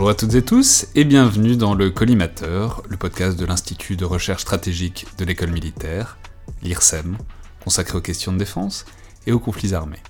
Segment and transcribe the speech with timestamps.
[0.00, 4.06] Bonjour à toutes et tous et bienvenue dans le Collimateur, le podcast de l'Institut de
[4.06, 6.16] recherche stratégique de l'école militaire,
[6.62, 7.18] l'IRSEM,
[7.62, 8.86] consacré aux questions de défense
[9.26, 10.02] et aux conflits armés.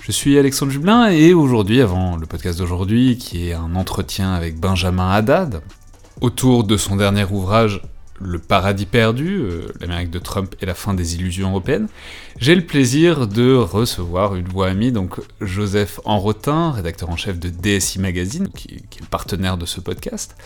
[0.00, 4.58] Je suis Alexandre Jublin et aujourd'hui, avant le podcast d'aujourd'hui, qui est un entretien avec
[4.58, 5.62] Benjamin Haddad,
[6.20, 7.80] autour de son dernier ouvrage
[8.24, 11.88] le paradis perdu, euh, l'Amérique de Trump et la fin des illusions européennes,
[12.38, 17.48] j'ai le plaisir de recevoir une voix amie, donc Joseph Enrotin, rédacteur en chef de
[17.48, 20.36] DSI Magazine, qui, est partenaire de ce podcast,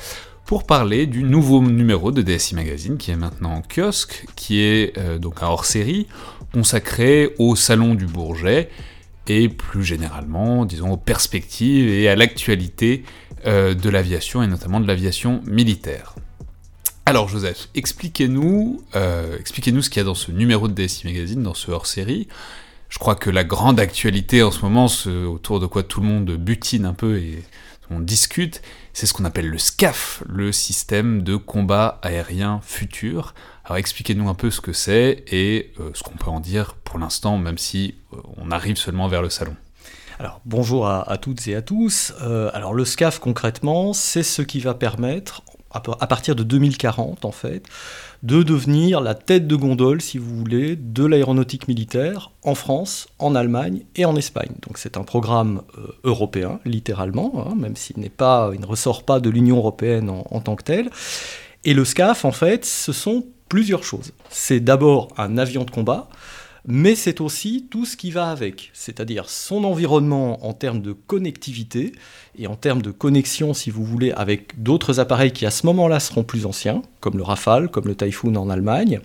[0.44, 4.96] pour parler du nouveau numéro de DSI Magazine, qui est maintenant en kiosque, qui est
[4.98, 6.06] euh, donc un hors-série
[6.52, 8.70] consacré au Salon du Bourget,
[9.28, 13.02] et plus généralement, disons, aux perspectives et à l'actualité
[13.46, 16.14] euh, de l'aviation, et notamment de l'aviation militaire.
[17.08, 21.40] Alors Joseph, expliquez-nous euh, expliquez-nous ce qu'il y a dans ce numéro de DSI Magazine,
[21.40, 22.26] dans ce hors-série.
[22.88, 26.08] Je crois que la grande actualité en ce moment, ce, autour de quoi tout le
[26.08, 27.44] monde butine un peu et
[27.90, 28.60] on discute,
[28.92, 33.34] c'est ce qu'on appelle le SCAF, le système de combat aérien futur.
[33.64, 36.98] Alors expliquez-nous un peu ce que c'est et euh, ce qu'on peut en dire pour
[36.98, 39.54] l'instant, même si euh, on arrive seulement vers le salon.
[40.18, 42.14] Alors bonjour à, toutes et à tous.
[42.54, 45.42] Alors le SCAF concrètement, c'est ce qui va permettre
[45.76, 47.62] à partir de 2040 en fait,
[48.22, 53.34] de devenir la tête de gondole, si vous voulez, de l'aéronautique militaire en France, en
[53.34, 54.52] Allemagne et en Espagne.
[54.66, 59.04] Donc c'est un programme euh, européen, littéralement, hein, même s'il n'est pas, il ne ressort
[59.04, 60.90] pas de l'Union européenne en, en tant que tel.
[61.64, 64.12] Et le SCAF, en fait, ce sont plusieurs choses.
[64.28, 66.08] C'est d'abord un avion de combat,
[66.66, 71.92] mais c'est aussi tout ce qui va avec, c'est-à-dire son environnement en termes de connectivité
[72.38, 76.00] et en termes de connexion, si vous voulez, avec d'autres appareils qui à ce moment-là
[76.00, 79.00] seront plus anciens, comme le Rafale, comme le Typhoon en Allemagne,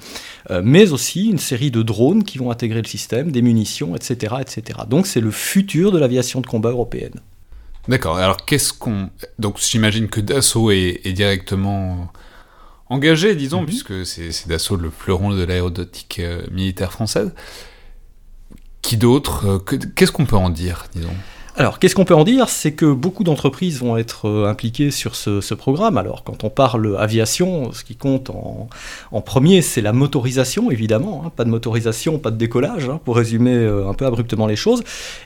[0.50, 4.36] euh, mais aussi une série de drones qui vont intégrer le système, des munitions, etc.
[4.41, 4.80] etc.
[4.90, 7.19] Donc c'est le futur de l'aviation de combat européenne.
[7.88, 9.09] D'accord, alors qu'est-ce qu'on...
[9.40, 12.12] Donc j'imagine que Dassault est, est directement
[12.91, 13.68] engagé, disons, mhm.
[13.68, 17.34] puisque c'est d'assaut le fleuron de l'aérodautique euh, militaire française.
[18.81, 21.13] Qui d'autre euh, Qu'est-ce qu'on peut en dire, disons?
[21.56, 22.50] Alors, qu'est-ce qu'on peut en dire?
[22.50, 25.97] C'est que beaucoup d'entreprises vont être euh, impliquées sur ce, programme.
[25.97, 31.24] Alors, quand on parle aviation, ce qui compte en, premier, c'est la motorisation, évidemment.
[31.25, 31.31] Hein.
[31.35, 34.84] Pas de motorisation, pas de décollage, hein, pour résumer un peu abruptement les choses.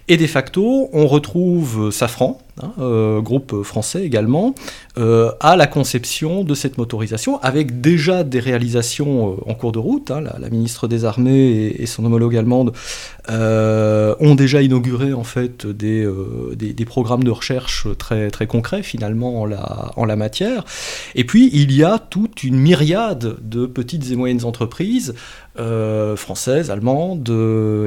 [0.08, 4.56] Et de facto, on retrouve Safran, Hein, euh, groupe français également,
[4.98, 9.80] euh, à la conception de cette motorisation, avec déjà des réalisations euh, en cours de
[9.80, 10.10] route.
[10.10, 10.22] Hein.
[10.22, 12.72] la, ministre des Armées et, son homologue allemande
[13.28, 16.08] ont déjà inauguré en fait des,
[16.86, 20.64] programmes de recherche très, très concrets finalement en la, en la matière.
[21.16, 25.14] Et puis il y a toute une myriade de petites et moyennes entreprises
[26.16, 27.30] françaises, allemandes,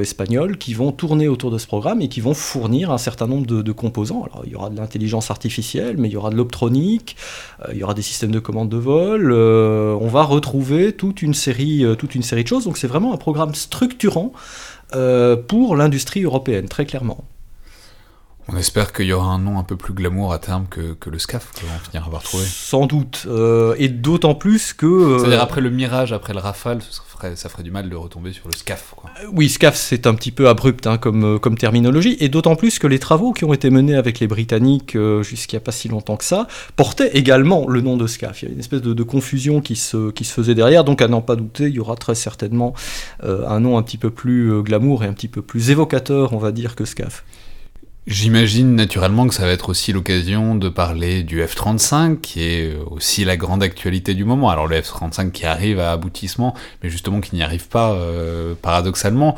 [0.01, 3.45] espagnoles, qui vont tourner autour de ce programme et qui vont fournir un certain nombre
[3.45, 4.23] de, composants.
[4.23, 7.15] Alors, il y aura de l'intelligence artificielle, mais il y aura de l'optronique,
[7.61, 9.31] euh, il y aura des systèmes de commande de vol.
[9.31, 12.65] Euh, on va retrouver toute une série, euh, toute une série de choses.
[12.65, 14.33] Donc c'est vraiment un programme structurant
[15.47, 17.25] pour l'industrie européenne, très clairement.
[18.51, 21.09] On espère qu'il y aura un nom un peu plus glamour à terme que, que
[21.09, 22.45] le SCAF, qu'on va finir par trouver.
[22.45, 23.27] Sans doute.
[23.77, 25.17] et d'autant plus que.
[25.19, 26.79] C'est-à-dire après le Mirage, après le Rafale,
[27.35, 28.93] ça ferait du mal de retomber sur le SCAF.
[28.95, 29.09] Quoi.
[29.21, 32.55] Euh, oui, SCAF, c'est un petit peu abrupt hein, comme, euh, comme terminologie, et d'autant
[32.55, 35.63] plus que les travaux qui ont été menés avec les Britanniques euh, jusqu'il n'y a
[35.63, 38.41] pas si longtemps que ça portaient également le nom de SCAF.
[38.41, 41.07] Il y a une espèce de, confusion qui se, qui se faisait derrière, donc à
[41.07, 42.73] n'en pas douter, il y aura très certainement
[43.23, 46.51] un nom un petit peu plus glamour et un petit peu plus évocateur, on va
[46.51, 47.23] dire, que SCAF.
[48.09, 53.23] J'imagine naturellement que ça va être aussi l'occasion de parler du F-35, qui est aussi
[53.23, 54.49] la grande actualité du moment.
[54.49, 59.37] Alors le F-35 qui arrive à aboutissement, mais justement qui n'y arrive pas euh, paradoxalement.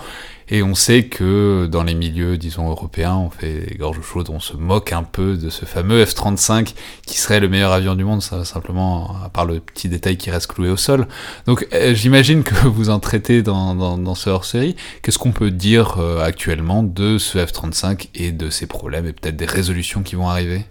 [0.53, 4.57] Et on sait que dans les milieux, disons, européens, on fait gorge chaude, on se
[4.57, 6.73] moque un peu de ce fameux F-35
[7.07, 10.48] qui serait le meilleur avion du monde, simplement, à part le petit détail qui reste
[10.48, 11.07] cloué au sol.
[11.45, 14.75] Donc euh, j'imagine que vous en traitez dans, dans, ce hors-série.
[15.01, 19.38] Qu'est-ce qu'on peut dire euh, actuellement de ce F-35 et de ses problèmes et peut-être
[19.38, 20.65] des résolutions qui vont arriver?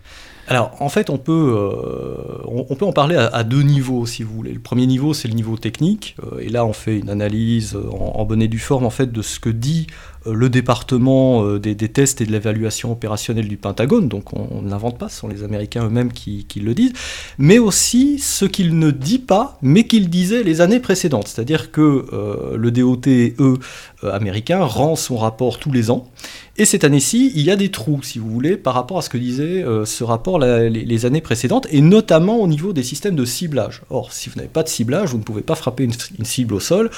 [0.51, 4.35] Alors, en fait, on peut, euh, on, peut en parler à, deux niveaux, si vous
[4.35, 4.53] voulez.
[4.53, 8.25] Le premier niveau, c'est le niveau technique, et là, on fait une analyse en, en
[8.25, 9.87] bonne et due forme, en fait, de ce que dit
[10.20, 14.71] euh, le département euh, des, tests et de l'évaluation opérationnelle du Pentagone, donc on, ne
[14.71, 16.93] l'invente pas, ce sont les Américains eux-mêmes qui, le disent,
[17.39, 21.29] mais aussi ce qu'il ne dit pas, mais qu'il disait les années précédentes.
[21.29, 23.37] C'est-à-dire que euh, le DOTE
[24.03, 26.09] américain rend son rapport tous les ans,
[26.57, 29.09] et cette année-ci, il y a des trous, si vous voulez, par rapport à ce
[29.09, 33.81] que disait ce rapport les, années précédentes, et notamment au niveau des systèmes de ciblage.
[33.89, 36.61] Or, si vous n'avez pas de ciblage, vous ne pouvez pas frapper une, cible au
[36.61, 36.91] sol,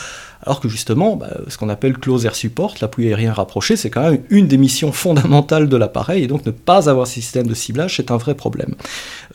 [0.44, 4.03] alors que justement, bah, ce qu'on appelle close air support, l'appui rien rapproché, c'est quand
[4.03, 7.55] même une des missions fondamentales de l'appareil, et donc ne pas avoir ce système de
[7.55, 8.75] ciblage, c'est un vrai problème.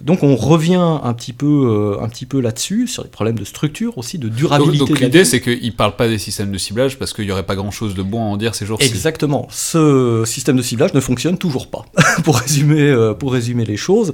[0.02, 3.98] Donc on revient un petit peu, un petit peu là-dessus, sur les problèmes de structure
[3.98, 4.80] aussi, de durabilité.
[4.80, 7.32] Donc, donc l'idée, c'est qu'ils ne parlent pas des systèmes de ciblage parce qu'il n'y
[7.32, 8.88] aurait pas grand-chose de bon à en dire ces jours-ci.
[8.88, 9.48] Exactement.
[9.50, 11.86] Ce système de ciblage ne fonctionne toujours pas,
[12.24, 14.12] pour, résumer, pour résumer les choses.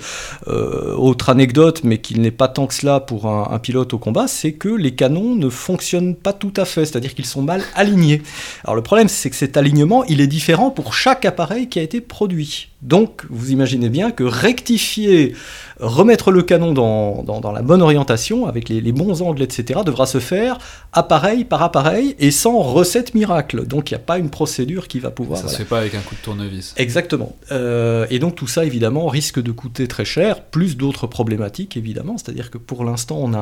[0.48, 4.28] autre anecdote, mais qu'il n'est pas tant que cela pour un, un pilote au combat,
[4.28, 8.21] c'est que les canons ne fonctionnent pas tout à fait, c'est-à-dire qu'ils sont mal alignés.
[8.63, 11.81] Alors le problème, c'est que cet alignement, il est différent pour chaque appareil qui a
[11.81, 12.69] été produit.
[12.83, 15.35] Donc, vous imaginez bien que rectifier,
[15.80, 20.19] remettre le canon dans, dans, la bonne orientation, avec les, bons angles, etc., devra se
[20.19, 20.57] faire
[20.91, 23.65] appareil par appareil et sans recette miracle.
[23.65, 25.39] Donc, il n'y a pas une procédure qui va pouvoir...
[25.39, 26.74] Ça ne se fait pas avec un coup de tournevis.
[26.75, 27.38] Exactement.
[27.53, 32.18] Euh, et donc, tout ça, évidemment, risque de coûter très cher, plus d'autres problématiques, évidemment.
[32.18, 33.38] C'est-à-dire que pour l'instant, on a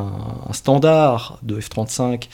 [0.49, 2.27] un, standard de F-35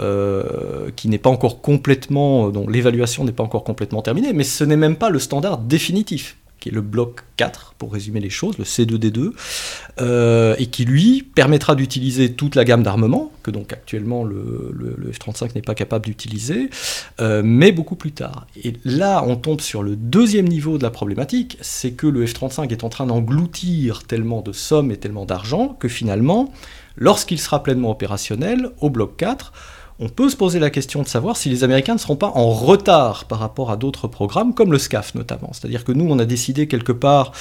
[0.00, 4.64] euh, qui n'est pas encore complètement, dont l'évaluation n'est pas encore complètement terminée, mais ce
[4.64, 8.58] n'est même pas le standard définitif qui est le bloc 4, pour résumer les choses,
[8.58, 9.32] le C2D2,
[10.00, 15.54] euh, et qui lui permettra d'utiliser toute la gamme d'armement, que donc actuellement le, F-35
[15.54, 16.68] n'est pas capable d'utiliser,
[17.20, 18.46] euh, mais beaucoup plus tard.
[18.62, 22.70] Et là, on tombe sur le deuxième niveau de la problématique, c'est que le F-35
[22.70, 26.52] est en train d'engloutir tellement de sommes et tellement d'argent que finalement,
[26.96, 29.52] lorsqu'il sera pleinement opérationnel, au bloc 4,
[30.00, 32.50] on peut se poser la question de savoir si les Américains ne seront pas en
[32.50, 35.50] retard par rapport à d'autres programmes, comme le SCAF notamment.
[35.52, 37.32] C'est-à-dire que nous, on a décidé quelque part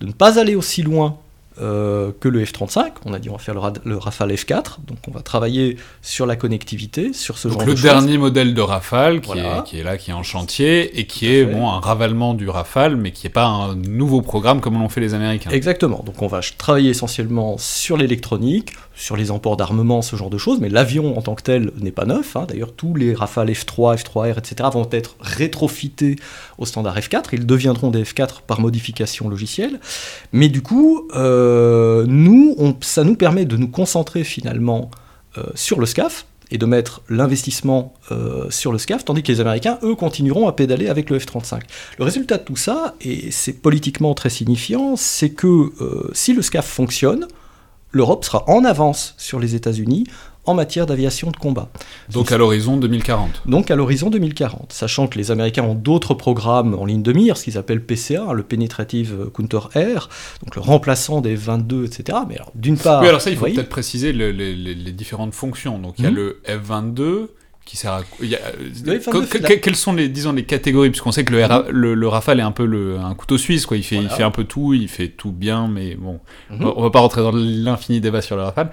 [0.00, 1.16] de ne pas aller aussi loin
[1.60, 2.90] euh, que le F-35.
[3.04, 6.36] On a dit on va faire le, Rafale F4, donc on va travailler sur la
[6.36, 7.82] connectivité, sur ce genre de choses.
[7.82, 11.44] Le dernier modèle de Rafale qui, est, là, qui est en chantier et qui est
[11.44, 15.00] bon un ravalement du Rafale, mais qui n'est pas un nouveau programme comme l'ont fait
[15.00, 15.50] les Américains.
[15.50, 16.02] Exactement.
[16.06, 20.58] Donc on va travailler essentiellement sur l'électronique, sur les emports d'armement, ce genre de choses,
[20.60, 22.34] mais l'avion en tant que tel n'est pas neuf.
[22.36, 22.46] Hein.
[22.48, 24.68] D'ailleurs, tous les Rafale F3, F3R, etc.
[24.72, 26.16] vont être rétrofités
[26.58, 27.26] au standard F4.
[27.32, 29.78] Ils deviendront des F4 par modification logicielle.
[30.32, 34.90] Mais du coup, euh, nous, ça nous permet de nous concentrer finalement
[35.38, 39.40] euh, sur le SCAF et de mettre l'investissement euh, sur le SCAF, tandis que les
[39.40, 41.60] Américains, eux, continueront à pédaler avec le F-35.
[41.98, 45.70] Le résultat de tout ça, et c'est politiquement très signifiant, c'est que
[46.14, 47.28] si le SCAF fonctionne,
[47.98, 50.04] l'Europe sera en avance sur les États-Unis
[50.46, 51.68] en matière d'aviation de combat.
[52.12, 53.42] Donc à l'horizon 2040.
[53.46, 57.36] Donc à l'horizon 2040, sachant que les Américains ont d'autres programmes en ligne de mire,
[57.36, 60.08] ce qu'ils appellent PCA, le Penetrative Counter Air,
[60.44, 62.18] donc le remplaçant des 22, etc.
[62.28, 63.02] Mais alors d'une part...
[63.02, 65.80] Oui, alors ça il faut peut-être préciser les, différentes fonctions.
[65.80, 66.14] Donc il y a hmm.
[66.14, 67.26] le F-22
[67.68, 68.02] qui sert à
[69.62, 70.88] quelles sont les disons les catégories?
[70.88, 73.76] Puisqu'on sait que le, le, Rafale est un peu le, un couteau suisse quoi.
[73.76, 76.18] Il fait il fait un peu tout il fait tout bien mais bon.
[76.48, 76.72] Mhm.
[76.76, 78.70] on va pas rentrer dans l'infini débat sur le Rafale.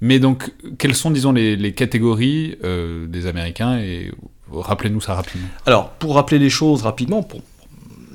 [0.00, 3.80] Mais donc quelles sont disons les, les catégories euh, des Américains?
[3.80, 4.12] Et
[4.50, 5.48] rappelez-nous ça rapidement.
[5.66, 7.42] Alors pour rappeler les choses rapidement pour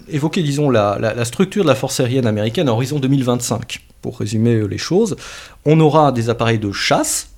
[0.10, 4.18] évoquer disons la, la, la structure de la force aérienne américaine à horizon 2025 pour
[4.18, 5.16] résumer les choses
[5.64, 7.33] on aura des appareils de chasse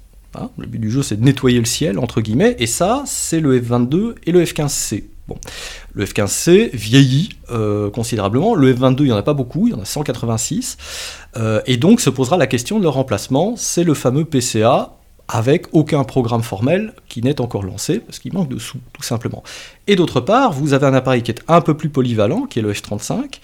[0.58, 3.60] Le but du jeu, c'est de nettoyer le ciel, entre guillemets, et ça, c'est le
[3.60, 5.04] F-22 et le F-15C.
[5.28, 5.38] Bon.
[5.94, 9.74] Le F-15C vieillit euh, considérablement, le F-22, il n'y en a pas beaucoup, il y
[9.74, 10.78] en a 186,
[11.38, 14.96] euh, et donc se posera la question de leur remplacement, c'est le fameux PCA,
[15.28, 19.44] avec aucun programme formel qui n'est encore lancé, parce qu'il manque de sous, tout simplement.
[19.88, 22.62] Et d'autre part, vous avez un appareil qui est un peu plus polyvalent, qui est
[22.62, 23.40] le F-35,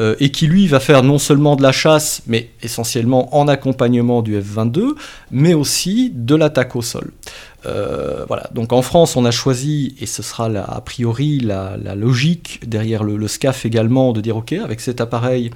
[0.00, 4.20] euh, et qui lui va faire non seulement de la chasse, mais essentiellement en accompagnement
[4.20, 4.94] du F-22,
[5.30, 7.12] mais aussi de l'attaque au sol.
[7.64, 12.60] Euh, voilà, donc en France, on a choisi, et ce sera a priori la, logique
[12.68, 15.50] derrière le, SCAF également, de dire ok, avec cet appareil,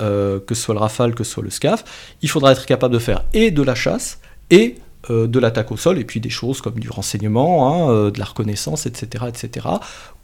[0.00, 1.84] euh, que ce soit le Rafale, que ce soit le SCAF,
[2.22, 4.18] il faudra être capable de faire et de la chasse,
[4.50, 4.76] et
[5.08, 8.26] de l'attaque au sol, et puis des choses comme du renseignement, hein, euh, de la
[8.26, 9.66] reconnaissance, etc., etc.,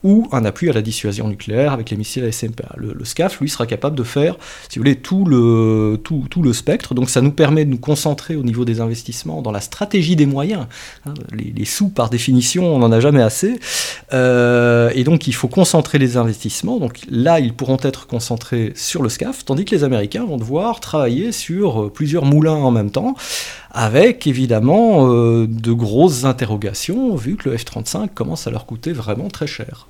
[0.04, 2.74] ou un appui à la dissuasion nucléaire avec les missiles ASMPA.
[2.76, 4.36] Le, le SCAF, lui, sera capable de faire,
[4.68, 7.78] si vous voulez, tout le, tout, tout, le spectre, donc ça nous permet de nous
[7.78, 10.66] concentrer au niveau des investissements dans la stratégie des moyens.
[11.06, 11.14] Hein.
[11.32, 13.58] les, sous, par définition, on n'en a jamais assez,
[14.12, 19.02] euh, et donc il faut concentrer les investissements, donc là, ils pourront être concentrés sur
[19.02, 23.14] le SCAF, tandis que les Américains vont devoir travailler sur plusieurs moulins en même temps,
[23.70, 29.28] avec évidemment euh, de grosses interrogations, vu que le F-35 commence à leur coûter vraiment
[29.28, 29.86] très cher.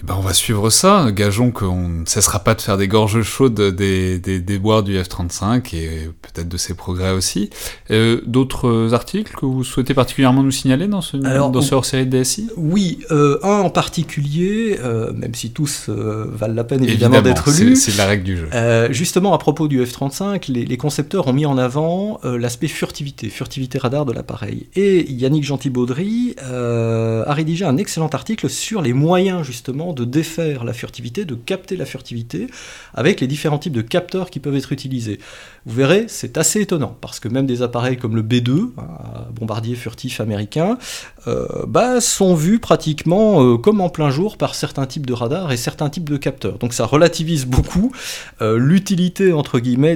[0.00, 1.10] Eh ben on va suivre ça.
[1.10, 4.96] Gageons qu'on ne cessera pas de faire des gorges chaudes des, des, des bois du
[4.96, 7.50] F-35 et peut-être de ses progrès aussi.
[7.90, 12.16] Euh, d'autres articles que vous souhaitez particulièrement nous signaler dans ce, dans ce hors-série de
[12.16, 17.50] DSI Oui, euh, un en particulier, euh, même si tous valent la peine évidemment, d'être
[17.50, 17.74] lus.
[17.74, 18.48] C'est la règle du jeu.
[18.90, 23.78] justement, à propos du F-35, les, les, concepteurs ont mis en avant l'aspect furtivité, furtivité
[23.78, 24.68] radar de l'appareil.
[24.76, 30.72] Et Yannick Gentil-Baudry a rédigé un excellent article sur les moyens justement de défaire la
[30.72, 32.48] furtivité, de capter la furtivité
[32.94, 35.18] avec les différents types de capteurs qui peuvent être utilisés.
[35.66, 39.74] Vous verrez, c'est assez étonnant parce que même des appareils comme le B2, un bombardier
[39.74, 40.78] furtif américain,
[41.26, 45.52] euh, bah, sont vus pratiquement euh, comme en plein jour par certains types de radars
[45.52, 46.58] et certains types de capteurs.
[46.58, 47.92] Donc ça relativise beaucoup
[48.40, 49.32] euh, l'utilité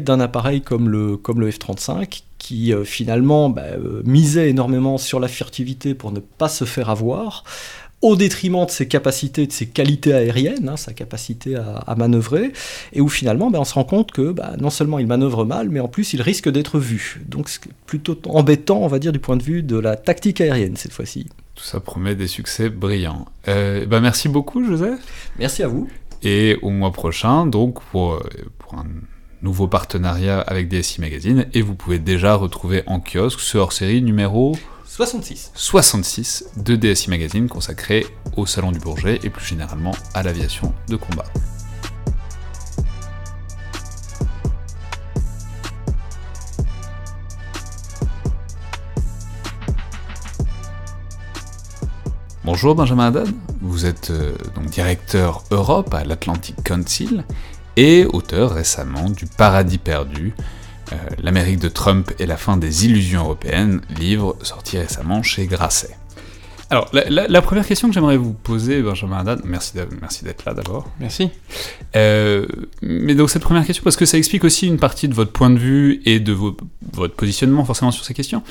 [0.00, 3.62] d'un appareil comme le, comme le F-35 qui finalement bah,
[4.04, 7.44] misait énormément sur la furtivité pour ne pas se faire avoir
[8.02, 12.52] au détriment de ses capacités, de ses qualités aériennes, hein, sa capacité à, manœuvrer,
[12.92, 15.68] et où finalement ben, on se rend compte que bah, non seulement il manœuvre mal,
[15.71, 17.23] mais en plus il risque d'être vu.
[17.26, 20.76] Donc c'est plutôt embêtant, on va dire, du point de vue de la tactique aérienne
[20.76, 21.28] cette fois-ci.
[21.54, 23.26] Tout ça promet des succès brillants.
[23.47, 24.99] Euh, bah, merci beaucoup, Joseph.
[25.38, 25.88] Merci à vous.
[26.25, 28.21] Et au mois prochain, donc, pour, euh,
[28.59, 28.87] pour un
[29.42, 34.56] nouveau partenariat avec DSI Magazine, et vous pouvez déjà retrouver en kiosque ce hors-série numéro
[34.94, 35.52] 66.
[35.54, 38.04] 66 de DSI Magazine consacré
[38.37, 41.25] au Salon du Bourget et plus généralement à l'aviation de combat.
[52.44, 53.28] Bonjour Benjamin Haddad,
[53.62, 57.25] vous êtes euh, donc directeur Europe à l'Atlantic Council
[57.78, 60.34] et auteur récemment du Paradis perdu,
[60.92, 65.96] euh, L'Amérique de Trump et la fin des illusions européennes, livre sorti récemment chez Grasset.
[66.72, 69.75] Alors, la, première question que j'aimerais vous poser, Benjamin Haddad, merci
[70.25, 70.88] d'être là d'abord.
[71.00, 71.28] Merci.
[71.96, 72.46] Euh,
[72.80, 75.50] mais donc, cette première question, parce que ça explique aussi une partie de votre point
[75.50, 78.42] de vue et de votre positionnement forcément sur ces questions,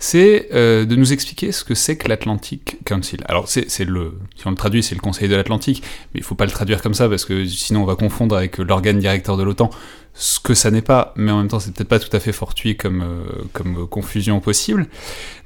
[0.00, 3.20] c'est euh, de nous expliquer ce que c'est que l'Atlantic Council.
[3.28, 5.80] Alors, c'est le, si on le traduit, c'est le Conseil de l'Atlantique,
[6.12, 8.36] mais il ne faut pas le traduire comme ça, parce que sinon on va confondre
[8.36, 9.70] avec l'organe directeur de l'OTAN
[10.18, 12.32] ce que ça n'est pas, mais en même temps c'est peut-être pas tout à fait
[12.32, 14.88] fortuit comme, euh, comme confusion possible.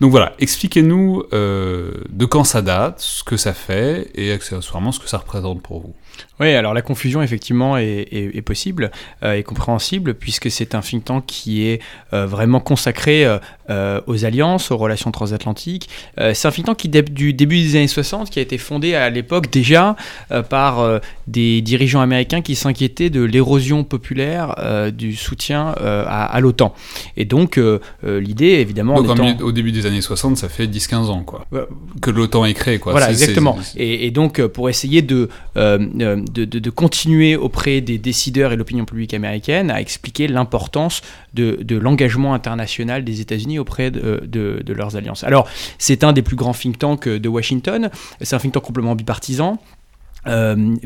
[0.01, 4.99] Donc voilà, expliquez-nous euh, de quand ça date, ce que ça fait et accessoirement ce
[4.99, 5.95] que ça représente pour vous.
[6.43, 8.91] Oui, alors la confusion effectivement est, possible
[9.23, 11.81] euh, et compréhensible puisque c'est un think tank qui est
[12.13, 13.25] euh, vraiment consacré
[13.71, 15.89] euh, aux alliances, aux relations transatlantiques.
[16.17, 18.97] c'est un think tank qui date du début des années 60 qui a été fondé
[18.97, 19.95] à l'époque déjà
[20.51, 24.57] par des dirigeants américains qui s'inquiétaient de l'érosion populaire
[24.93, 26.75] du soutien à, l'OTAN.
[27.17, 27.59] Et donc
[28.03, 28.97] l'idée évidemment...
[28.97, 31.47] au début des années 60, ça fait 10-15 ans quoi.
[32.03, 32.93] que l'OTAN est créé quoi.
[32.93, 33.59] Voilà, exactement.
[33.77, 35.29] Et, et, donc pour essayer de
[36.33, 41.03] de, continuer auprès des décideurs et l'opinion publique américaine à expliquer l'importance
[41.35, 45.25] de, l'engagement international des États-Unis auprès de, leurs alliances.
[45.25, 45.49] Alors,
[45.79, 49.59] c'est un des plus grands think tanks de Washington, c'est un think tank complètement bipartisan.
[50.27, 50.77] Euh,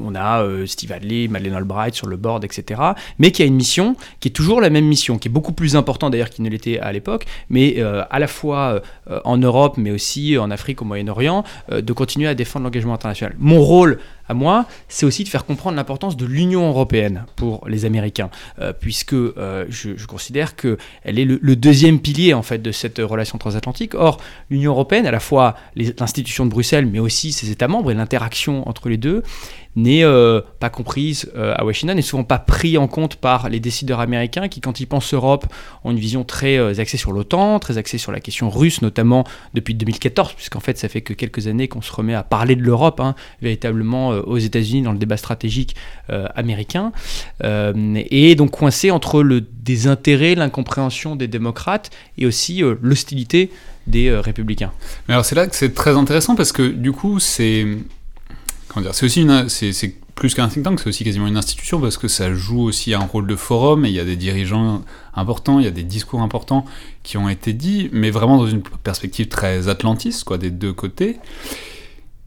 [0.00, 2.80] on a euh, Steve Hadley, Madeleine Albright sur le board, etc.
[3.18, 5.76] Mais qui a une mission qui est toujours la même mission, qui est beaucoup plus
[5.76, 8.80] importante d'ailleurs qu'il ne l'était à l'époque, mais euh, à la fois
[9.24, 13.34] en Europe, mais aussi en Afrique, au Moyen-Orient, de continuer à défendre l'engagement international.
[13.38, 13.98] Mon rôle
[14.28, 18.30] à moi, c'est aussi de faire comprendre l'importance de l'Union européenne pour les Américains,
[18.60, 23.38] euh, puisque euh, je, considère qu'elle est le, deuxième pilier en fait de cette relation
[23.38, 23.94] transatlantique.
[23.94, 24.18] Or,
[24.50, 28.68] l'Union européenne, à la fois l'institution de Bruxelles, mais aussi ses États membres et l'interaction
[28.68, 29.22] entre les deux,
[29.76, 33.60] n'est euh, pas comprise euh, à Washington, n'est souvent pas pris en compte par les
[33.60, 35.46] décideurs américains qui, quand ils pensent Europe,
[35.84, 39.24] ont une vision très euh, axée sur l'OTAN, très axée sur la question russe, notamment
[39.52, 42.62] depuis 2014, puisqu'en fait ça fait que quelques années qu'on se remet à parler de
[42.62, 45.76] l'Europe, hein, véritablement aux États-Unis dans le débat stratégique
[46.34, 46.92] américain,
[47.42, 53.50] et donc coincé entre le désintérêt, l'incompréhension des démocrates et aussi l'hostilité
[53.86, 54.72] des républicains.
[55.08, 57.66] Mais alors c'est là que c'est très intéressant parce que du coup c'est
[58.92, 62.32] c'est aussi c'est, plus qu'un think tank, c'est aussi quasiment une institution parce que ça
[62.32, 64.82] joue aussi un rôle de forum et il y a des dirigeants
[65.14, 66.64] importants, il y a des discours importants
[67.02, 71.18] qui ont été dits, mais vraiment dans une perspective très atlantiste, quoi, des deux côtés.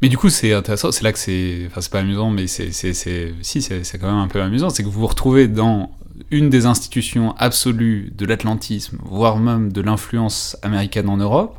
[0.02, 1.64] Mais du coup, c'est intéressant, c'est là que c'est.
[1.68, 2.72] Enfin, c'est pas amusant, mais c'est.
[2.72, 5.92] Si, c'est quand même un peu amusant, c'est que vous vous retrouvez dans
[6.32, 11.58] une des institutions absolues de l'atlantisme, voire même de l'influence américaine en Europe,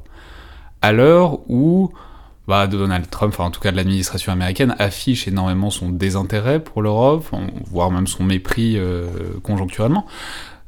[0.80, 1.92] à l'heure où
[2.50, 6.58] bah, de Donald Trump, enfin en tout cas de l'administration américaine, affiche énormément son désintérêt
[6.58, 7.24] pour l'Europe,
[7.70, 9.06] voire même son mépris euh,
[9.44, 10.04] conjoncturellement.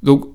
[0.05, 0.29] Donc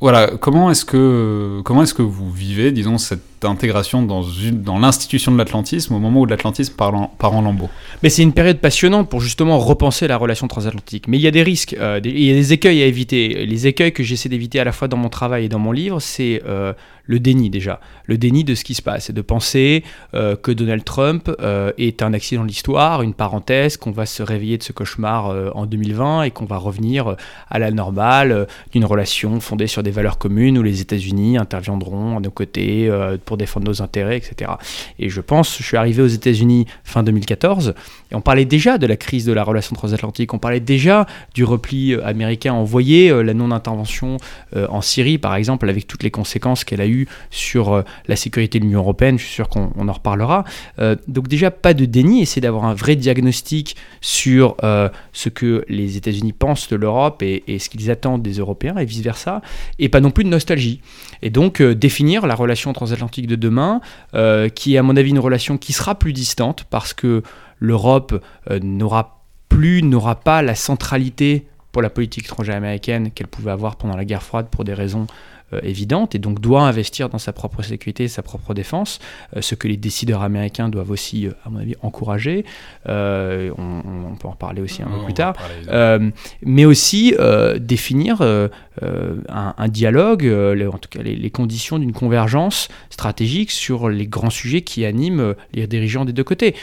[0.00, 5.38] voilà, comment est-ce que comment est-ce que vous vivez, disons, cette intégration dans, l'institution de
[5.38, 7.70] l'atlantisme au moment où l'atlantisme part en, part lambeaux
[8.02, 11.08] Mais c'est une période passionnante pour justement repenser la relation transatlantique.
[11.08, 13.46] Mais il y a des risques, euh, il y a des écueils à éviter.
[13.46, 16.00] Les écueils que j'essaie d'éviter à la fois dans mon travail et dans mon livre,
[16.00, 16.72] c'est euh,
[17.06, 19.84] le déni déjà, le déni de ce qui se passe, et de penser
[20.14, 21.30] euh, que Donald Trump
[21.78, 25.66] est un accident de l'histoire, une parenthèse, qu'on va se réveiller de ce cauchemar en
[25.66, 27.16] 2020 et qu'on va revenir
[27.50, 32.20] à la normale d'une relation fondée sur des valeurs communes où les États-Unis interviendront à
[32.20, 32.90] nos côtés
[33.24, 34.52] pour défendre nos intérêts, etc.
[34.98, 37.74] Et je pense, je suis arrivé aux États-Unis fin 2014,
[38.10, 41.44] et on parlait déjà de la crise de la relation transatlantique, on parlait déjà du
[41.44, 42.54] repli euh, américain.
[42.54, 44.16] On voyait euh, la non-intervention
[44.54, 48.64] en Syrie, par exemple, avec toutes les conséquences qu'elle a eues sur la sécurité de
[48.64, 49.18] l'Union européenne.
[49.18, 50.44] Je suis sûr qu'on en reparlera.
[51.08, 54.56] donc déjà, pas de déni, essayer d'avoir un vrai diagnostic sur
[55.12, 59.42] ce que les États-Unis pensent de l'Europe et ce qu'ils attendent des Européens, et vice-versa,
[59.78, 60.80] et pas non plus de nostalgie.
[61.24, 63.80] Et donc définir la relation transatlantique de demain,
[64.14, 67.22] euh, qui est à mon avis une relation qui sera plus distante parce que
[67.58, 73.50] l'Europe euh, n'aura plus, n'aura pas la centralité pour la politique étrangère américaine qu'elle pouvait
[73.50, 77.18] avoir pendant la guerre froide pour des raisons euh, évidente et donc doit investir dans
[77.18, 78.98] sa propre sécurité et sa propre défense,
[79.36, 82.44] euh, ce que les décideurs américains doivent aussi, euh, à mon avis, encourager.
[82.86, 85.34] On, peut en parler aussi un peu plus tard.
[86.42, 87.14] mais aussi
[87.58, 94.62] définir un, dialogue, en tout cas les, conditions d'une convergence stratégique sur les grands sujets
[94.62, 96.54] qui animent les dirigeants des deux côtés.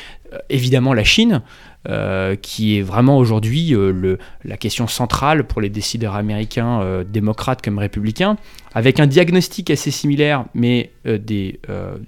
[0.49, 1.41] évidemment, la Chine.
[1.89, 7.63] Euh, qui est vraiment aujourd'hui euh, la question centrale pour les décideurs américains, euh, démocrates
[7.63, 8.37] comme républicains,
[8.75, 11.59] avec un diagnostic assez similaire, mais des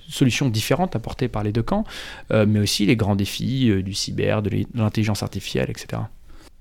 [0.08, 1.84] solutions différentes apportées par les deux camps,
[2.32, 6.04] mais aussi les grands défis du cyber, de l'intelligence artificielle, etc.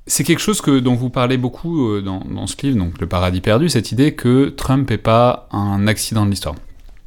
[0.07, 3.69] C'est quelque chose dont vous parlez beaucoup dans, dans, ce livre, donc Le paradis perdu,
[3.69, 6.57] cette idée que Trump n'est pas un accident de l'histoire.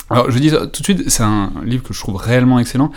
[0.10, 2.92] Alors je dis tout de suite, c'est un livre que je trouve réellement excellent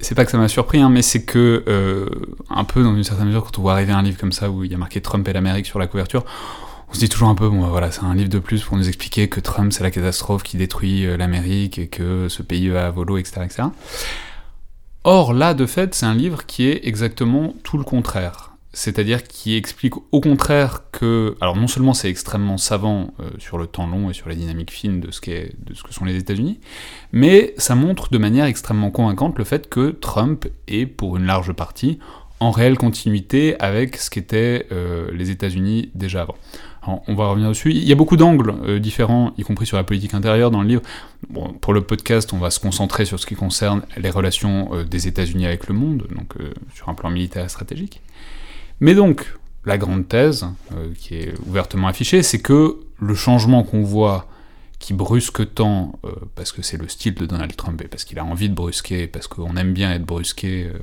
[0.00, 2.08] c'est pas que ça m'a surpris, hein, mais c'est que, euh,
[2.48, 4.64] un peu dans une certaine mesure, quand on voit arriver un livre comme ça où
[4.64, 6.24] il y a marqué Trump et l'Amérique sur la couverture,
[6.88, 8.76] on se dit toujours un peu, bon bah, voilà, c'est un livre de plus pour
[8.76, 12.68] nous expliquer que Trump c'est la catastrophe qui détruit euh, l'Amérique et que ce pays
[12.68, 13.62] va à volo, etc., etc.
[15.02, 19.56] Or là, de fait, c'est un livre qui est exactement tout le contraire c'est-à-dire qui
[19.56, 24.10] explique au contraire que, alors non seulement c'est extrêmement savant euh, sur le temps long
[24.10, 25.48] et sur la dynamique fine de ce, que
[25.90, 26.58] sont les États-Unis,
[27.12, 31.52] mais ça montre de manière extrêmement convaincante le fait que Trump est, pour une large
[31.52, 32.00] partie,
[32.40, 36.34] en réelle continuité avec ce qu'étaient euh, les États-Unis déjà avant.
[37.06, 37.70] on va revenir dessus.
[37.70, 40.68] Il y a beaucoup d'angles euh, différents, y compris sur la politique intérieure dans le
[40.68, 40.82] livre.
[41.60, 45.46] pour le podcast, on va se concentrer sur ce qui concerne les relations des États-Unis
[45.46, 46.34] avec le monde, donc
[46.74, 48.02] sur un plan militaire et stratégique.
[48.80, 49.34] Mais donc,
[49.64, 54.26] la grande thèse, euh, qui est ouvertement affichée, c'est que le changement qu'on voit
[54.78, 58.18] qui brusque tant, euh, parce que c'est le style de Donald Trump, et parce qu'il
[58.18, 60.78] a envie de brusquer, parce qu'on aime bien être brusqué, euh,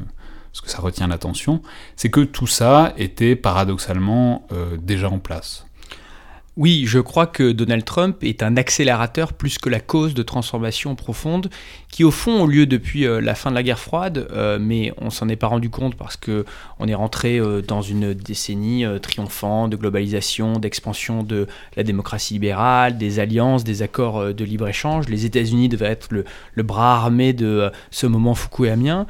[0.51, 1.61] parce que ça retient l'attention,
[1.95, 4.45] c'est que tout ça était paradoxalement
[4.81, 5.65] déjà en place.
[6.57, 10.95] Oui, je crois que Donald Trump est un accélérateur plus que la cause de transformations
[10.95, 11.49] profondes
[11.89, 14.91] qui, au fond, ont lieu depuis euh, la fin de la guerre froide, euh, mais
[14.97, 16.43] on s'en est pas rendu compte parce que
[16.77, 22.97] on est rentré euh, dans une décennie triomphante de globalisation, d'expansion de la démocratie libérale,
[22.97, 25.07] des alliances, des accords de libre-échange.
[25.07, 29.07] Les États-Unis devaient être le, le, bras armé de ce moment fukuyamien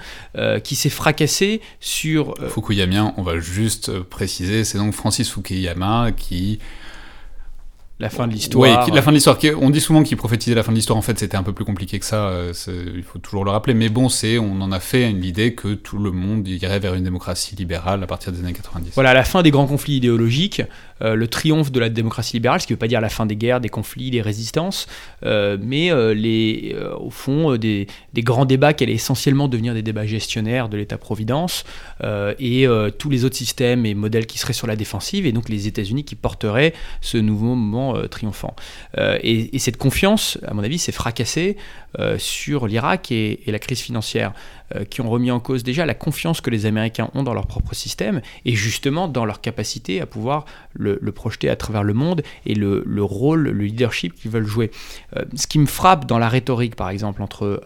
[0.64, 2.36] qui s'est fracassé sur.
[2.50, 6.60] Fukuyamien, on va juste préciser, c'est donc Francis Fukuyama qui
[8.02, 8.88] la fin de l'histoire.
[8.88, 9.38] Oui, la fin de l'histoire.
[9.62, 10.98] On dit souvent qu'il prophétisait la fin de l'histoire.
[10.98, 12.30] En fait, c'était un peu plus compliqué que ça.
[12.30, 13.76] Euh, il faut toujours le rappeler.
[13.76, 17.04] Mais bon, c'est, on en a fait l'idée que tout le monde irait vers une
[17.04, 18.92] démocratie libérale à partir des années 90.
[18.96, 20.64] Voilà, la fin des grands conflits idéologiques,
[21.02, 23.36] le triomphe de la démocratie libérale, ce qui ne veut pas dire la fin des
[23.36, 24.88] guerres, des conflits, des résistances,
[25.26, 27.88] euh, mais les, au fond, des,
[28.18, 31.64] grands débats qui allaient essentiellement devenir des débats gestionnaires de l'État-providence
[32.40, 35.68] et tous les autres systèmes et modèles qui seraient sur la défensive, et donc les
[35.68, 38.56] États-Unis qui porteraient ce nouveau moment euh, triomphant.
[38.98, 41.58] Euh, et, cette confiance, à mon avis, s'est fracassée
[42.00, 44.34] euh, sur l'Irak et, la crise financière,
[44.90, 47.74] qui ont remis en cause déjà la confiance que les Américains ont dans leur propre
[47.74, 52.56] système et justement dans leur capacité à pouvoir le, projeter à travers le monde et
[52.56, 54.72] le, rôle, le leadership qu'ils veulent jouer.
[55.36, 57.62] ce qui me frappe dans la rhétorique, par exemple, entre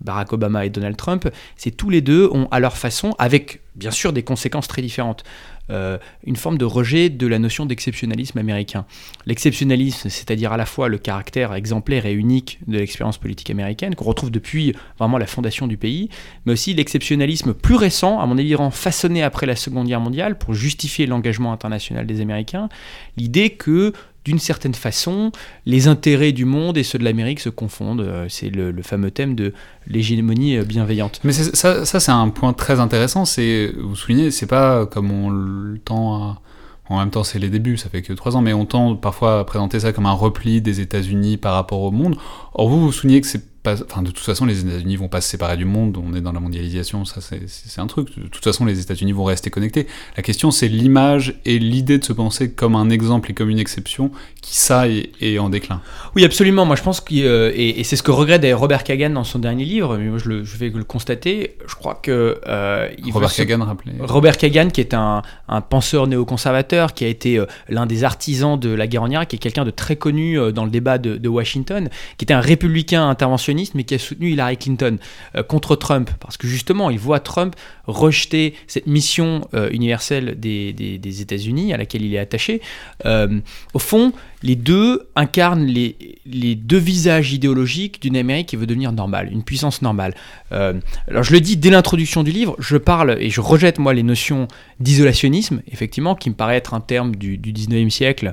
[0.00, 3.90] Barack Obama et Donald Trump, c'est tous les deux ont à leur façon, avec bien
[3.90, 5.24] sûr des conséquences très différentes.
[5.70, 8.84] Euh, une forme de rejet de la notion d'exceptionnalisme américain.
[9.26, 14.04] L'exceptionnalisme, c'est-à-dire à la fois le caractère exemplaire et unique de l'expérience politique américaine, qu'on
[14.04, 16.08] retrouve depuis vraiment la fondation du pays,
[16.44, 20.54] mais aussi l'exceptionnalisme plus récent, à mon avis, façonné après la Seconde Guerre mondiale pour
[20.54, 22.68] justifier l'engagement international des Américains,
[23.16, 23.92] l'idée que
[24.24, 25.32] d'une certaine façon,
[25.66, 28.00] les intérêts du monde et ceux de l'Amérique se confondent.
[28.00, 29.52] Euh, c'est le, fameux thème de
[29.86, 31.20] l'hégémonie euh, bienveillante.
[31.24, 33.24] Mais ça, ça c'est un point très intéressant.
[33.24, 36.40] C'est, vous soulignez, c'est pas comme on le tend à...
[36.88, 39.38] En même temps, c'est les débuts, ça fait que trois ans, mais on tend parfois
[39.38, 42.16] à présenter ça comme un repli des États-Unis par rapport au monde.
[42.52, 45.20] Or, vous, vous soulignez que c'est pas, enfin, de toute façon, les États-Unis vont pas
[45.20, 45.98] se séparer du monde.
[46.02, 48.18] On est dans la mondialisation, ça c'est un truc.
[48.18, 49.86] De toute façon, les États-Unis vont rester connectés.
[50.16, 53.58] La question, c'est l'image et l'idée de se penser comme un exemple et comme une
[53.58, 55.82] exception qui ça est, en déclin.
[56.16, 56.64] Oui, absolument.
[56.64, 59.64] Moi, je pense que euh, et, c'est ce que regrette Robert Kagan dans son dernier
[59.64, 59.98] livre.
[59.98, 61.56] Mais moi, je, le, je vais le constater.
[61.66, 63.92] Je crois que euh, Robert Kagan, rappelez.
[64.00, 68.58] Robert Kagan, qui est un, un penseur néoconservateur, qui a été euh, l'un des artisans
[68.58, 71.18] de la guerre en Irak, qui est quelqu'un de très connu dans le débat de,
[71.18, 74.98] de Washington, qui était un républicain interventionniste mais qui a soutenu Hillary Clinton
[75.36, 77.54] euh, contre Trump, parce que justement, il voit Trump
[77.86, 82.60] rejeter cette mission euh, universelle des, États-Unis à laquelle il est attaché.
[83.04, 83.40] Euh,
[83.74, 88.92] au fond, les deux incarnent les, les deux visages idéologiques d'une Amérique qui veut devenir
[88.92, 90.14] normale, une puissance normale.
[90.50, 94.02] alors je le dis dès l'introduction du livre, je parle et je rejette moi les
[94.02, 98.32] notions d'isolationnisme, effectivement, qui me paraît être un terme du, du 19e siècle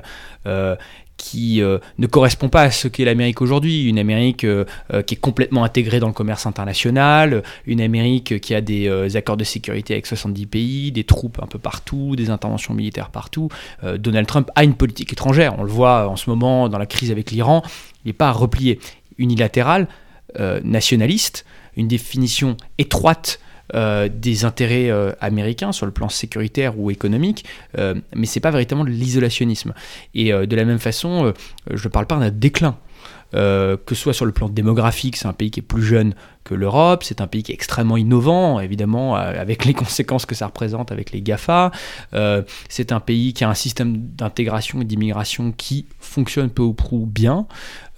[1.18, 5.14] qui euh, ne correspond pas à ce qu'est l'Amérique aujourd'hui, une Amérique euh, euh, qui
[5.14, 9.92] est complètement intégrée dans le commerce international, une Amérique qui a des accords de sécurité
[9.92, 13.48] avec 70 pays, des troupes un peu partout, des interventions militaires partout.
[13.98, 17.10] Donald Trump a une politique étrangère, on le voit en ce moment dans la crise
[17.10, 17.62] avec l'Iran,
[18.04, 18.78] il n'est pas replié,
[19.18, 19.88] unilatéral,
[20.62, 21.44] nationaliste,
[21.76, 23.40] une définition étroite
[23.74, 27.44] euh, des intérêts euh, américains sur le plan sécuritaire ou économique,
[27.78, 29.74] euh, mais c'est pas véritablement de l'isolationnisme.
[30.14, 31.32] Et de la même façon,
[31.70, 32.76] je ne parle pas d'un déclin.
[33.32, 36.54] que ce soit sur le plan démographique, c'est un pays qui est plus jeune que
[36.54, 40.90] l'Europe, c'est un pays qui est extrêmement innovant, évidemment, avec les conséquences que ça représente
[40.92, 41.70] avec les GAFA.
[42.68, 47.06] c'est un pays qui a un système d'intégration et d'immigration qui fonctionne peu ou prou
[47.06, 47.46] bien.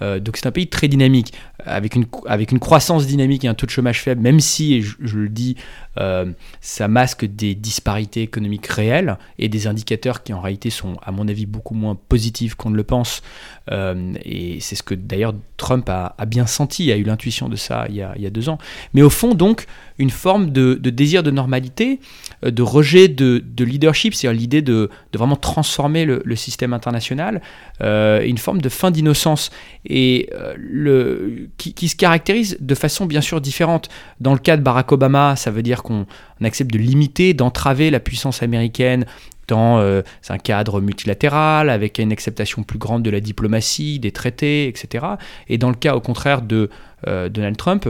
[0.03, 1.33] Euh, donc c'est un pays très dynamique,
[1.65, 4.83] avec une, avec une croissance dynamique et un taux de chômage faible, même si, et
[4.83, 5.57] je, le dis,
[5.99, 11.13] euh, ça masque des disparités économiques réelles et des indicateurs qui en réalité sont, à
[11.13, 13.23] mon avis, beaucoup moins positifs qu'on ne le pense.
[13.71, 17.87] Euh, et c'est ce que d'ailleurs Trump a, bien senti, a eu l'intuition de ça
[17.89, 18.59] il y, a, il y, a, deux ans.
[18.95, 19.67] Mais au fond, donc,
[19.99, 22.01] une forme de, désir de normalité,
[22.43, 27.41] de rejet de, leadership, c'est-à-dire l'idée de, vraiment transformer le, système international,
[27.81, 29.51] une forme de fin d'innocence
[29.87, 33.89] et euh, qui, se caractérise de façon bien sûr différente.
[34.21, 36.07] Dans le cas de Barack Obama, ça veut dire qu'on
[36.43, 39.07] accepte de limiter, d'entraver la puissance américaine
[39.49, 44.69] dans euh, un cadre multilatéral, avec une acceptation plus grande de la diplomatie, des traités,
[44.69, 45.07] etc.
[45.49, 46.71] Et dans le cas au contraire de
[47.07, 47.89] euh, Donald Trump,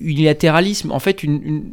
[0.00, 1.72] unilatéralisme, en fait, une,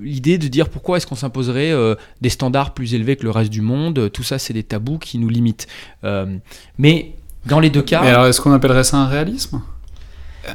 [0.00, 1.72] l'idée de dire pourquoi est-ce qu'on s'imposerait
[2.20, 5.18] des standards plus élevés que le reste du monde, tout ça c'est des tabous qui
[5.18, 5.66] nous limitent.
[6.78, 7.14] mais
[7.46, 8.02] dans les deux cas.
[8.02, 9.62] Mais alors, est-ce qu'on appellerait ça un réalisme?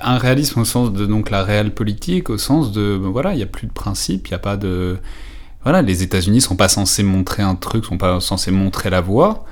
[0.04, 3.38] Un réalisme au sens de donc la réelle politique, au sens de ben voilà, il
[3.38, 4.98] n'y a plus de principe, il n'y a pas de
[5.64, 9.46] voilà, les États-Unis sont pas censés montrer un truc, sont pas censés montrer la voie.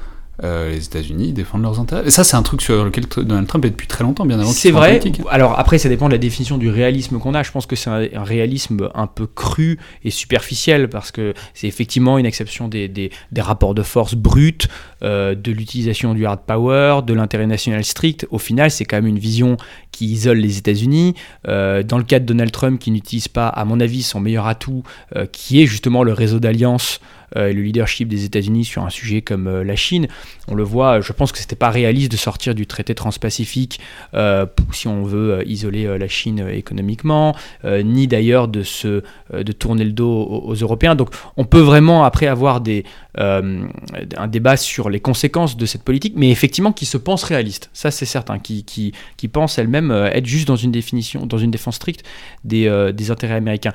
[0.43, 2.07] Euh, les États-Unis défendent leurs intérêts.
[2.07, 4.49] Et ça, c'est un truc sur lequel Donald Trump est depuis très longtemps, bien avant.
[4.49, 5.01] C'est vrai.
[5.29, 7.43] Alors après, ça dépend de la définition du réalisme qu'on a.
[7.43, 12.17] Je pense que c'est un, réalisme un peu cru et superficiel parce que c'est effectivement
[12.17, 14.67] une exception des, des, rapports de force bruts,
[15.03, 18.25] euh, de l'utilisation du hard power, de l'intérêt national strict.
[18.29, 19.57] Au final, c'est quand même une vision
[19.91, 21.15] qui isole les États-Unis.
[21.47, 24.47] Euh, dans le cas de Donald Trump, qui n'utilise pas, à mon avis, son meilleur
[24.47, 24.83] atout,
[25.31, 27.01] qui est justement le réseau d'alliances
[27.35, 30.07] euh, le leadership des États-Unis sur un sujet comme euh, la Chine.
[30.47, 33.79] On le voit, je pense que c'était pas réaliste de sortir du traité transpacifique
[34.13, 39.91] euh, si on veut isoler la Chine économiquement, ni d'ailleurs de, se, de tourner le
[39.91, 40.95] dos aux, Européens.
[40.95, 42.83] Donc on peut vraiment après avoir des,
[43.15, 47.69] un débat sur les conséquences de cette politique, mais effectivement qui se pense réaliste.
[47.73, 51.51] Ça c'est certain, qui, qui, qui pense elle-même être juste dans une définition, dans une
[51.51, 52.03] défense stricte
[52.43, 53.73] des, des intérêts américains.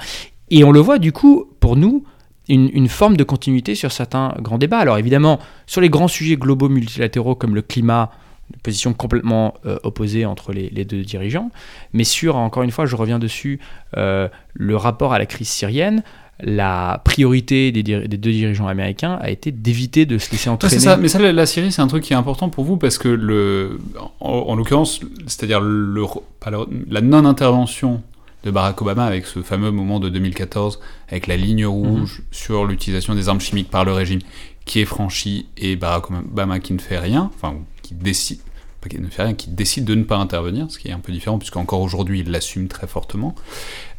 [0.50, 2.04] Et on le voit du coup, pour nous,
[2.48, 4.78] une, forme de continuité sur certains grands débats.
[4.78, 8.10] Alors évidemment, sur les grands sujets globaux multilatéraux comme le climat,
[8.52, 11.50] une position complètement euh, opposée entre les, deux dirigeants,
[11.92, 13.60] mais sur, encore une fois, je reviens dessus,
[13.96, 16.02] euh, le rapport à la crise syrienne,
[16.40, 20.78] la priorité des, deux dirigeants américains a été d'éviter de se laisser entraîner.
[20.80, 23.08] ça, mais ça, la Syrie, c'est un truc qui est important pour vous parce que,
[23.08, 23.78] le,
[24.20, 28.02] en, l'occurrence, c'est-à-dire la non-intervention
[28.44, 30.78] de Barack Obama avec ce fameux moment de 2014
[31.08, 32.24] avec la ligne rouge mhm.
[32.30, 34.20] sur l'utilisation des armes chimiques par le régime
[34.64, 38.38] qui est franchi et Barack Obama qui ne fait rien, enfin qui décide,
[38.80, 41.00] pas qui ne fait rien, qui décide de ne pas intervenir, ce qui est un
[41.00, 43.34] peu différent puisque encore aujourd'hui il l'assume très fortement.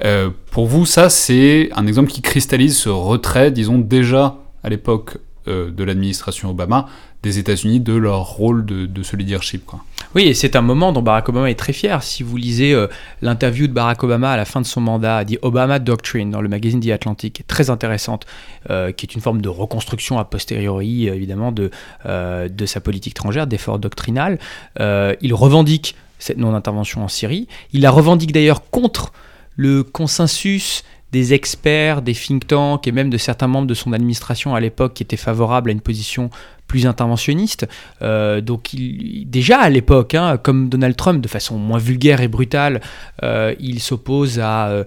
[0.03, 5.17] Euh, pour vous, ça c'est un exemple qui cristallise ce retrait, disons déjà à l'époque
[5.47, 6.88] euh, de l'administration Obama,
[7.21, 9.65] des États-Unis de leur rôle de, de ce leadership.
[9.65, 9.84] Quoi.
[10.15, 12.01] Oui, et c'est un moment dont Barack Obama est très fier.
[12.01, 12.88] Si vous lisez euh,
[13.21, 16.47] l'interview de Barack Obama à la fin de son mandat, dit Obama Doctrine dans le
[16.47, 18.25] magazine The Atlantic, très intéressante,
[18.69, 21.69] euh, qui est une forme de reconstruction a posteriori, euh, évidemment, de,
[22.06, 24.39] de sa politique étrangère, d'effort doctrinal.
[24.80, 27.49] il revendique cette non-intervention en Syrie.
[27.73, 29.12] Il la revendique d'ailleurs contre
[29.58, 34.55] le consensus des experts, des think tanks et même de certains membres de son administration
[34.55, 36.29] à l'époque qui étaient favorables à une position
[36.67, 37.67] plus interventionniste.
[38.01, 38.75] Euh, donc
[39.25, 42.81] déjà à l'époque, hein, comme Donald Trump, de façon moins vulgaire et brutale,
[43.23, 44.83] euh, il s'oppose euh,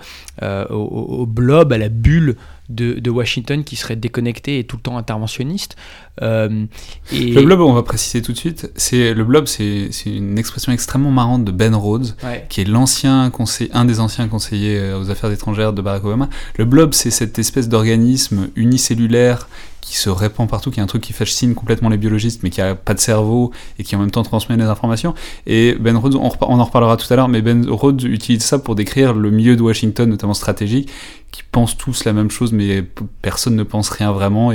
[0.70, 2.36] au, blob, à la bulle
[2.68, 5.76] de, Washington qui serait déconnecté et tout le temps interventionniste.
[6.22, 6.66] Euh,
[7.12, 7.32] et...
[7.32, 11.10] Le blob, on va préciser tout de suite, c'est le blob, c'est une expression extrêmement
[11.10, 12.14] marrante de Ben Rhodes,
[12.48, 16.28] qui est l'ancien conseiller, un des anciens conseillers euh, aux affaires étrangères de Barack Obama.
[16.56, 19.48] Le blob, c'est cette espèce d'organisme unicellulaire
[19.88, 22.60] qui se répand partout, qui est un truc qui fascine complètement les biologistes, mais qui
[22.60, 25.14] a pas de cerveau et qui en même temps transmet des informations.
[25.46, 28.74] Et Ben Rhodes, on, en reparlera tout à l'heure, mais Ben Rhodes utilise ça pour
[28.74, 30.90] décrire le milieu de Washington, notamment stratégique,
[31.32, 32.84] qui pensent tous la même chose, mais
[33.22, 34.52] personne ne pense rien vraiment.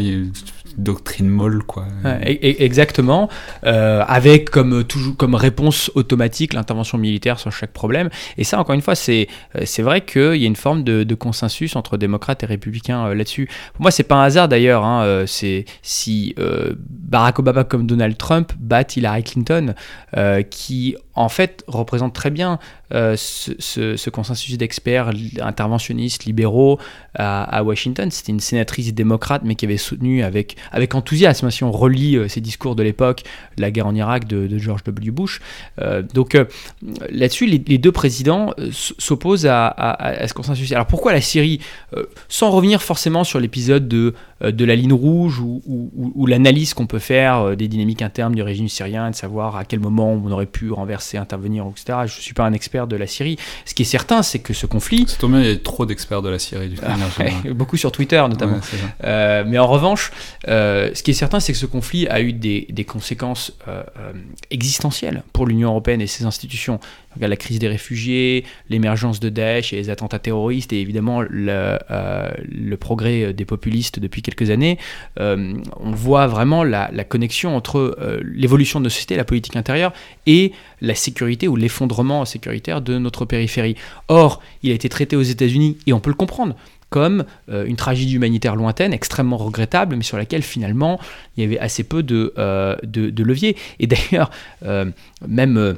[0.77, 1.85] Doctrine molle, quoi.
[2.23, 3.29] exactement,
[3.65, 8.09] euh, avec comme toujours comme réponse automatique l'intervention militaire sur chaque problème.
[8.37, 11.13] Et ça, encore une fois, c'est euh, c'est vrai qu'il y a une forme de,
[11.13, 13.47] consensus entre démocrates et républicains euh, là-dessus.
[13.73, 14.83] Pour moi, c'est pas un hasard d'ailleurs.
[14.83, 16.35] Hein, c'est si
[16.79, 19.73] Barack Obama comme Donald Trump battent Hillary Clinton,
[20.49, 22.59] qui en fait représente très bien
[22.91, 26.79] ce, consensus d'experts interventionnistes libéraux
[27.15, 28.11] à, Washington.
[28.11, 30.55] C'était une sénatrice démocrate, mais qui avait soutenu avec,
[30.93, 33.23] enthousiasme, si on relit ses discours de l'époque,
[33.57, 35.11] la guerre en Irak de, George W.
[35.11, 35.41] Bush.
[36.13, 36.37] donc
[37.09, 40.71] là-dessus, les, deux présidents s'opposent à, ce consensus.
[40.71, 41.59] Alors pourquoi la Syrie
[42.29, 47.55] Sans revenir forcément sur l'épisode de, la ligne rouge ou, ou l'analyse qu'on peut faire
[47.55, 51.02] des dynamiques internes du régime syrien, de savoir à quel moment on aurait pu renverser,
[51.17, 51.99] intervenir, etc.
[52.05, 53.37] Je ne suis pas un expert de la Syrie.
[53.65, 55.05] Ce qui est certain, c'est que ce conflit...
[55.07, 56.69] C'est il y a trop d'experts de la Syrie.
[56.69, 58.59] Du beaucoup sur Twitter notamment.
[59.03, 60.11] Euh, mais en revanche,
[60.47, 63.83] euh, ce qui est certain, c'est que ce conflit a eu des, conséquences euh,
[64.51, 66.79] existentielles pour l'Union européenne et ses institutions.
[67.19, 72.77] La crise des réfugiés, l'émergence de Daesh et les attentats terroristes, et évidemment le, le
[72.77, 74.77] progrès des populistes depuis quelques années.
[75.17, 79.93] on voit vraiment la, connexion entre l'évolution de nos sociétés, la politique intérieure,
[80.25, 83.75] et la sécurité ou l'effondrement sécuritaire de notre périphérie.
[84.07, 86.55] Or, il a été traité aux États-Unis, et on peut le comprendre,
[86.93, 90.99] comme euh, une tragédie humanitaire lointaine, extrêmement regrettable, mais sur laquelle finalement
[91.35, 93.57] il y avait assez peu de, euh, de, leviers.
[93.79, 94.29] Et d'ailleurs,
[94.63, 94.85] euh,
[95.27, 95.75] même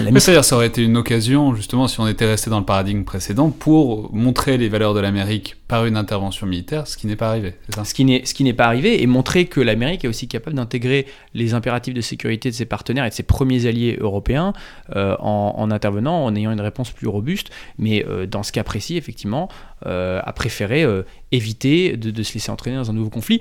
[0.00, 3.04] mais c'est-à-dire, ça aurait été une occasion, justement, si on était resté dans le paradigme
[3.04, 7.28] précédent, pour montrer les valeurs de l'Amérique par une intervention militaire, ce qui n'est pas
[7.28, 7.54] arrivé.
[7.68, 7.84] Ça?
[7.84, 8.04] Ce qui
[8.44, 12.50] n'est pas arrivé, et montrer que l'Amérique est aussi capable d'intégrer les impératifs de sécurité
[12.50, 14.52] de ses partenaires et de ses premiers alliés européens
[14.96, 17.50] euh, en, intervenant, en ayant une réponse plus robuste.
[17.78, 19.48] Mais euh, dans ce cas précis, effectivement,
[19.86, 20.86] euh, a préféré
[21.32, 23.40] éviter de, de se laisser entraîner dans un nouveau conflit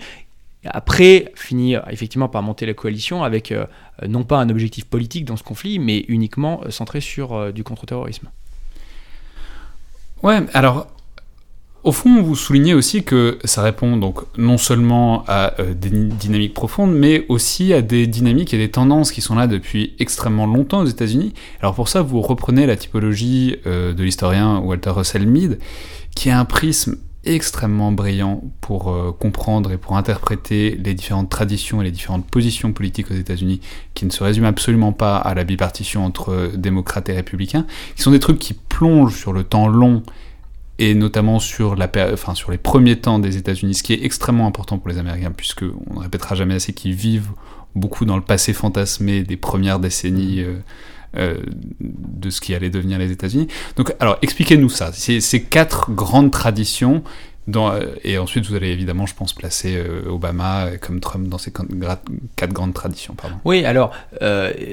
[0.69, 3.65] après, finir effectivement par monter la coalition avec euh,
[4.07, 7.63] non pas un objectif politique dans ce conflit, mais uniquement euh, centré sur euh, du
[7.63, 8.29] contre-terrorisme.
[10.21, 10.87] Ouais, alors
[11.83, 16.93] au fond, vous soulignez aussi que ça répond donc non seulement à des dynamiques profondes,
[16.93, 20.85] mais aussi à des dynamiques et des tendances qui sont là depuis extrêmement longtemps aux
[20.85, 21.33] États-Unis.
[21.59, 25.57] Alors pour ça, vous reprenez la typologie de l'historien Walter Russell Mead,
[26.15, 31.81] qui a un prisme extrêmement brillant pour euh, comprendre et pour interpréter les différentes traditions
[31.81, 33.61] et les différentes positions politiques aux États-Unis,
[33.93, 38.11] qui ne se résument absolument pas à la bipartition entre démocrates et républicains, qui sont
[38.11, 40.01] des trucs qui plongent sur le temps long
[40.79, 44.47] et notamment sur, la, enfin, sur les premiers temps des États-Unis, ce qui est extrêmement
[44.47, 47.29] important pour les Américains, puisque on ne répétera jamais assez qu'ils vivent
[47.75, 50.41] beaucoup dans le passé fantasmé des premières décennies.
[50.41, 50.57] Euh,
[51.17, 51.35] euh,
[51.79, 53.47] de ce qui allait devenir les États-Unis.
[53.75, 54.91] Donc, alors, expliquez-nous ça.
[54.93, 57.03] Ces quatre grandes traditions
[57.55, 61.51] euh, et ensuite, vous allez évidemment, je pense, placer euh, Obama comme Trump dans ces
[61.51, 63.15] quatre grandes traditions.
[63.45, 63.93] Oui, alors,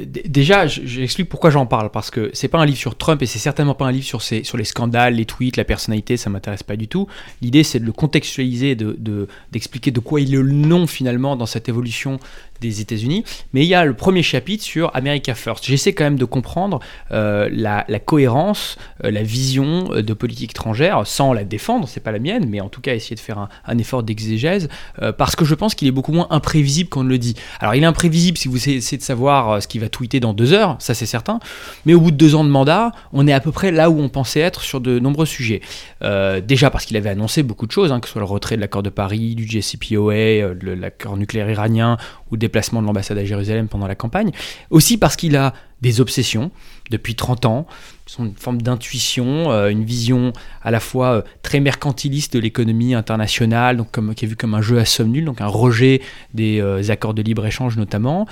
[0.07, 3.39] déjà, j'explique pourquoi j'en parle, parce que c'est pas un livre sur Trump et c'est
[3.39, 6.77] certainement pas un livre sur, sur les scandales, les tweets, la personnalité, ça m'intéresse pas
[6.77, 7.09] du tout.
[7.43, 11.47] L'idée, c'est de le contextualiser, d'expliquer de, de, quoi il est le nom finalement dans
[11.47, 12.21] cette évolution
[12.61, 13.25] des États-Unis.
[13.53, 15.65] Mais il y a le premier chapitre sur America First.
[15.65, 21.89] J'essaie quand même de comprendre la, cohérence, la vision de politique étrangère, sans la défendre,
[21.89, 24.69] c'est pas la mienne, mais en tout cas essayer de faire un, effort d'exégèse,
[25.03, 27.35] euh, parce que je pense qu'il est beaucoup moins imprévisible qu'on ne le dit.
[27.61, 30.35] Alors il est imprévisible si vous essayez de savoir euh, ce qu'il va tweeter dans
[30.35, 31.39] deux heures, ça c'est certain,
[31.87, 34.01] mais au bout de deux ans de mandat, on est à peu près là où
[34.01, 35.61] on pensait être sur de nombreux sujets.
[36.03, 38.57] Euh, déjà parce qu'il avait annoncé beaucoup de choses, hein, que ce soit le retrait
[38.57, 41.97] de l'accord de Paris, du JCPOA, l'accord nucléaire iranien,
[42.31, 44.31] ou déplacement de l'ambassade à Jérusalem pendant la campagne,
[44.71, 46.51] aussi parce qu'il a des obsessions
[46.91, 47.67] depuis 30 ans,
[48.07, 52.95] sont une forme d'intuition, euh, une vision à la fois euh, très mercantiliste de l'économie
[52.95, 56.01] internationale, donc comme, qui est vu comme un jeu à somme nulle, donc un rejet
[56.35, 58.27] des euh, accords de libre-échange notamment,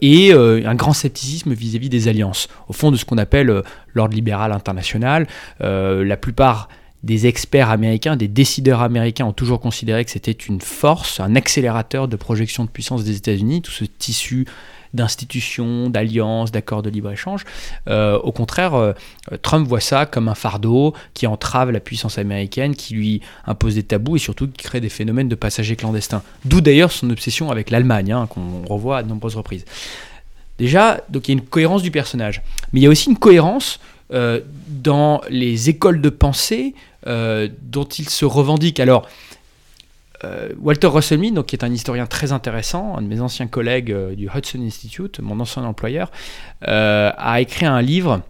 [0.00, 3.62] et un grand scepticisme vis-à-vis des alliances, au fond de ce qu'on appelle
[3.94, 5.26] l'ordre libéral international.
[5.60, 6.68] la plupart
[7.02, 12.08] des experts américains, des décideurs américains ont toujours considéré que c'était une force, un accélérateur
[12.08, 14.46] de projection de puissance des États-Unis, tout ce tissu
[14.92, 17.44] d'institutions, d'alliances, d'accords de libre-échange.
[17.88, 18.92] Euh, au contraire, euh,
[19.42, 23.82] Trump voit ça comme un fardeau qui entrave la puissance américaine, qui lui impose des
[23.82, 26.22] tabous et surtout qui crée des phénomènes de passagers clandestins.
[26.44, 29.64] D'où d'ailleurs son obsession avec l'Allemagne, hein, qu'on revoit à de nombreuses reprises.
[30.58, 33.16] Déjà, donc il y a une cohérence du personnage, mais il y a aussi une
[33.16, 33.80] cohérence
[34.12, 36.74] euh, dans les écoles de pensée
[37.06, 38.80] dont il se revendique.
[38.80, 39.08] Alors,
[40.24, 43.92] euh, Walter Russell donc, qui est un historien très intéressant, un de mes anciens collègues
[43.92, 46.10] euh, du Hudson Institute, mon ancien employeur,
[46.68, 48.20] euh, a écrit un livre,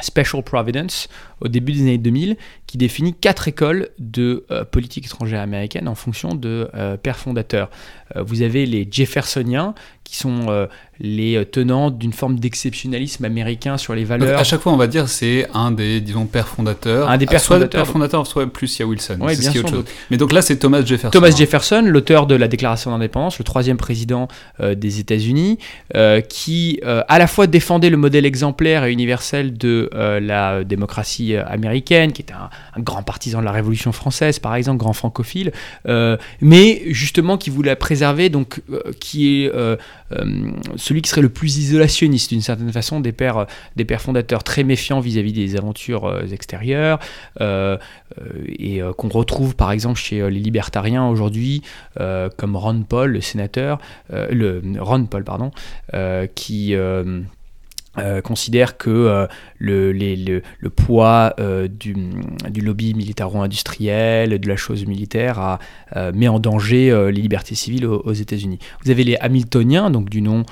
[0.00, 1.08] Special Providence,
[1.40, 2.36] au début des années 2000,
[2.68, 6.70] qui définit quatre écoles de politique étrangère américaine en fonction de
[7.02, 7.70] pères fondateurs.
[8.14, 10.68] vous avez les Jeffersoniens, qui sont
[11.00, 14.28] les euh, tenants d'une forme d'exceptionnalisme américain sur les valeurs.
[14.28, 17.08] Donc, à chaque fois, on va dire c'est un des, disons, pères fondateurs.
[17.08, 17.84] Un des pères soit fondateurs.
[17.84, 19.18] Père fondateur, soit plus il y a Wilson.
[19.20, 19.64] Oui, bien sûr.
[20.10, 21.10] Mais donc là, c'est Thomas Jefferson.
[21.10, 24.28] Thomas Jefferson, l'auteur de la Déclaration d'indépendance, le troisième président
[24.60, 25.58] euh, des États-Unis,
[25.94, 32.12] euh, qui à la fois défendait le modèle exemplaire et universel de la démocratie américaine,
[32.12, 35.52] qui était un, un, grand partisan de la Révolution française, par exemple, grand francophile,
[36.40, 38.62] mais justement qui voulait préserver, donc
[39.00, 39.52] qui est
[40.76, 44.64] celui qui serait le plus isolationniste d'une certaine façon des pères, des pères fondateurs, très
[44.64, 46.98] méfiants vis-à-vis des aventures euh, extérieures,
[47.40, 47.76] euh,
[48.18, 51.62] euh, et qu'on retrouve par exemple chez les libertariens aujourd'hui,
[52.36, 53.78] comme Ron Paul, le sénateur,
[54.10, 55.50] le Ron Paul, pardon,
[56.34, 56.74] qui
[57.98, 59.26] euh, considère que euh,
[59.58, 61.94] le, le, poids euh, du,
[62.50, 65.58] du, lobby militaro-industriel, de la chose militaire,
[66.14, 68.58] met en danger les libertés civiles aux, États-Unis.
[68.84, 70.44] Vous avez les Hamiltoniens, donc du nom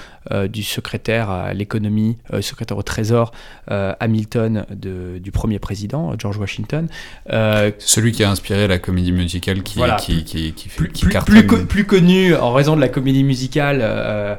[0.48, 3.32] du secrétaire à l'économie, secrétaire au Trésor
[3.68, 6.88] Hamilton du premier président, George Washington.
[7.28, 11.84] Celui qui a inspiré la comédie musicale qui, qui, qui, qui, fait, plus, plus, plus,
[11.84, 14.38] connu en raison de la comédie musicale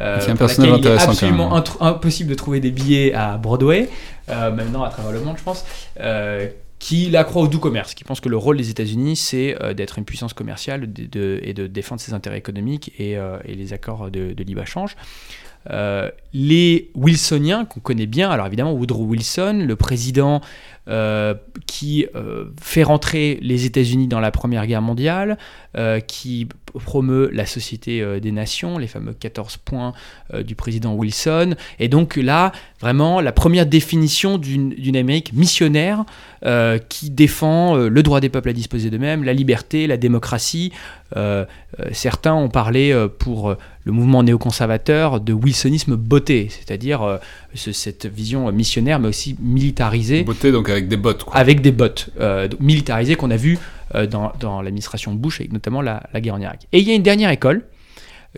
[0.00, 1.04] euh, un personnage intéressant.
[1.04, 3.88] Il est absolument impossible de trouver des billets à Broadway,
[4.28, 5.64] euh, maintenant à travers le monde, je pense.
[6.00, 9.60] Euh, qui la croit au doux commerce, qui pense que le rôle des États-Unis, c'est
[9.60, 14.34] euh, d'être une puissance commerciale et de défendre ses intérêts économiques et, les accords de,
[14.44, 14.96] libre-échange.
[16.32, 20.40] les Wilsoniens, qu'on connaît bien, alors évidemment Woodrow Wilson, le président
[21.66, 22.06] qui
[22.60, 25.38] fait rentrer les États-Unis dans la Première Guerre mondiale,
[26.06, 29.92] qui promeut la Société euh, des Nations, les fameux 14 points
[30.32, 31.54] euh, du président Wilson.
[31.78, 36.04] Et donc là, vraiment, la première définition d'une Amérique missionnaire
[36.44, 40.72] euh, qui défend le droit des peuples à disposer d'eux-mêmes, la liberté, la démocratie.
[41.92, 47.18] certains ont parlé pour le mouvement néoconservateur de wilsonisme beauté, c'est-à-dire
[47.58, 50.22] cette vision missionnaire mais aussi militarisée.
[50.22, 51.24] Beauté donc avec des bottes.
[51.24, 51.36] Quoi.
[51.36, 52.10] Avec des bottes,
[52.60, 53.58] militarisées qu'on a vu
[53.94, 56.66] euh, dans, l'administration Bush, avec notamment la, guerre en Irak.
[56.72, 57.64] Et il y a une dernière école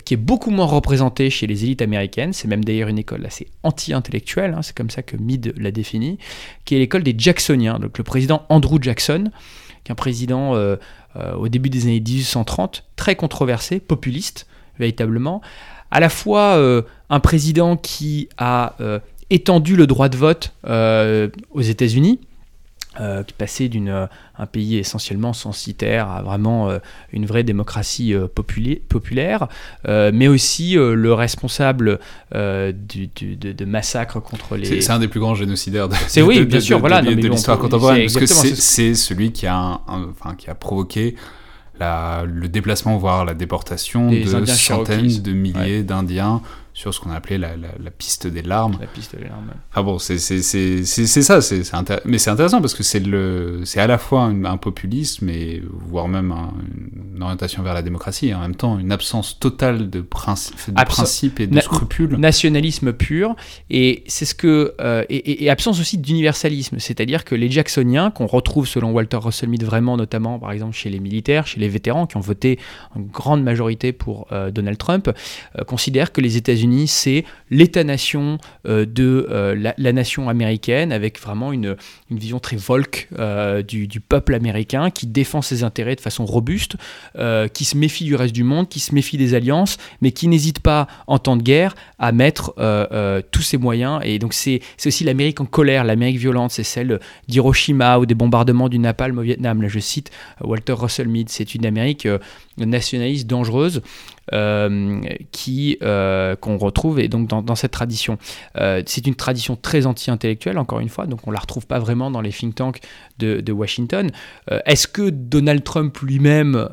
[0.04, 3.48] qui est beaucoup moins représentée chez les élites américaines, c'est même d'ailleurs une école assez
[3.64, 6.18] anti-intellectuelle, hein, c'est comme ça que Mead l'a définit,
[6.64, 9.32] qui est l'école des Jacksoniens, donc le président Andrew Jackson,
[9.82, 10.76] qui est un président euh,
[11.16, 14.46] euh, au début des années 1830, très controversé, populiste,
[14.78, 15.40] véritablement,
[15.90, 16.60] à la fois
[17.10, 18.74] un président qui a
[19.30, 22.20] étendu le droit de vote aux États-Unis,
[23.00, 26.80] euh, passé d'une euh, un pays essentiellement censitaire à vraiment euh,
[27.12, 29.46] une vraie démocratie populaire,
[29.86, 32.00] mais aussi le responsable
[32.32, 34.80] du, de, massacres contre les.
[34.80, 38.02] C'est un des plus grands génocidaires de, C'est oui, bien sûr, voilà, de, l'histoire contemporaine,
[38.02, 41.14] parce que c'est celui qui a, enfin, qui a provoqué
[41.80, 46.42] la, le déplacement, voire la déportation de centaines de milliers d'Indiens
[46.80, 48.78] sur ce qu'on a appelé la, la, piste des larmes.
[48.80, 49.50] La piste des larmes.
[49.74, 51.62] Ah bon, c'est ça, c'est
[52.06, 56.34] mais c'est intéressant parce que c'est à la fois un, populisme, et, voire même
[57.14, 60.84] une orientation vers la démocratie, et en même temps une absence totale de, principe, de
[60.84, 62.16] principes et de scrupules.
[62.16, 63.36] Nationalisme pur,
[63.68, 68.26] et c'est ce que euh, et, et, absence aussi d'universalisme, c'est-à-dire que les Jacksoniens, qu'on
[68.26, 72.06] retrouve selon Walter Russell Mead vraiment, notamment par exemple chez les militaires, chez les vétérans
[72.06, 72.58] qui ont voté
[72.96, 75.10] en grande majorité pour euh, Donald Trump,
[75.58, 81.52] euh, considèrent que les États-Unis C'est l'État-nation euh, de euh, la, nation américaine, avec vraiment
[81.52, 81.76] une,
[82.10, 86.76] vision très volque euh, du, du, peuple américain, qui défend ses intérêts de façon robuste,
[87.52, 90.60] qui se méfie du reste du monde, qui se méfie des alliances, mais qui n'hésite
[90.60, 92.54] pas, en temps de guerre, à mettre
[93.30, 94.00] tous ses moyens.
[94.04, 98.68] Et donc c'est aussi l'Amérique en colère, l'Amérique violente, c'est celle d'Hiroshima ou des bombardements
[98.68, 99.62] du Napalm au Vietnam.
[99.62, 100.10] Là, je cite
[100.40, 102.06] Walter Russell Mead, c'est une Amérique
[102.64, 103.82] nationaliste dangereuse
[104.32, 105.00] euh,
[105.32, 108.16] qui euh, qu'on retrouve et donc dans, cette tradition.
[108.56, 112.12] Euh, c'est une tradition très anti-intellectuelle encore une fois, donc on la retrouve pas vraiment
[112.12, 112.80] dans les think tanks
[113.18, 114.10] de, de Washington.
[114.66, 116.68] Est-ce que Donald Trump lui-même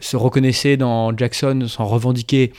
[0.00, 2.52] se reconnaissait dans Jackson, s'en revendiquait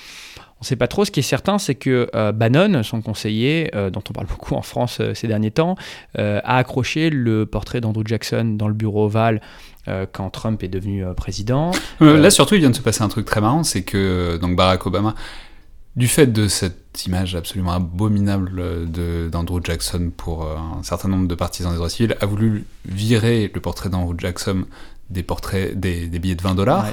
[0.57, 1.03] on ne sait pas trop.
[1.03, 5.01] Ce qui est certain, c'est que Bannon, son conseiller, dont on parle beaucoup en France
[5.13, 5.75] ces derniers temps,
[6.17, 9.41] a accroché le portrait d'Andrew Jackson dans le bureau ovale
[9.87, 11.69] euh, quand Trump est devenu euh, président.
[12.01, 14.55] Euh, là, surtout, il vient de se passer un truc très marrant, c'est que donc
[14.55, 15.13] Barack Obama,
[15.95, 18.89] du fait de cette image absolument abominable
[19.29, 23.61] d'Andrew Jackson pour un certain nombre de partisans des droits civils, a voulu virer le
[23.61, 24.65] portrait d'Andrew Jackson
[25.11, 26.87] des portraits, des, billets de 20 dollars.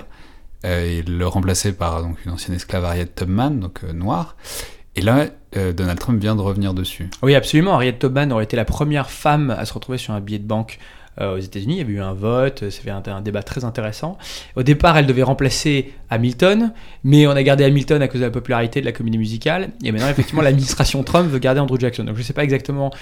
[0.62, 4.36] et le remplacer par donc, une ancienne esclave Harriet Tubman, donc noire.
[4.94, 7.08] Et là, Donald Trump vient de revenir dessus.
[7.22, 7.74] Oui, absolument.
[7.74, 10.78] Harriet Tubman aurait été la première femme à se retrouver sur un billet de banque
[11.20, 11.74] aux États-Unis.
[11.74, 14.16] Il y avait eu un vote, ça fait un, un, débat très intéressant.
[14.56, 16.72] Au départ, elle devait remplacer Hamilton,
[17.04, 19.70] mais on a gardé Hamilton à cause de la popularité de la comédie musicale.
[19.84, 22.04] Et maintenant, effectivement, l'administration Trump veut garder Andrew Jackson.
[22.04, 22.92] Donc je ne sais pas exactement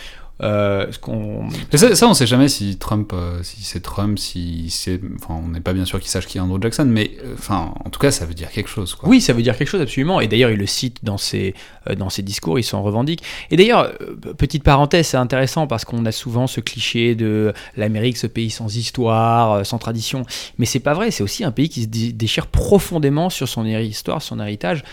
[0.43, 1.49] euh, ce qu'on.
[1.75, 4.99] Ça, ça, on sait jamais si Trump, euh, si c'est Trump, si c'est.
[5.17, 7.75] Enfin, on n'est pas bien sûr qu'il sache qui est Andrew Jackson, mais euh, enfin,
[7.85, 8.95] en tout cas, ça veut dire quelque chose.
[8.95, 9.09] Quoi.
[9.09, 10.21] Oui, ça veut dire quelque chose absolument.
[10.21, 11.55] Et d'ailleurs, il le cite dans ses
[11.99, 13.23] dans ses discours, il s'en revendique.
[13.51, 13.93] Et d'ailleurs,
[14.39, 18.77] petite parenthèse, c'est intéressant parce qu'on a souvent ce cliché de l'Amérique, ce pays sans
[18.77, 20.25] histoire, sans tradition.
[20.59, 21.11] Mais c'est pas vrai.
[21.11, 24.85] C'est aussi un pays qui se déchire profondément sur son histoire, son héritage.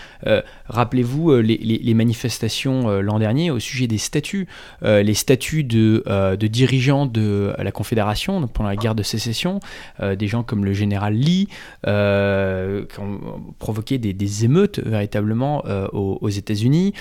[0.66, 4.46] Rappelez-vous les, les, les, manifestations l'an dernier au sujet des statuts,
[4.82, 9.60] les de, euh, de dirigeants de la Confédération pendant la guerre de sécession,
[10.00, 11.48] euh, des gens comme le général Lee,
[11.86, 13.20] euh, qui ont
[13.58, 16.92] provoqué des, émeutes véritablement aux, États-Unis.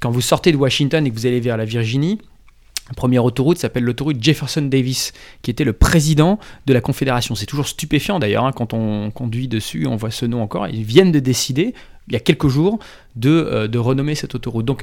[0.00, 2.18] quand vous sortez de Washington et que vous allez vers la Virginie,
[2.90, 5.12] la première autoroute s'appelle l'autoroute Jefferson Davis,
[5.42, 7.34] qui était le président de la Confédération.
[7.34, 10.66] C'est toujours stupéfiant d'ailleurs, hein, quand on conduit dessus, on voit ce nom encore.
[10.68, 11.74] Ils viennent de décider,
[12.10, 12.78] il y a quelques jours
[13.16, 14.64] de, euh, de renommer cette autoroute.
[14.64, 14.82] Donc,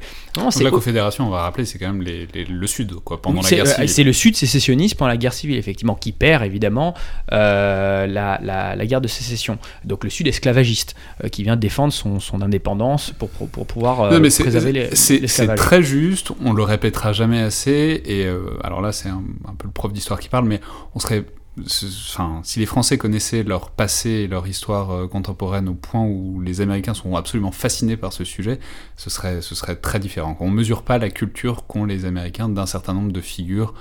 [0.50, 3.50] c'est la Confédération, on va rappeler, c'est quand même les, le Sud, quoi, pendant la
[3.50, 3.90] guerre euh, civile.
[3.90, 6.94] C'est le Sud sécessionniste pendant la guerre civile, effectivement, qui perd évidemment
[7.32, 9.58] euh, la, la, la, guerre de sécession.
[9.84, 10.96] Donc le Sud esclavagiste,
[11.32, 15.28] qui vient défendre son, son indépendance pour, pour, pour pouvoir préserver l'esclavage.
[15.28, 18.28] C'est très juste, on le répétera jamais assez, et
[18.64, 20.62] alors là c'est un, un peu le prof d'histoire qui parle, mais
[20.96, 21.26] on serait
[21.66, 26.62] si les Français connaissaient leur passé et leur histoire euh, contemporaine au point où les
[26.62, 28.60] Américains sont absolument fascinés par ce sujet,
[28.96, 30.38] ce serait, ce serait très différent.
[30.40, 33.74] On ne mesure pas la culture qu'ont les Américains d'un certain nombre de figures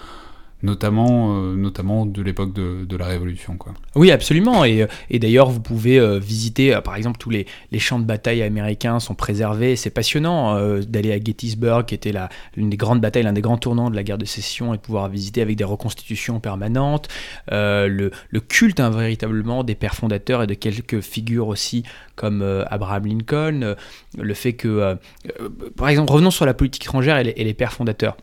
[0.62, 3.56] notamment, euh, notamment de l'époque de, la Révolution.
[3.56, 3.74] Quoi.
[3.94, 4.64] Oui, absolument.
[4.64, 4.86] Et, euh,
[5.18, 7.46] d'ailleurs, vous pouvez euh, visiter, par exemple, tous les,
[7.78, 9.76] champs de bataille américains sont préservés.
[9.76, 12.12] C'est passionnant d'aller à Gettysburg, qui était
[12.56, 14.82] l'une des grandes batailles, l'un des grands tournants de la guerre de sécession, et de
[14.82, 17.08] pouvoir visiter avec des reconstitutions permanentes.
[17.50, 21.84] le, le, culte, hein, véritablement, des pères fondateurs et de quelques figures aussi,
[22.16, 23.76] comme Abraham Lincoln.
[24.16, 24.96] le fait que,
[25.76, 28.16] par exemple, revenons sur la politique étrangère et les pères fondateurs.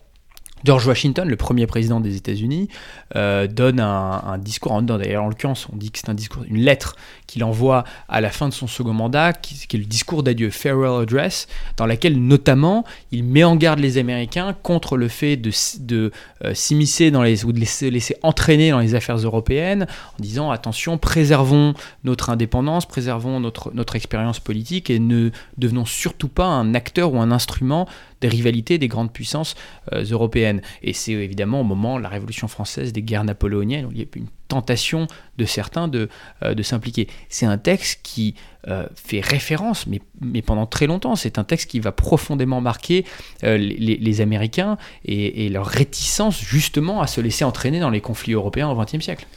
[0.64, 2.70] George Washington, le premier président des États-Unis,
[3.16, 4.82] euh, donne un, discours.
[4.82, 6.95] D'ailleurs, en l'occurrence, on dit que c'est un discours, une lettre
[7.28, 11.03] qu'il envoie à la fin de son second mandat, qui, est le discours d'adieu, farewell
[11.03, 11.47] address,
[11.78, 16.11] dans laquelle notamment il met en garde les Américains contre le fait de, de
[16.45, 19.88] euh, s'immiscer dans les ou de laisser, laisser entraîner dans les affaires européennes,
[20.18, 26.28] en disant attention, préservons notre indépendance, préservons notre notre expérience politique et ne devenons surtout
[26.28, 27.88] pas un acteur ou un instrument
[28.24, 29.55] des rivalités des grandes puissances
[29.91, 30.61] euh, européennes.
[30.82, 34.01] Et c'est évidemment au moment de la Révolution française, des guerres napoléoniennes, où il y
[34.01, 35.07] a une tentation
[35.38, 36.09] de certains de,
[36.43, 37.07] euh, de s'impliquer.
[37.29, 38.36] C'est un texte qui
[38.67, 43.05] euh, fait référence, mais, mais pendant très longtemps, c'est un texte qui va profondément marquer
[43.41, 48.69] les, les, Américains et, leur réticence justement à se laisser entraîner dans les conflits européens
[48.69, 49.27] au XXe siècle.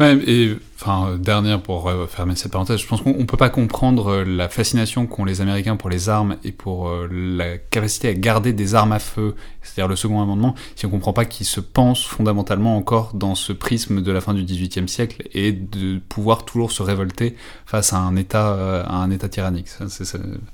[0.00, 4.50] Et enfin, dernière pour fermer cette parenthèse, je pense qu'on ne peut pas comprendre la
[4.50, 8.92] fascination qu'ont les Américains pour les armes et pour la capacité à garder des armes
[8.92, 12.76] à feu, c'est-à-dire le second amendement, si on ne comprend pas qu'ils se pensent fondamentalement
[12.76, 15.22] encore dans ce prisme de la fin du XVIIIe siècle
[15.52, 17.36] de pouvoir toujours se révolter
[17.66, 19.68] face à un État, euh, à un état tyrannique.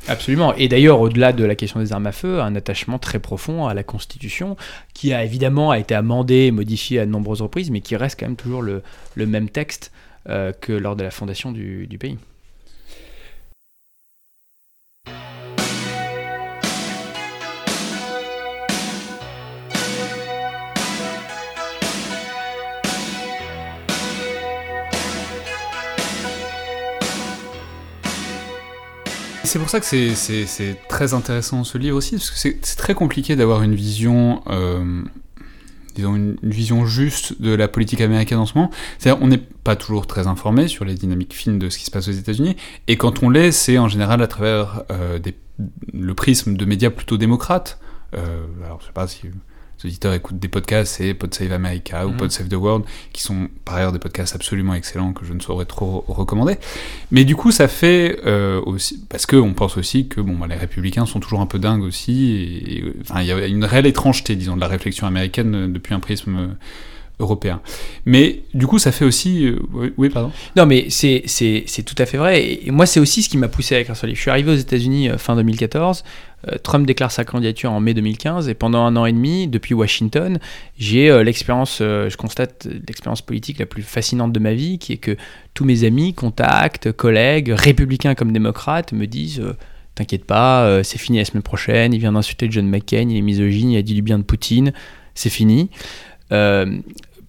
[0.09, 0.55] Absolument.
[0.55, 3.74] Et d'ailleurs, au-delà de la question des armes à feu, un attachement très profond à
[3.74, 4.57] la Constitution,
[4.95, 8.26] qui a évidemment été amendé et modifié à de nombreuses reprises, mais qui reste quand
[8.26, 8.82] même toujours le,
[9.14, 9.93] le même texte
[10.28, 12.18] euh, que lors de la fondation du, du pays.
[29.51, 33.34] C'est pour ça que c'est très intéressant ce livre aussi, parce que c'est très compliqué
[33.34, 35.03] d'avoir une vision, euh,
[35.96, 38.70] disons, une, vision juste de la politique américaine en ce moment.
[38.98, 41.90] C'est-à-dire, on n'est pas toujours très informé sur les dynamiques fines de ce qui se
[41.90, 42.55] passe aux États-Unis,
[42.86, 45.18] et quand on l'est, c'est en général à travers euh,
[45.92, 47.80] le prisme de médias plutôt démocrates.
[48.14, 49.22] Euh, alors, je sais pas si
[49.85, 52.16] auditeurs écoutent des podcasts, c'est PodSave America ou mhm.
[52.16, 55.64] PodSave the World, qui sont par ailleurs des podcasts absolument excellents que je ne saurais
[55.64, 56.57] trop recommander.
[57.11, 60.57] Mais du coup, ça fait euh, aussi, parce qu'on pense aussi que bon, bah, les
[60.57, 64.37] républicains sont toujours un peu dingues aussi, et, enfin, il y a une réelle étrangeté,
[64.37, 66.57] disons, de la réflexion américaine euh, depuis un prisme
[67.20, 67.61] européen.
[68.07, 69.47] Mais du coup, ça fait aussi.
[69.47, 71.22] Euh, oui, pardon Non, mais c'est
[71.85, 72.59] tout à fait vrai.
[72.64, 74.16] Et moi, c'est aussi ce qui m'a poussé à écrire ce livre.
[74.16, 76.03] Je suis arrivé aux États-Unis euh, fin 2014.
[76.49, 78.49] Euh, Trump déclare sa candidature en mai 2015.
[78.49, 80.38] Et pendant un an et demi, depuis Washington,
[80.78, 85.16] j'ai l'expérience, je constate l'expérience politique la plus fascinante de ma vie, qui est que
[85.55, 89.43] tous mes amis, contacts, collègues, républicains comme démocrates, me disent.
[89.97, 91.93] T'inquiète pas, c'est fini la semaine prochaine.
[91.93, 94.72] Il vient d'insulter John McCain, il est misogyne, il a dit du bien de Poutine,
[95.14, 95.68] c'est fini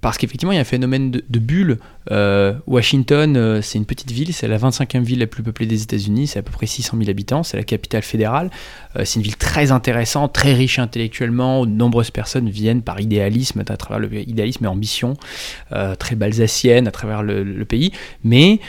[0.01, 1.77] parce qu'effectivement, il y a un phénomène de, bulle.
[2.09, 5.83] Euh, Washington, euh, c'est une petite ville, c'est la 25e ville la plus peuplée des
[5.83, 8.49] États-Unis, c'est à peu près 600 000 habitants, c'est la capitale fédérale.
[8.95, 12.99] Euh, c'est une ville très intéressante, très riche intellectuellement, où de nombreuses personnes viennent par
[12.99, 15.13] idéalisme, à travers le idéalisme et ambition,
[15.99, 17.91] très balsacienne à travers le, pays,
[18.23, 18.59] mais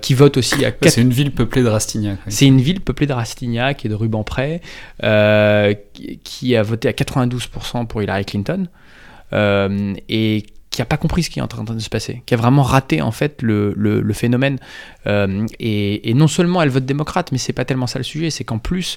[0.00, 0.72] qui vote aussi à...
[0.86, 2.18] C'est une ville peuplée de Rastignac.
[2.28, 4.62] C'est une ville peuplée de Rastignac et de Rubempré,
[6.24, 8.66] qui a voté à 92% pour Hillary Clinton.
[9.32, 12.36] et qui a pas compris ce qui est en train de se passer, qui a
[12.36, 14.58] vraiment raté en fait le, le, phénomène.
[15.06, 18.44] Euh, et, non seulement elle vote démocrate, mais c'est pas tellement ça le sujet, c'est
[18.44, 18.96] qu'en plus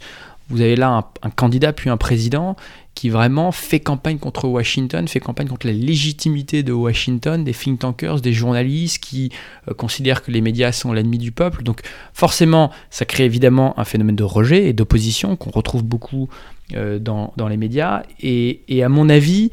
[0.49, 2.57] vous avez là un, candidat puis un président
[2.95, 7.80] qui vraiment fait campagne contre Washington, fait campagne contre la légitimité de Washington, des think
[7.80, 9.32] tankers, des journalistes qui
[9.67, 11.63] euh, considèrent que les médias sont l'ennemi du peuple.
[11.63, 11.82] Donc
[12.13, 16.30] forcément, ça crée évidemment un phénomène de rejet et d'opposition qu'on retrouve beaucoup
[16.76, 18.03] euh, dans, dans, les médias.
[18.19, 19.49] Et à mon avis,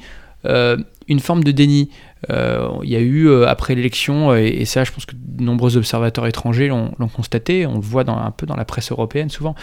[1.11, 1.91] une forme de déni.
[2.29, 5.43] Euh, il y a eu, euh, après l'élection, euh, et, ça je pense que de
[5.43, 9.55] nombreux observateurs étrangers l'ont constaté, on le voit un peu dans la presse européenne souvent,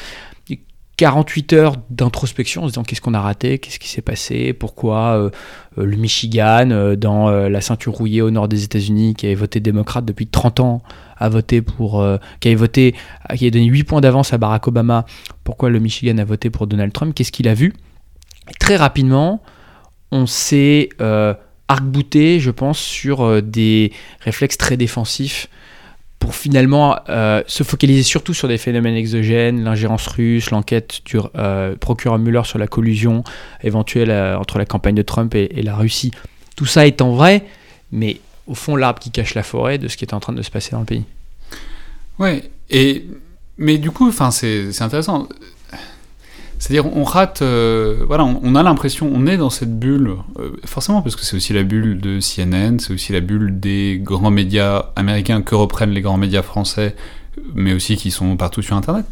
[0.97, 5.29] 48 heures d'introspection en se disant qu'est-ce qu'on a raté, qu'est-ce qui s'est passé, pourquoi
[5.75, 10.25] le Michigan, dans la ceinture rouillée au nord des États-Unis, qui avait voté démocrate depuis
[10.25, 10.81] 30 ans,
[11.17, 12.03] a voté pour,
[12.39, 12.95] qui avait voté,
[13.35, 15.05] qui a donné 8 points d'avance à Barack Obama,
[15.43, 17.73] pourquoi le Michigan a voté pour Donald Trump, qu'est-ce qu'il a vu?
[18.59, 19.43] Très rapidement,
[20.09, 20.89] on s'est
[21.67, 23.91] arc-bouté, je pense, sur euh, des
[24.21, 25.49] réflexes très défensifs
[26.19, 31.75] pour finalement euh, se focaliser surtout sur des phénomènes exogènes, l'ingérence russe, l'enquête du euh,
[31.75, 33.23] procureur Mueller sur la collusion
[33.63, 36.11] éventuelle entre la campagne de Trump et, la Russie.
[36.55, 37.45] Tout ça étant vrai,
[37.91, 40.41] mais au fond l'arbre qui cache la forêt de ce qui est en train de
[40.41, 41.03] se passer dans le pays.
[42.17, 43.05] Ouais, et
[43.59, 45.27] mais du coup, c'est intéressant.
[46.59, 51.01] C'est-à-dire, on rate, euh, voilà, on, a l'impression, on est dans cette bulle, euh, forcément,
[51.01, 54.87] parce que c'est aussi la bulle de CNN, c'est aussi la bulle des grands médias
[54.95, 56.95] américains que reprennent les grands médias français,
[57.53, 59.05] mais aussi qui sont partout sur Internet.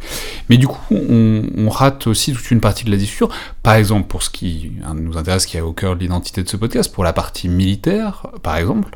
[0.50, 3.30] Mais du coup, on, rate aussi toute une partie de la discussion.
[3.62, 6.58] Par exemple, pour ce qui nous intéresse, qui est au cœur de l'identité de ce
[6.58, 8.90] podcast, pour la partie militaire, par exemple,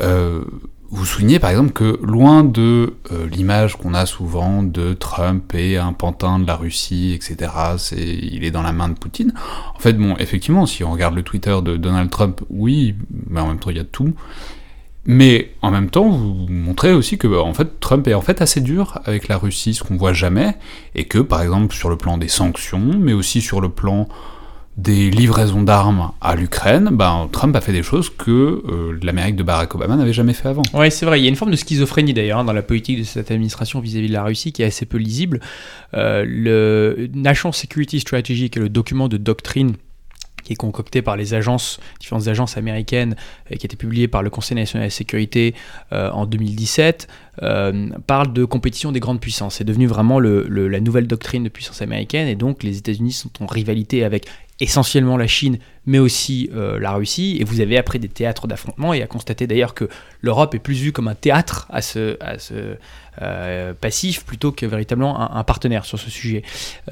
[0.00, 0.44] euh,
[0.90, 5.76] vous soulignez par exemple que loin de euh, l'image qu'on a souvent de Trump et
[5.76, 7.52] un pantin de la Russie, etc.,
[7.96, 9.32] il est dans la main de Poutine.
[9.74, 12.96] En fait, bon, effectivement, si on regarde le Twitter de Donald Trump, oui,
[13.28, 14.14] mais en même temps, il y a tout.
[15.06, 19.00] Mais en même temps, vous montrez aussi que fait, Trump est en fait assez dur
[19.04, 20.56] avec la Russie, ce qu'on voit jamais,
[20.94, 24.08] et que par exemple sur le plan des sanctions, mais aussi sur le plan
[24.80, 29.42] des livraisons d'armes à l'Ukraine, ben, Trump a fait des choses que euh, l'Amérique de
[29.42, 30.62] Barack Obama n'avait jamais fait avant.
[30.72, 31.20] Oui, c'est vrai.
[31.20, 33.80] Il y a une forme de schizophrénie d'ailleurs hein, dans la politique de cette administration
[33.80, 35.40] vis-à-vis de la Russie qui est assez peu lisible.
[35.94, 39.74] Euh, le National Security Strategy, qui est le document de doctrine
[40.42, 43.14] qui est concocté par les agences, différentes agences américaines,
[43.50, 45.54] et qui a été publié par le Conseil national de sécurité
[45.92, 47.08] euh, en 2017,
[48.06, 49.56] parle de compétition des grandes puissances.
[49.56, 53.46] C'est devenu vraiment la nouvelle doctrine de puissance américaine, et donc les États-Unis sont en
[53.46, 54.26] rivalité avec
[54.60, 57.38] essentiellement la Chine, mais aussi euh, la Russie.
[57.40, 59.88] Et vous avez après des théâtres d'affrontement, et à constater d'ailleurs que
[60.20, 62.16] l'Europe est plus vue comme un théâtre à ce,
[63.22, 66.42] euh, passif plutôt que véritablement un, partenaire sur ce sujet.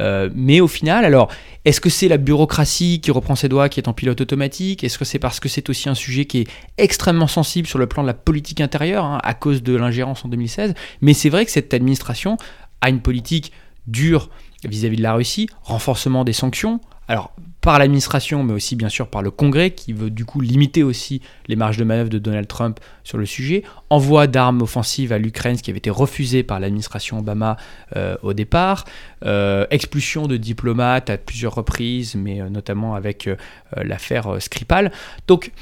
[0.01, 1.31] Euh, mais au final, alors,
[1.65, 4.83] est-ce que c'est la bureaucratie qui reprend ses doigts, qui est en pilote automatique?
[4.83, 6.49] Est-ce que c'est parce que c'est aussi un sujet qui est
[6.79, 10.29] extrêmement sensible sur le plan de la politique intérieure, hein, à cause de l'ingérence en
[10.29, 12.39] 2016 Mais c'est vrai que cette administration
[12.81, 13.53] a une politique
[13.87, 14.31] dure
[14.65, 16.81] vis-à-vis -vis de la Russie, renforcement des sanctions.
[17.07, 17.33] Alors,
[17.69, 21.21] par l'administration, mais aussi bien sûr par le Congrès, qui veut du coup limiter aussi
[21.49, 25.59] les marges de manœuvre de Donald Trump sur le sujet, envoi d'armes offensives à l'Ukraine,
[25.59, 27.59] ce qui avait été refusé par l'administration Obama
[27.95, 28.87] euh, au départ,
[29.27, 33.29] euh, expulsion de diplomates à plusieurs reprises, mais euh, notamment avec
[33.77, 34.91] l'affaire Skripal.
[35.27, 35.53] Donc,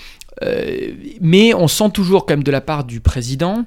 [1.21, 3.65] mais on sent toujours quand même de la part du président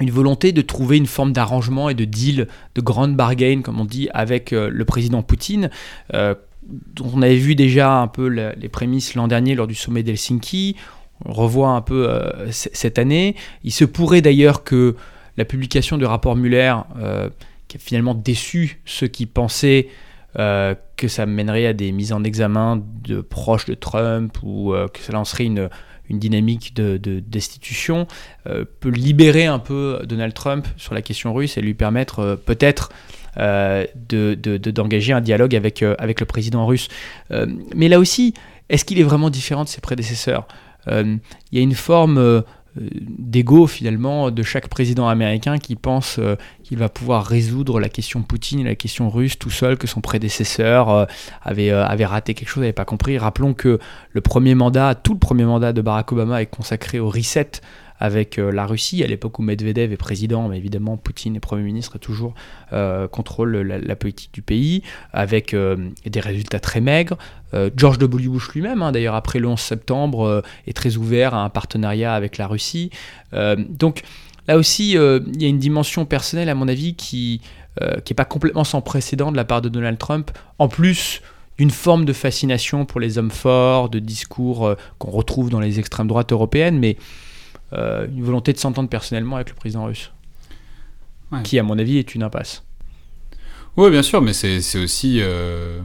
[0.00, 3.84] une volonté de trouver une forme d'arrangement et de deal, de grande bargain, comme on
[3.84, 5.70] dit, avec le président Poutine
[7.02, 10.76] on avait vu déjà un peu les prémices l'an dernier lors du sommet d'Helsinki.
[11.24, 13.36] On revoit un peu euh, cette année.
[13.62, 14.96] Il se pourrait d'ailleurs que
[15.36, 17.28] la publication du rapport Muller, euh,
[17.68, 19.88] qui a finalement déçu ceux qui pensaient
[20.38, 25.00] euh, que ça mènerait à des mises en examen de proches de Trump ou que
[25.00, 25.68] ça lancerait une,
[26.10, 28.06] dynamique de, destitution,
[28.44, 32.90] peut libérer un peu Donald Trump sur la question russe et lui permettre peut-être
[33.38, 36.88] euh, d'engager un dialogue avec, euh, avec le président russe.
[37.30, 38.34] Euh, mais là aussi,
[38.68, 40.46] est-ce qu'il est vraiment différent de ses prédécesseurs?
[40.86, 41.18] Il
[41.50, 42.44] y a une forme
[42.76, 46.20] d'ego finalement de chaque président américain qui pense
[46.62, 50.02] qu'il va pouvoir résoudre la question Poutine et la question russe tout seul, que son
[50.02, 51.06] prédécesseur
[51.40, 53.16] avait, avait raté quelque chose, n'avait pas compris.
[53.16, 53.78] Rappelons que
[54.10, 57.62] le premier mandat, tout le premier mandat de Barack Obama est consacré au reset
[57.98, 61.62] avec euh, la Russie, à l'époque où Medvedev est président, mais évidemment Poutine est Premier
[61.62, 62.34] ministre et toujours
[62.72, 64.82] euh, contrôle la, politique du pays,
[65.12, 67.16] avec euh, des résultats très maigres.
[67.76, 68.26] George W.
[68.26, 72.36] Bush lui-même, hein, d'ailleurs après le 11 septembre, est très ouvert à un partenariat avec
[72.36, 72.90] la Russie.
[73.32, 74.02] donc
[74.48, 77.42] là aussi, il y a une dimension personnelle, à mon avis, qui
[77.80, 81.22] n'est pas complètement sans précédent de la part de Donald Trump, en plus
[81.56, 86.08] d'une forme de fascination pour les hommes forts, de discours qu'on retrouve dans les extrêmes
[86.08, 86.96] droites européennes, mais
[87.72, 90.10] euh, une volonté de s'entendre personnellement avec le président russe.
[91.42, 92.62] Qui, à mon avis, est une impasse.
[93.76, 95.80] Oui, bien sûr, mais c'est aussi, euh,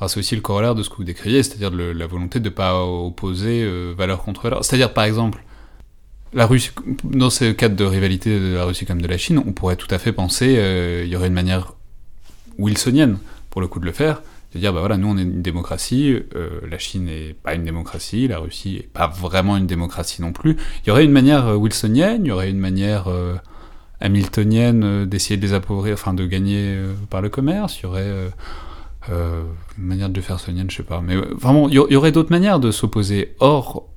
[0.00, 3.62] aussi le corollaire de ce que vous décriviez, c'est-à-dire la volonté de ne pas opposer
[3.62, 4.64] euh, valeur contre valeur.
[4.64, 5.44] C'est-à-dire, par exemple,
[6.32, 6.70] la Russie,
[7.04, 9.88] dans ce cadre de rivalité de la Russie comme de la Chine, on pourrait tout
[9.90, 11.74] à fait penser il y aurait une manière
[12.58, 13.18] wilsonienne,
[13.50, 14.22] pour le coup, de le faire,
[14.54, 17.64] de dire, bah voilà, nous on est une démocratie, euh, la Chine n'est pas une
[17.64, 20.56] démocratie, la Russie n'est pas vraiment une démocratie non plus.
[20.84, 23.34] Il y aurait une manière euh, wilsonienne, il y aurait une manière euh,
[24.00, 26.76] hamiltonienne d'essayer de les appauvrir, enfin de gagner
[27.10, 28.30] par le commerce, il y aurait
[29.08, 31.00] une manière de faire sonienne, je sais pas.
[31.00, 33.34] Mais vraiment, il y aurait d'autres manières de s'opposer.
[33.40, 33.88] Or,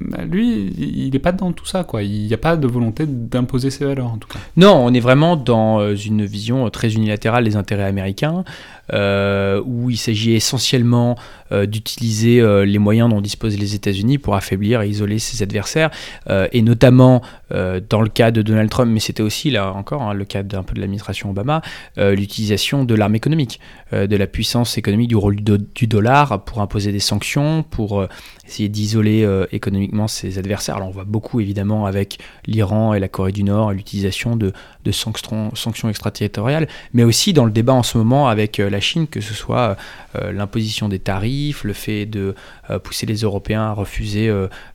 [0.00, 2.02] bah, lui, il n'est pas dans tout ça, quoi.
[2.02, 4.38] Il n'y a pas de volonté d'imposer ses valeurs, en tout cas.
[4.56, 8.44] Non, on est vraiment dans une vision très unilatérale des intérêts américains,
[8.92, 11.16] où il s'agit essentiellement
[11.52, 15.90] euh, d'utiliser les moyens dont disposent les États-Unis pour affaiblir et isoler ses adversaires,
[16.28, 20.24] et notamment dans le cas de Donald Trump, mais c'était aussi, là encore, hein, le
[20.24, 21.62] cas d'un peu de l'administration Obama,
[21.96, 23.60] l'utilisation de l'arme économique,
[23.92, 28.06] de la puissance économique, du rôle du dollar pour imposer des sanctions, pour
[28.46, 30.76] essayer d'isoler économiquement ses adversaires.
[30.76, 34.52] Alors on voit beaucoup évidemment avec l'Iran et la Corée du Nord l'utilisation de,
[34.92, 39.06] sanctions, sanctions extraterritoriales, mais aussi dans le débat en ce moment avec euh, la Chine,
[39.06, 39.76] que ce soit
[40.16, 42.34] euh, l'imposition des tarifs, le fait de
[42.70, 44.28] euh, pousser les Européens à refuser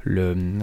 [0.05, 0.53] de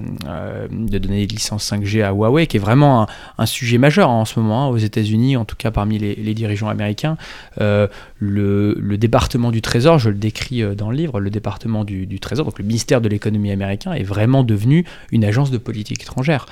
[0.98, 3.06] donner des licences 5G à Huawei, qui est vraiment
[3.38, 6.68] un, sujet majeur en ce moment hein, aux États-Unis, en tout cas parmi les, dirigeants
[6.68, 7.16] américains.
[7.58, 12.58] Le, département du Trésor, je le décris dans le livre, le département du Trésor, donc
[12.58, 16.46] le ministère de l'économie américain, est vraiment devenu une agence de politique étrangère.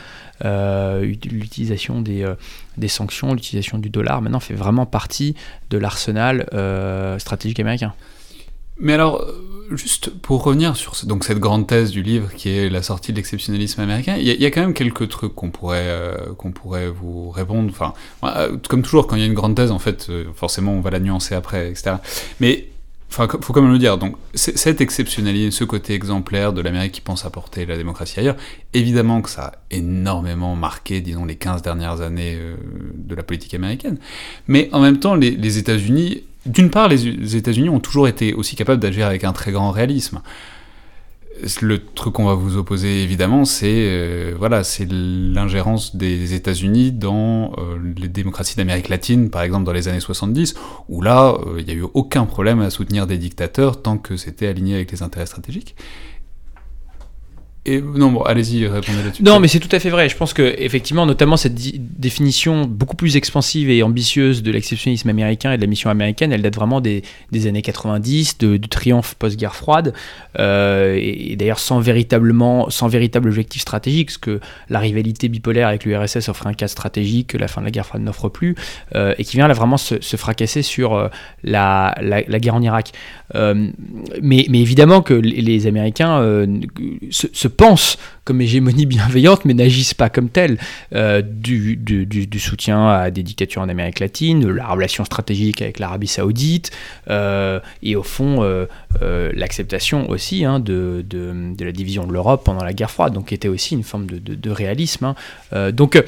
[0.45, 2.35] Euh, l'utilisation des, euh,
[2.77, 5.35] des, sanctions, l'utilisation du dollar, maintenant fait vraiment partie
[5.71, 7.93] de l'arsenal euh, stratégique américain.
[8.79, 9.27] Mais alors,
[9.73, 13.19] juste pour revenir sur donc cette grande thèse du livre qui est la sortie de
[13.19, 17.71] l'exceptionnalisme américain, il y, a quand même quelques trucs qu'on pourrait, qu'on pourrait vous répondre.
[17.71, 17.93] Enfin,
[18.71, 20.99] comme toujours, quand il y a une grande thèse, en fait, forcément, on va la
[20.99, 21.97] nuancer après, etc.
[22.41, 22.69] Mais
[23.11, 23.99] Enfin, faut quand même le dire.
[23.99, 28.37] Donc, cette exceptionnalité, ce côté exemplaire de l'Amérique qui pense apporter la démocratie ailleurs,
[28.73, 32.55] évidemment que ça a énormément marqué, disons, les 15 dernières années euh,
[32.95, 33.99] de la politique américaine.
[34.47, 38.81] Mais en même temps, les, États-Unis, d'une part, les États-Unis ont toujours été aussi capables
[38.81, 40.23] d'agir avec un très grand réalisme
[41.63, 47.53] le truc qu'on va vous opposer évidemment, c'est euh, voilà, c'est l'ingérence des États-Unis dans
[47.59, 50.55] euh, les démocraties d'Amérique latine, par exemple dans les années 70,
[50.89, 54.17] où là, euh, il n'y a eu aucun problème à soutenir des dictateurs tant que
[54.17, 55.77] c'était aligné avec les intérêts stratégiques.
[57.67, 59.23] Non, bon, allez-y, répondez là-dessus.
[59.23, 60.09] Non, mais c'est tout à fait vrai.
[60.09, 65.53] Je pense que effectivement, notamment cette définition beaucoup plus expansive et ambitieuse de l'exceptionnisme américain
[65.53, 67.03] et de la mission américaine, elle date vraiment des,
[67.33, 69.93] des années 90, de- du triomphe post-guerre froide,
[70.39, 74.41] euh, et, d'ailleurs sans véritablement, sans véritable objectif stratégique, parce que
[74.71, 77.87] la rivalité bipolaire avec l'URSS offrait un cadre stratégique que la fin de la guerre
[77.87, 78.55] froide n'offre plus,
[78.95, 81.09] euh, et qui vient là vraiment se, se fracasser sur euh,
[81.45, 81.95] la,
[82.39, 82.93] guerre en Irak.
[83.35, 86.47] Mais, évidemment que les, Américains
[87.11, 87.99] se pensent
[88.31, 90.57] comme hégémonie bienveillante, mais n'agissent pas comme tels.
[90.95, 96.71] Euh, du, soutien à des dictatures en Amérique latine, la relation stratégique avec l'Arabie saoudite,
[97.09, 98.67] euh, et au fond euh,
[99.35, 101.05] l'acceptation aussi hein, de,
[101.59, 105.07] la division de l'Europe pendant la guerre froide, donc était aussi une forme de, réalisme.
[105.53, 105.73] hein.
[105.73, 106.01] Donc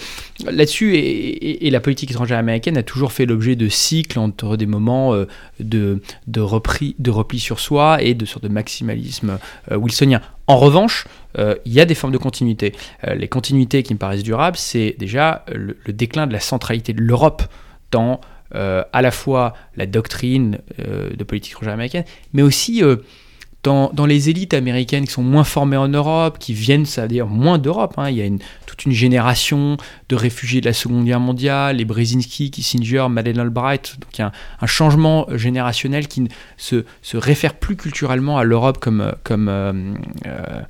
[0.45, 5.12] là-dessus, et, la politique étrangère américaine a toujours fait l'objet de cycles entre des moments
[5.59, 6.01] de,
[6.38, 9.38] repli sur soi et de sorte de maximalisme
[9.70, 10.20] wilsonien.
[10.53, 11.07] En revanche,
[11.38, 12.74] euh, il y a des formes de continuité.
[13.09, 17.00] Euh, les continuités qui me paraissent durables, c'est déjà le, déclin de la centralité de
[17.00, 17.42] l'Europe
[17.90, 18.20] dans
[18.55, 22.82] euh, à la fois la doctrine de politique étrangère américaine, mais aussi
[23.62, 27.94] dans, les élites américaines qui sont moins formées en Europe, qui viennent, c'est-à-dire moins d'Europe.
[27.96, 28.10] hein.
[28.10, 28.28] Il y a
[28.66, 29.76] toute une génération
[30.08, 33.96] de réfugiés de la Seconde Guerre mondiale, les Brzezinski, Kissinger, Madeleine Albright.
[34.00, 38.44] Donc il y a un, changement générationnel qui ne se, se réfère plus culturellement à
[38.44, 39.72] l'Europe comme, comme euh,
[40.26, 40.60] euh,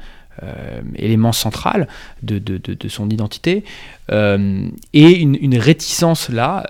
[0.43, 1.89] euh, élément central
[2.23, 3.65] de, de- de- son identité,
[4.11, 6.67] euh, et une, réticence là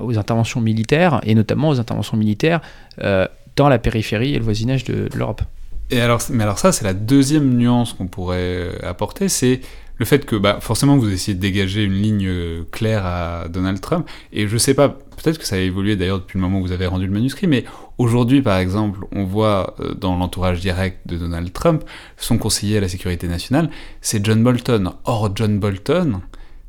[0.00, 2.60] aux interventions militaires, et notamment aux interventions militaires
[3.02, 3.26] euh,
[3.56, 5.42] dans la périphérie et le voisinage de, l'Europe.
[5.90, 9.60] Et alors, mais alors ça, c'est la deuxième nuance qu'on pourrait euh, apporter, c'est
[9.96, 13.80] le fait que bah, forcément vous essayez de dégager une ligne euh, claire à Donald
[13.80, 16.62] Trump, et je sais pas, peut-être que ça a évolué d'ailleurs depuis le moment où
[16.62, 17.64] vous avez rendu le manuscrit, mais
[17.98, 21.84] aujourd'hui par exemple, on voit euh, dans l'entourage direct de Donald Trump,
[22.16, 24.94] son conseiller à la sécurité nationale, c'est John Bolton.
[25.04, 26.20] Or, John Bolton,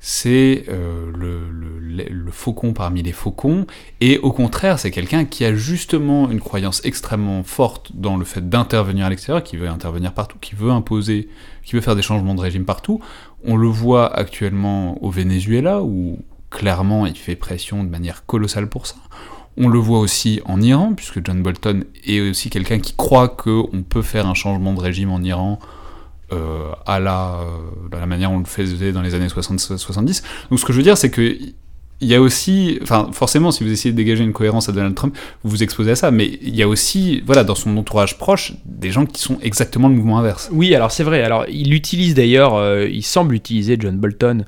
[0.08, 3.66] c'est euh, le, le- le faucon parmi les faucons,
[4.02, 8.48] et au contraire, c'est quelqu'un qui a justement une croyance extrêmement forte dans le fait
[8.48, 11.28] d'intervenir à l'extérieur, qui veut intervenir partout, qui veut imposer,
[11.64, 13.00] qui veut faire des changements de régime partout.
[13.44, 16.20] On le voit actuellement au Venezuela, où
[16.52, 18.98] clairement il fait pression de manière colossale pour ça.
[19.58, 23.84] On le voit aussi en Iran, puisque John Bolton est aussi quelqu'un qui croit qu'on
[23.90, 25.58] peut faire un changement de régime en Iran
[26.32, 27.40] euh, à la,
[27.94, 30.24] euh, manière dont on le faisait dans les années 60-70.
[30.50, 31.38] Donc ce que je veux dire, c'est que
[32.02, 34.96] il y a aussi, enfin forcément, si vous essayez de dégager une cohérence à Donald
[34.96, 38.18] Trump, vous vous exposez à ça, mais il y a aussi, voilà, dans son entourage
[38.18, 40.50] proche, des gens qui sont exactement le mouvement inverse.
[40.52, 41.24] Oui, alors c'est vrai.
[41.24, 44.46] Alors il utilise d'ailleurs, euh, il semble utiliser John Bolton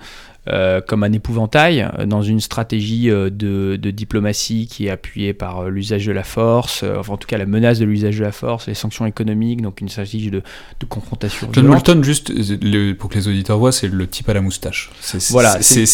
[0.48, 5.34] euh, comme un épouvantail euh, dans une stratégie euh, de, de diplomatie qui est appuyée
[5.34, 8.32] par l'usage de la force, enfin en tout cas la menace de l'usage de la
[8.32, 10.42] force, les sanctions économiques, donc une stratégie de,
[10.80, 11.50] de confrontation.
[11.52, 11.68] John.
[11.68, 12.32] Bolton, juste
[12.62, 14.92] le- pour que les auditeurs voient, c'est le type à la moustache.
[15.30, 15.86] Voilà, c'est,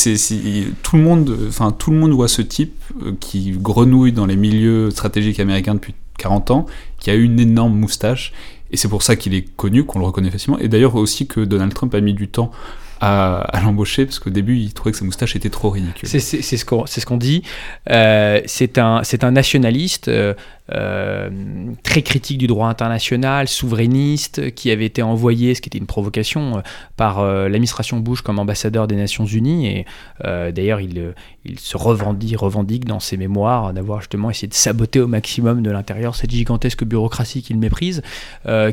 [0.83, 2.73] tout le monde, enfin tout le monde voit ce type
[3.19, 6.65] qui grenouille dans les milieux stratégiques américains depuis 40 ans,
[6.99, 8.33] qui a une énorme moustache,
[8.71, 10.59] et c'est pour ça qu'il est connu, qu'on le reconnaît facilement.
[10.59, 12.51] Et d'ailleurs aussi que Donald Trump a mis du temps
[13.03, 16.07] à, l'embaucher parce qu'au début il trouvait que sa moustache était trop ridicule.
[16.07, 17.43] C'est ce qu'on dit.
[17.89, 20.33] Euh, c'est un, un nationaliste euh,
[20.71, 21.29] euh,
[21.83, 26.57] très critique du droit international, souverainiste, qui avait été envoyé, ce qui était une provocation,
[26.57, 26.61] euh,
[26.95, 29.67] par euh, l'administration Bush comme ambassadeur des Nations Unies.
[29.67, 29.85] Et
[30.23, 31.13] d'ailleurs, il,
[31.57, 36.15] se revendique, revendique dans ses mémoires d'avoir justement essayé de saboter au maximum de l'intérieur
[36.15, 38.01] cette gigantesque bureaucratie qu'il méprise,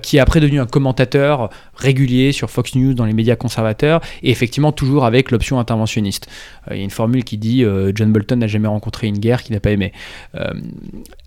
[0.02, 4.30] qui est après devenu un commentateur régulier sur Fox News dans les médias conservateurs, et
[4.30, 6.28] effectivement toujours avec l'option interventionniste.
[6.70, 7.64] Il y a une formule qui dit
[7.94, 9.92] John Bolton n'a jamais rencontré une guerre qu'il n'a pas aimée.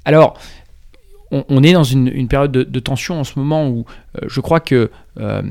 [0.07, 0.37] Euh, alors,
[1.49, 3.85] on, est dans une, période de, tension en ce moment où
[4.21, 5.41] euh, je crois que euh,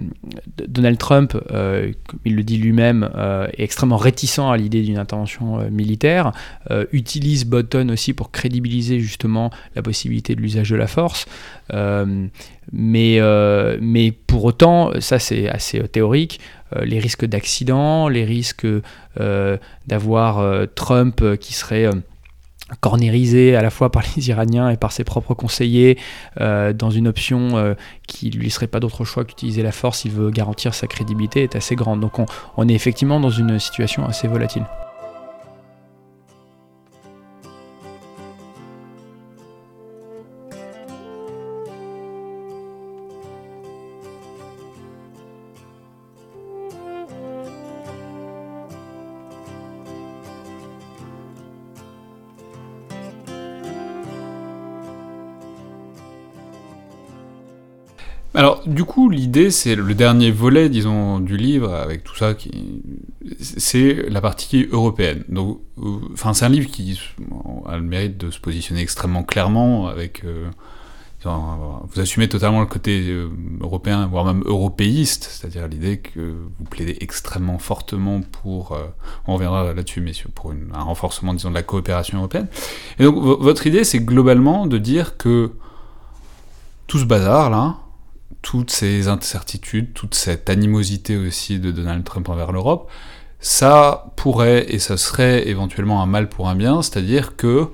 [0.68, 4.98] Donald Trump, euh, comme il le dit lui-même, euh, est extrêmement réticent à l'idée d'une
[4.98, 6.32] intervention euh, militaire,
[6.70, 11.26] euh, utilise Bolton aussi pour crédibiliser justement la possibilité de l'usage de la force.
[11.72, 12.26] Euh,
[12.72, 13.78] mais, euh,
[14.26, 16.40] pour autant, ça c'est assez euh, théorique,
[16.76, 18.66] euh, les risques d'accident, les risques
[19.20, 21.92] euh, d'avoir euh, Trump euh, qui serait euh,
[22.80, 25.98] cornérisé à la fois par les Iraniens et par ses propres conseillers
[26.40, 27.74] euh, dans une option euh,
[28.06, 31.56] qui lui laisserait pas d'autre choix qu'utiliser la force s'il veut garantir sa crédibilité est
[31.56, 32.00] assez grande.
[32.00, 34.64] Donc on, on est effectivement dans une situation assez volatile.
[58.34, 62.82] Alors, du coup, l'idée, c'est le dernier volet, disons, du livre, avec tout ça, qui...
[63.40, 65.24] c'est la partie européenne.
[65.28, 66.98] Donc, euh, c'est un livre qui
[67.66, 70.24] a le mérite de se positionner extrêmement clairement, avec.
[70.24, 70.48] Euh,
[71.24, 73.28] vous assumez totalement le côté euh,
[73.60, 76.18] européen, voire même européiste, c'est-à-dire l'idée que
[76.58, 78.76] vous plaidez extrêmement fortement pour.
[79.28, 82.48] on reviendra là-dessus, messieurs, pour un renforcement, disons, de la coopération européenne.
[82.98, 85.52] Et donc, votre idée, c'est globalement de dire que
[86.88, 87.76] tout ce bazar-là,
[88.42, 92.90] toutes ces incertitudes, toute cette animosité aussi de Donald Trump envers l'Europe,
[93.40, 97.68] ça pourrait et ça serait éventuellement un mal pour un bien, c'est-à-dire que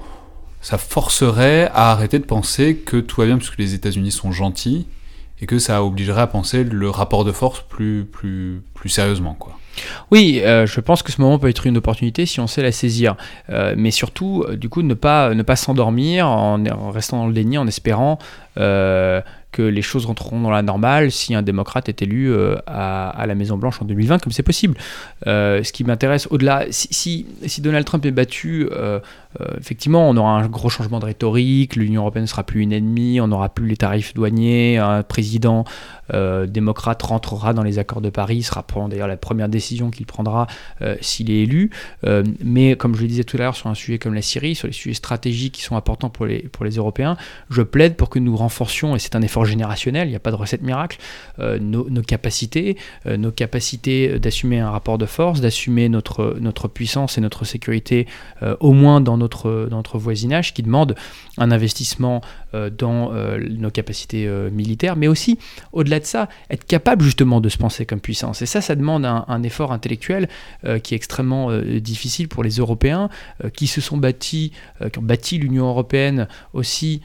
[0.60, 4.32] ça forcerait à arrêter de penser que tout va bien parce que les États-Unis sont
[4.32, 4.86] gentils
[5.40, 9.34] et que ça obligerait à penser le rapport de force plus, plus, plus sérieusement.
[9.38, 9.58] Quoi.
[10.10, 12.72] Oui, euh, je pense que ce moment peut être une opportunité si on sait la
[12.72, 13.16] saisir.
[13.50, 17.26] Euh, mais surtout, euh, du coup, ne pas, ne pas s'endormir en, en, restant dans
[17.26, 18.18] le déni, en espérant
[19.50, 23.34] que les choses rentreront dans la normale si un démocrate est élu euh, à, la
[23.34, 24.76] Maison-Blanche en 2020, comme c'est possible.
[25.26, 27.26] Euh, ce qui m'intéresse au-delà, si,
[27.60, 29.00] Donald Trump est battu, euh,
[29.58, 33.20] effectivement, on aura un gros changement de rhétorique, l'Union européenne ne sera plus une ennemie,
[33.20, 35.64] on n'aura plus les tarifs douaniers, un président
[36.46, 40.46] démocrate rentrera dans les accords de Paris, sera d'ailleurs la première décision qu'il prendra
[41.02, 41.70] s'il est élu.
[42.42, 44.66] mais comme je le disais tout à l'heure, sur un sujet comme la Syrie, sur
[44.66, 47.18] les sujets stratégiques qui sont importants pour les, pour les Européens,
[47.50, 50.30] je plaide pour que nous renforcions, et c'est un effort générationnel, il n'y a pas
[50.30, 50.98] de recette miracle,
[51.38, 52.76] euh, nos, capacités,
[53.06, 58.06] euh, nos capacités d'assumer un rapport de force, d'assumer notre, puissance et notre sécurité,
[58.42, 60.94] euh, au moins dans notre, notre voisinage, qui demande
[61.38, 62.20] un investissement
[62.52, 65.38] dans nos capacités militaires, mais aussi,
[65.72, 68.42] au-delà de ça, être capable justement de se penser comme puissance.
[68.42, 70.28] Et ça, ça demande un, effort intellectuel
[70.82, 73.08] qui est extrêmement difficile pour les Européens,
[73.54, 74.52] qui se sont bâtis,
[74.92, 77.02] qui ont bâti l'Union européenne aussi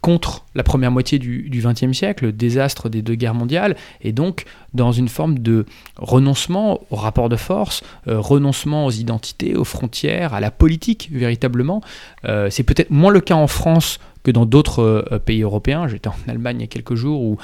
[0.00, 4.44] contre la première moitié du, XXe siècle, le désastre des deux guerres mondiales, et donc
[4.74, 5.66] dans une forme de
[5.96, 11.82] renoncement au rapport de force, euh, renoncement aux identités, aux frontières, à la politique véritablement.
[12.24, 14.80] Euh, c'est peut-être moins le cas en France que dans d'autres
[15.12, 15.88] euh, pays européens.
[15.88, 17.38] J'étais en Allemagne il y a quelques jours où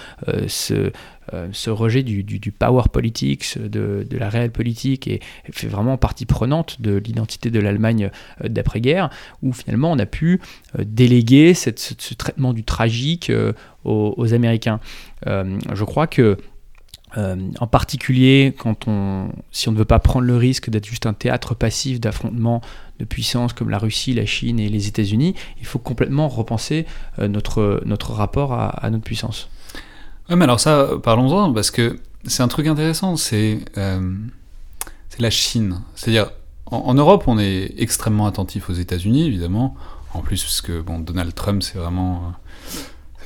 [0.47, 0.91] ce,
[1.53, 5.21] ce, rejet du, power politics, de, la réelle politique, est,
[5.51, 8.11] fait vraiment partie prenante de l'identité de l'Allemagne
[8.43, 9.11] d'après-guerre,
[9.43, 10.41] où finalement on a pu
[10.79, 11.71] déléguer ce,
[12.15, 13.33] traitement du tragique
[13.85, 14.81] aux, Américains.
[15.27, 16.39] je crois que
[17.17, 21.07] euh, en particulier, quand on, si on ne veut pas prendre le risque d'être juste
[21.07, 22.61] un théâtre passif d'affrontements
[22.99, 26.87] de puissances comme la Russie, la Chine et les États-Unis, il faut complètement repenser
[27.19, 29.49] euh, notre, notre rapport à, notre puissance.
[30.29, 34.15] Oui, mais alors ça, parlons-en, parce que c'est un truc intéressant, c'est euh,
[35.19, 35.81] la Chine.
[35.95, 36.31] C'est-à-dire,
[36.67, 39.75] en, Europe, on est extrêmement attentif aux États-Unis, évidemment,
[40.15, 42.33] en plus, parce que bon, Donald Trump, c'est vraiment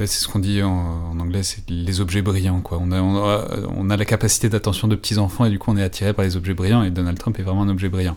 [0.07, 2.61] c'est ce qu'on dit en, anglais, c'est les objets brillants.
[2.61, 2.79] Quoi.
[2.81, 5.83] On, a, on, a, la capacité d'attention de petits enfants et du coup on est
[5.83, 8.17] attiré par les objets brillants et Donald Trump est vraiment un objet brillant.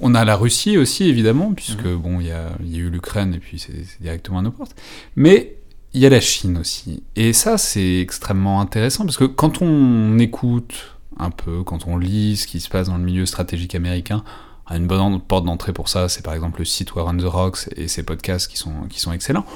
[0.00, 1.96] On a la Russie aussi évidemment, puisque mhm.
[1.96, 4.74] bon, il y a, y a, eu l'Ukraine et puis c'est directement à nos portes.
[5.16, 5.56] Mais
[5.94, 7.02] il y a la Chine aussi.
[7.16, 12.36] Et ça c'est extrêmement intéressant parce que quand on écoute un peu, quand on lit
[12.36, 14.22] ce qui se passe dans le milieu stratégique américain,
[14.70, 17.68] une bonne porte d'entrée pour ça, c'est par exemple le site War on the Rocks
[17.76, 19.46] et ses podcasts qui sont, qui sont excellents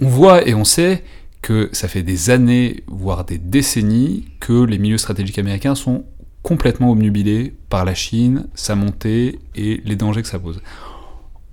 [0.00, 1.04] on voit et on sait
[1.42, 6.04] que ça fait des années, voire des décennies, que les milieux stratégiques américains sont
[6.42, 10.60] complètement obnubilés par la Chine, sa montée et les dangers que ça pose.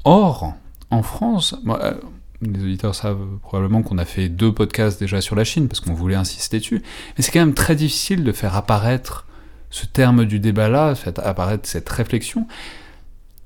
[0.03, 0.53] Or,
[0.91, 1.93] en France, euh,
[2.41, 5.93] les auditeurs savent probablement qu'on a fait deux podcasts déjà sur la Chine parce qu'on
[5.93, 6.81] voulait insister dessus,
[7.17, 9.25] mais c'est quand même très difficile de faire apparaître
[9.69, 12.47] ce terme du débat-là, faire apparaître cette réflexion.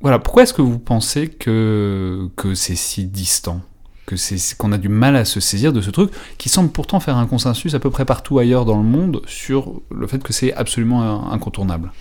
[0.01, 3.61] Voilà, pourquoi est-ce que vous pensez que, que c'est si distant?
[4.07, 6.99] Que c'est qu'on a du mal à se saisir de ce truc qui semble pourtant
[6.99, 10.33] faire un consensus à peu près partout ailleurs dans le monde sur le fait que
[10.33, 11.91] c'est absolument incontournable.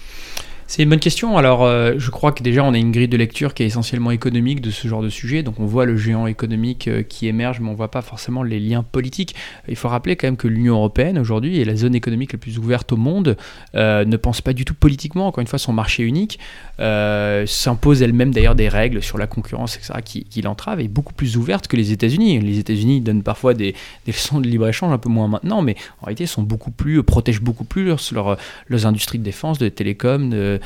[0.69, 1.39] C'est une bonne question.
[1.39, 4.11] Alors, euh, je crois que déjà, on a une grille de lecture qui est essentiellement
[4.11, 5.45] économique de ce genre de sujet.
[5.45, 8.43] Donc, on voit le géant économique euh, qui émerge, mais on ne voit pas forcément
[8.43, 9.37] les liens politiques.
[9.69, 12.59] Il faut rappeler quand même que l'Union européenne, aujourd'hui, est la zone économique la plus
[12.59, 13.37] ouverte au monde,
[13.77, 15.29] euh, ne pense pas du tout politiquement.
[15.29, 16.41] Encore une fois, son marché unique
[16.79, 21.69] s'impose elle-même d'ailleurs des règles sur la concurrence, etc., qui, l'entravent, est beaucoup plus ouverte
[21.69, 22.39] que les États-Unis.
[22.41, 23.75] Les États-Unis donnent parfois des,
[24.05, 27.41] des leçons de libre-échange, un peu moins maintenant, mais en réalité, sont beaucoup plus, protègent
[27.41, 30.61] beaucoup plus leurs, industries de défense, de télécom, de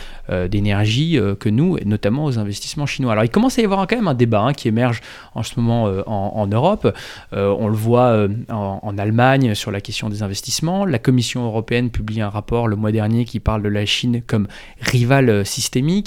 [0.49, 3.13] d'énergie que nous, et notamment aux investissements chinois.
[3.13, 5.01] Alors il commence à y avoir quand même un débat hein, qui émerge
[5.35, 6.93] en ce moment en, Europe.
[7.33, 10.85] on le voit en, en, Allemagne sur la question des investissements.
[10.85, 14.47] La Commission européenne publie un rapport le mois dernier qui parle de la Chine comme
[14.81, 16.00] rival systémique.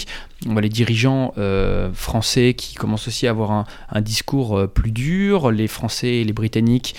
[0.46, 1.34] On voit les dirigeants
[1.94, 5.52] français qui commencent aussi à avoir un, discours plus dur.
[5.52, 6.96] Les Français et les Britanniques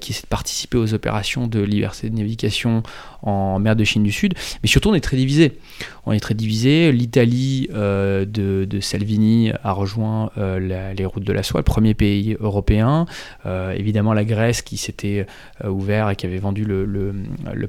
[0.00, 2.82] qui essaient de participer aux opérations de liberté de navigation
[3.22, 4.34] en mer de Chine du Sud.
[4.62, 5.58] Mais surtout, on est très divisé.
[6.06, 6.92] On est très divisé.
[6.92, 12.36] L'Italie euh, de, Salvini a rejoint euh, les routes de la soie, le premier pays
[12.40, 13.06] européen.
[13.46, 15.26] Euh, évidemment, la Grèce qui s'était
[15.64, 17.12] ouvert et qui avait vendu le,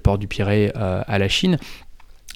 [0.02, 1.58] port du Pirée à la Chine.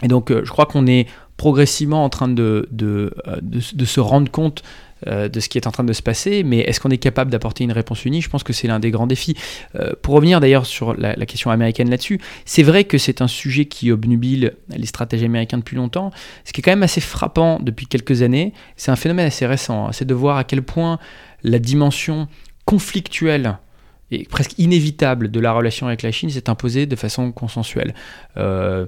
[0.01, 1.07] Et donc, je crois qu'on est
[1.37, 4.63] progressivement en train de, de, de se rendre compte
[5.07, 7.31] euh, de ce qui est en train de se passer, mais est-ce qu'on est capable
[7.31, 8.21] d'apporter une réponse unie?
[8.21, 9.35] Je pense que c'est l'un des grands défis.
[9.75, 13.65] Euh, pour revenir d'ailleurs sur la, question américaine là-dessus, c'est vrai que c'est un sujet
[13.65, 16.11] qui obnubile les stratégies américaines depuis longtemps.
[16.45, 19.87] Ce qui est quand même assez frappant depuis quelques années, c'est un phénomène assez récent,
[19.87, 19.91] hein.
[19.91, 20.99] c'est de voir à quel point
[21.43, 22.27] la dimension
[22.65, 23.57] conflictuelle
[24.11, 27.93] et presque inévitable de la relation avec la Chine s'est imposée de façon consensuelle.
[28.37, 28.85] Euh,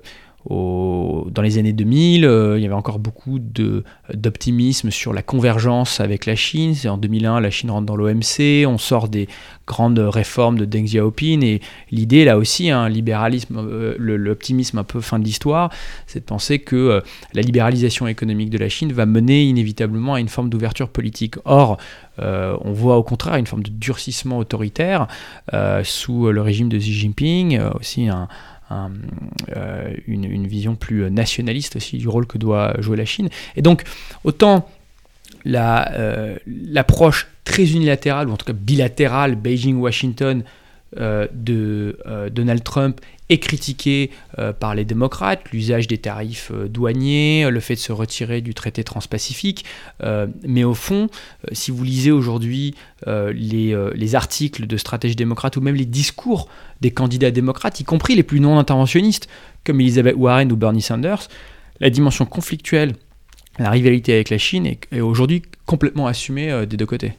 [0.50, 6.26] dans les années 2000, euh, il y avait encore beaucoup d'optimisme sur la convergence avec
[6.26, 6.76] la Chine.
[6.86, 9.28] En 2001, la Chine rentre dans l'OMC, on sort des
[9.66, 15.02] grandes réformes de Deng Xiaoping, et l'idée, là aussi, hein, libéralisme, euh, l'optimisme un peu
[15.02, 15.72] fin de l'histoire,
[16.06, 17.02] c'est de penser que euh,
[17.34, 21.36] la libéralisation économique de la Chine va mener inévitablement à une forme d'ouverture politique.
[21.46, 21.78] Or,
[22.18, 25.08] on voit au contraire une forme de durcissement autoritaire
[25.84, 28.30] sous le régime de Xi Jinping, aussi un
[28.72, 33.30] euh, une, vision plus nationaliste aussi du rôle que doit jouer la Chine.
[33.56, 33.84] Et donc,
[34.24, 34.68] autant
[35.48, 40.44] euh, l'approche très unilatérale, ou en tout cas bilatérale, Beijing-Washington, euh,
[40.94, 41.98] de
[42.32, 47.76] Donald Trump est critiqué euh, par les démocrates, l'usage des tarifs euh, douaniers, le fait
[47.76, 49.66] de se retirer du traité transpacifique.
[50.04, 51.10] Euh, mais au fond,
[51.52, 52.76] si vous lisez aujourd'hui
[53.06, 56.48] les, les, articles de stratégie démocrate ou même les discours
[56.82, 59.28] des candidats démocrates, y compris les plus non interventionnistes,
[59.64, 61.28] comme Elizabeth Warren ou Bernie Sanders,
[61.80, 62.96] la dimension conflictuelle,
[63.60, 67.14] la rivalité avec la Chine est, aujourd'hui complètement assumée des deux côtés.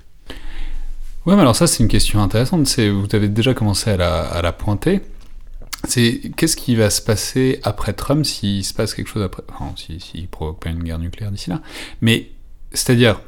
[1.27, 4.43] Oui, mais alors ça c'est une question intéressante, vous avez déjà commencé à la, à
[4.43, 5.03] la pointer
[5.89, 9.73] c'est qu'est-ce qui va se passer après Trump s'il se passe quelque chose après, enfin,
[9.77, 11.61] s'il si, provoque pas une guerre nucléaire d'ici là?
[12.01, 12.31] Mais
[12.73, 13.21] c'est-à-dire,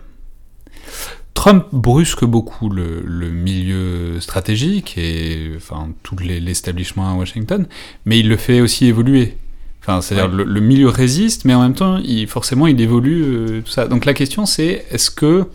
[1.35, 7.67] Trump brusque beaucoup le, milieu stratégique et enfin tout l'establishment à Washington,
[8.05, 9.37] mais il le fait aussi évoluer.
[9.81, 13.71] Enfin, c'est-à-dire le, milieu résiste, mais en même temps, il, forcément, il évolue euh, tout
[13.71, 13.87] ça.
[13.87, 15.47] Donc la question, c'est est-ce que,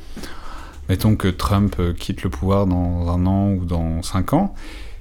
[0.89, 4.53] mettons que Trump euh, quitte le pouvoir dans un an ou dans cinq ans,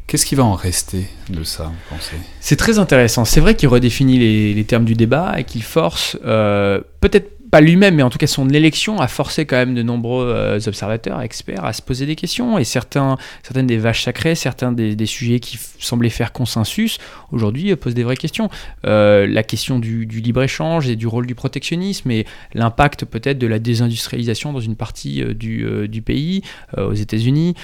[0.07, 1.97] Qu'est-ce qui va en rester de ça, vous
[2.41, 3.25] C'est très intéressant.
[3.25, 4.19] C'est vrai qu'il redéfinit
[4.55, 8.27] les, termes du débat et qu'il force, euh, peut-être pas lui-même, mais en tout cas
[8.27, 12.17] son élection a forcé quand même de nombreux euh, observateurs, experts à se poser des
[12.17, 12.57] questions.
[12.57, 16.97] Et certains, certaines des vaches sacrées, certains des, sujets qui semblaient faire consensus,
[17.31, 18.49] aujourd'hui euh, posent des vraies questions.
[18.87, 22.25] Euh, la question du, libre-échange et du rôle du protectionnisme et
[22.55, 26.43] l'impact peut-être de la désindustrialisation dans une partie du, pays,
[26.79, 27.55] aux États-Unis.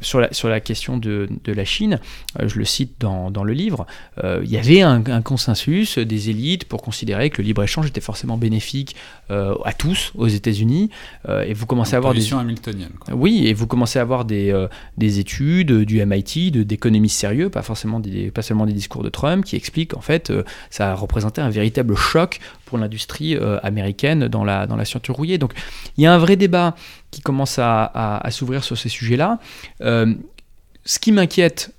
[0.00, 2.00] sur, la, question de, la Chine,
[2.44, 3.86] je le cite dans, le livre,
[4.24, 8.96] il y avait un consensus des élites pour considérer que le libre-échange était forcément bénéfique
[9.30, 10.90] euh, à tous aux États-Unis.
[11.28, 12.90] Euh, et vous commencez à avoir des hamiltonienne.
[13.12, 14.66] Oui, et vous commencez à avoir des, euh,
[14.96, 19.44] des études du MIT, d'économistes sérieux, pas forcément des, pas seulement des discours de Trump,
[19.44, 20.32] qui expliquent en fait
[20.70, 25.38] ça a représenté un véritable choc pour l'industrie américaine dans la dans la ceinture rouillée.
[25.38, 25.52] Donc
[25.96, 26.74] il y a un vrai débat
[27.10, 29.38] qui commence à, à, s'ouvrir sur ces sujets-là.
[29.80, 31.72] ce qui m'inquiète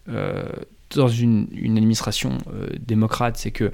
[0.96, 2.38] dans une, une administration
[2.80, 3.72] démocrate, c'est que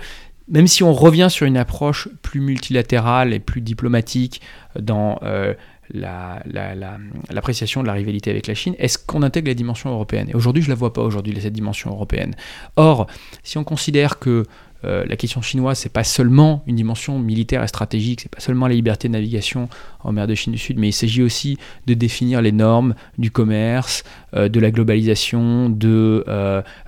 [0.49, 4.41] même si on revient sur une approche plus multilatérale et plus diplomatique
[4.79, 5.53] dans euh,
[5.93, 10.61] l'appréciation de la rivalité avec la Chine, est-ce qu'on intègre la dimension européenne Et aujourd'hui,
[10.61, 12.35] je ne la vois pas aujourd'hui, cette dimension européenne.
[12.75, 13.07] Or,
[13.43, 14.45] si on considère que
[14.85, 18.67] euh, la question chinoise, c'est pas seulement une dimension militaire et stratégique, c'est pas seulement
[18.67, 19.69] la liberté de navigation
[20.01, 23.31] en mer de Chine du Sud, mais il s'agit aussi de définir les normes du
[23.31, 24.03] commerce,
[24.35, 26.23] euh, de la globalisation, de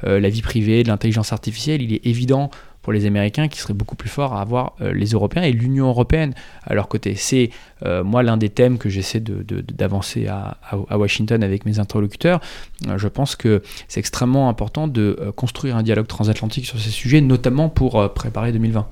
[0.04, 1.82] la vie privée, de l'intelligence artificielle.
[1.82, 2.52] Il est évident
[2.82, 5.88] pour les Américains qui seraient beaucoup plus forts à avoir euh, les Européens et l'Union
[5.88, 7.16] européenne à leur côté.
[7.16, 7.50] C'est
[7.86, 10.58] euh, moi l'un des thèmes que j'essaie d'avancer de, à,
[10.90, 12.40] à, Washington avec mes interlocuteurs.
[12.88, 17.22] Euh, je pense que c'est extrêmement important de construire un dialogue transatlantique sur ces sujets,
[17.22, 18.88] notamment pour préparer 2020.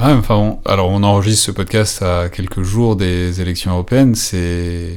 [0.00, 4.96] enfin, alors on enregistre ce podcast à quelques jours des élections européennes, c'est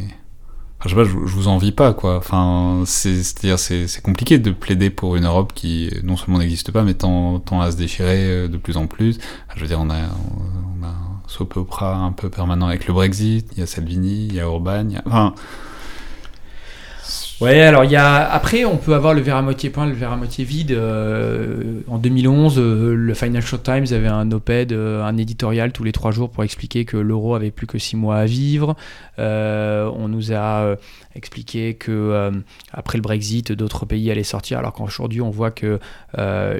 [0.84, 2.17] je sais pas, je, vous envie pas, quoi.
[2.17, 6.93] Enfin, c'est-à-dire, c'est compliqué de plaider pour une Europe qui non seulement n'existe pas, mais
[6.93, 9.19] tend, tend, à se déchirer euh, de plus en plus.
[9.55, 12.93] Je veux dire, on a, on a un soap opera un peu permanent avec le
[12.93, 15.03] Brexit, il y a Salvini, il y a Orban, il y a...
[15.05, 15.36] Enfin,
[17.41, 19.93] Ouais, alors il y a après on peut avoir le verre à moitié plein, le
[19.93, 20.73] verre à moitié vide.
[20.73, 25.91] Euh, en 2011, euh, le Financial Times avait un oped, euh, un éditorial tous les
[25.91, 28.75] trois jours pour expliquer que l'euro avait plus que six mois à vivre.
[29.17, 30.75] on nous a
[31.15, 32.31] expliqué que
[32.71, 35.79] après le Brexit, d'autres pays allaient sortir, alors qu'aujourd'hui on voit que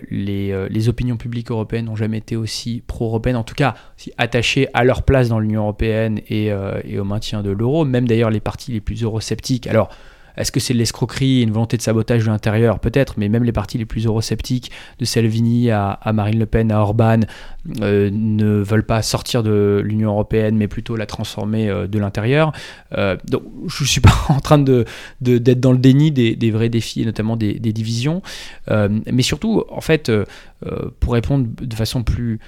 [0.09, 3.75] les, les, opinions publiques européennes n'ont jamais été aussi pro-européennes, en tout cas
[4.17, 6.47] attachées à leur place dans l'Union européenne et,
[6.86, 7.86] et, au maintien de l'euro.
[7.86, 9.67] Même d'ailleurs les partis les plus eurosceptiques.
[9.67, 9.89] Alors
[10.38, 12.79] est-ce que c'est l'escroquerie, une volonté de sabotage de l'intérieur?
[12.79, 16.79] Peut-être, mais même les partis les plus eurosceptiques, de Salvini à, Marine Le Pen, à
[16.79, 17.21] Orban,
[17.82, 22.51] euh, ne veulent pas sortir de l'Union européenne, mais plutôt la transformer euh, de l'intérieur.
[22.97, 24.88] Euh, donc, je ne suis pas en train d'être
[25.21, 28.21] de, dans le déni des, vrais défis, et notamment des, des divisions.
[28.69, 30.11] mais surtout, en fait,
[30.99, 32.39] pour répondre de façon plus,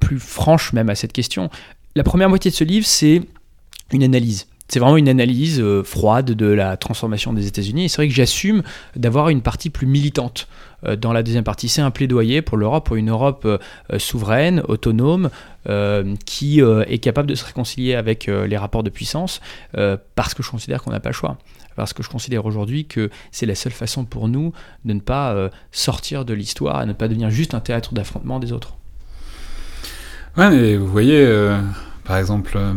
[0.00, 1.50] plus franche même à cette question,
[1.96, 3.22] la première moitié de ce livre, c'est
[3.92, 4.46] une analyse.
[4.70, 7.86] C'est vraiment une analyse euh, froide de la transformation des États-Unis.
[7.86, 8.62] Et c'est vrai que j'assume
[8.94, 10.46] d'avoir une partie plus militante
[10.86, 11.68] euh, dans la deuxième partie.
[11.68, 13.58] C'est un plaidoyer pour l'Europe, pour une Europe euh,
[13.98, 15.30] souveraine, autonome,
[16.24, 19.42] qui est capable de se réconcilier avec les rapports de puissance,
[20.14, 21.36] parce que je considère qu'on n'a pas le choix.
[21.76, 24.54] Parce que je considère aujourd'hui que c'est la seule façon pour nous
[24.86, 28.52] de ne pas sortir de l'histoire et ne pas devenir juste un théâtre d'affrontement des
[28.52, 28.74] autres.
[30.38, 31.22] Ouais, mais vous voyez
[32.04, 32.72] par exemple, euh,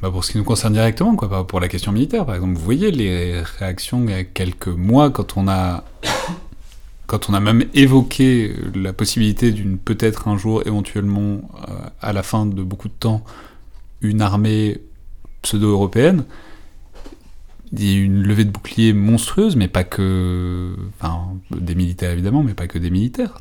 [0.00, 2.64] bah, pour ce qui nous concerne directement, quoi, pour la question militaire, par exemple, vous
[2.64, 5.84] voyez les réactions il y a quelques mois quand on a,
[7.06, 12.22] quand on a même évoqué la possibilité d'une peut-être un jour, éventuellement, euh, à la
[12.22, 13.24] fin de beaucoup de temps,
[14.00, 14.80] une armée
[15.42, 16.24] pseudo-européenne
[17.72, 20.76] il y a une levée de bouclier monstrueuse, mais pas que.
[20.98, 23.40] Enfin, des militaires évidemment, mais pas que des militaires.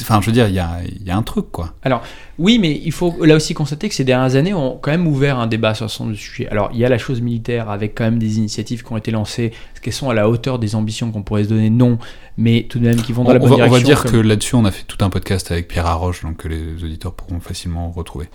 [0.00, 1.74] enfin, je veux dire, il y a, y a, un truc, quoi.
[1.82, 2.02] Alors,
[2.38, 5.38] oui, mais il faut là aussi constater que ces dernières années ont quand même ouvert
[5.38, 6.48] un débat sur ce sujet.
[6.48, 9.10] Alors, il y a la chose militaire avec quand même des initiatives qui ont été
[9.10, 9.52] lancées.
[9.72, 11.70] Est-ce qu'elles sont à la hauteur des ambitions qu'on pourrait se donner?
[11.70, 11.98] Non,
[12.36, 13.76] mais tout de même qui vont dans la bonne va, direction.
[13.76, 16.38] On va dire que là-dessus, on a fait tout un podcast avec Pierre Arroche, donc
[16.38, 18.28] que les auditeurs pourront facilement retrouver.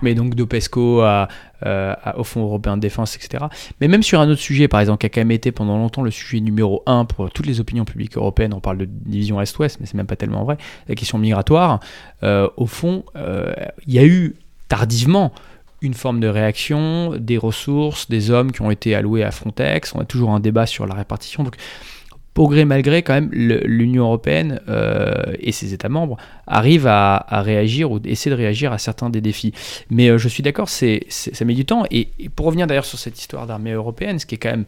[0.00, 1.28] Mais donc d'OPESCO à,
[1.64, 3.44] euh, au Fonds européen de défense, etc.
[3.80, 6.02] Mais même sur un autre sujet, par exemple, qui a quand même été pendant longtemps
[6.02, 9.78] le sujet numéro un pour toutes les opinions publiques européennes, on parle de division Est-Ouest,
[9.80, 10.56] mais c'est même pas tellement vrai,
[10.88, 11.80] la question migratoire,
[12.24, 14.34] euh, au fond, il y a eu
[14.68, 15.32] tardivement
[15.82, 20.00] une forme de réaction, des ressources, des hommes qui ont été alloués à Frontex, on
[20.00, 21.44] a toujours un débat sur la répartition.
[22.34, 26.16] Pour gré malgré, quand même, l'Union européenne euh, et ses États membres
[26.46, 29.52] arrivent à, réagir ou essaient de réagir à certains des défis.
[29.90, 30.86] Mais euh, je suis d'accord, ça
[31.44, 31.84] met du temps.
[31.90, 34.64] Et, pour revenir d'ailleurs sur cette histoire d'armée européenne, ce qui est quand même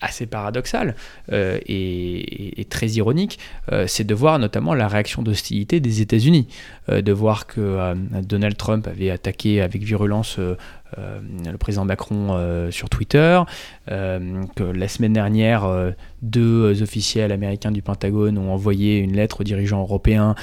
[0.00, 0.96] assez paradoxal
[1.32, 3.38] euh, et, très ironique,
[3.86, 6.46] c'est de voir notamment la réaction d'hostilité des États-Unis,
[6.88, 10.38] de voir que Donald Trump avait attaqué avec virulence
[10.98, 11.20] euh,
[11.50, 13.40] le président Macron euh, sur Twitter,
[13.90, 15.68] euh, que la semaine dernière,
[16.22, 20.34] deux officiels américains du Pentagone ont envoyé une lettre aux dirigeants européens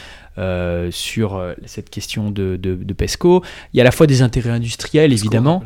[0.92, 3.44] sur cette question de, PESCO.
[3.74, 5.64] Il y a à la fois des intérêts industriels, évidemment.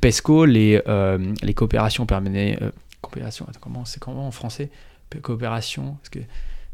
[0.00, 0.80] PESCO, les,
[1.42, 2.58] les coopérations permanentes.
[3.00, 4.70] coopération, comment c'est comment en français?
[5.20, 6.20] Coopération, que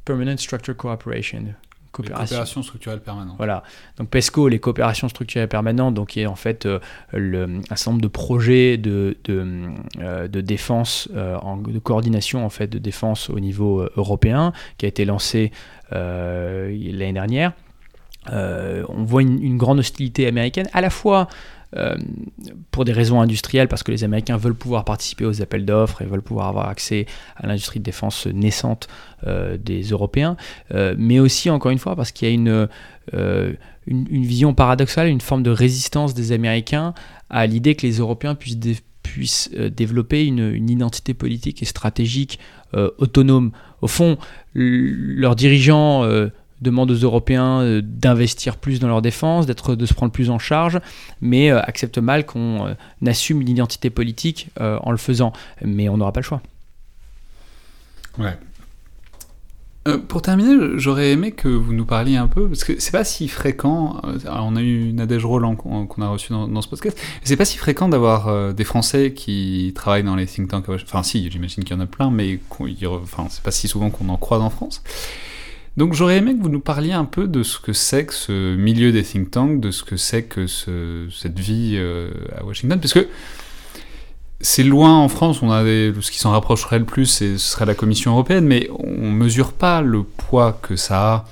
[0.05, 1.55] Permanent Structure Cooperation
[2.03, 2.63] coopération.
[2.63, 3.37] structurelle permanente.
[3.37, 3.63] Voilà.
[3.97, 6.79] Donc PESCO, les coopérations structurelles permanentes, donc qui est en fait euh,
[7.13, 9.71] le, un certain nombre de projets de, de,
[10.01, 14.87] euh, de défense, euh, en, de coordination en fait de défense au niveau européen, qui
[14.87, 15.53] a été lancé
[15.91, 17.53] l'année dernière.
[18.31, 21.29] on voit une, une, grande hostilité américaine, à la fois
[21.77, 21.97] euh,
[22.71, 26.07] pour des raisons industrielles, parce que les Américains veulent pouvoir participer aux appels d'offres et
[26.07, 27.05] veulent pouvoir avoir accès
[27.37, 28.89] à l'industrie de défense naissante
[29.27, 30.39] euh, des Européens,
[30.73, 32.69] euh, mais aussi, encore une fois, parce qu'il y a une,
[33.13, 36.95] une, vision paradoxale, une forme de résistance des Américains
[37.29, 38.59] à l'idée que les Européens puissent,
[39.03, 42.39] puissent développer une, une, identité politique et stratégique
[42.73, 43.53] autonome.
[43.81, 44.19] Au fond,
[44.55, 46.05] leurs dirigeants
[46.61, 50.39] demande aux Européens euh, d'investir plus dans leur défense, d'être, de se prendre plus en
[50.39, 50.81] charge,
[51.21, 52.75] mais euh, accepte mal qu'on euh,
[53.07, 55.33] assume une identité politique en le faisant.
[55.63, 56.43] Mais on n'aura pas le choix.
[58.19, 58.37] Ouais.
[60.09, 63.29] pour terminer, j'aurais aimé que vous nous parliez un peu, parce que c'est pas si
[63.29, 67.59] fréquent, on a eu Nadège Roland qu'on a reçu dans, ce podcast, c'est pas si
[67.59, 71.79] fréquent d'avoir des Français qui travaillent dans les think tanks, enfin si, j'imagine qu'il y
[71.79, 72.41] en a plein, mais
[72.85, 74.83] enfin, c'est pas si souvent qu'on en croise en France.
[75.79, 78.57] Donc j'aurais aimé que vous nous parliez un peu de ce que c'est que ce
[78.57, 82.93] milieu des think tanks, de ce que c'est que cette vie euh, à Washington, parce
[82.93, 83.07] que
[84.41, 87.77] c'est loin en France, on avait, ce qui s'en rapprocherait le plus, ce serait la
[87.77, 91.25] Commission européenne, mais on mesure pas le poids que ça a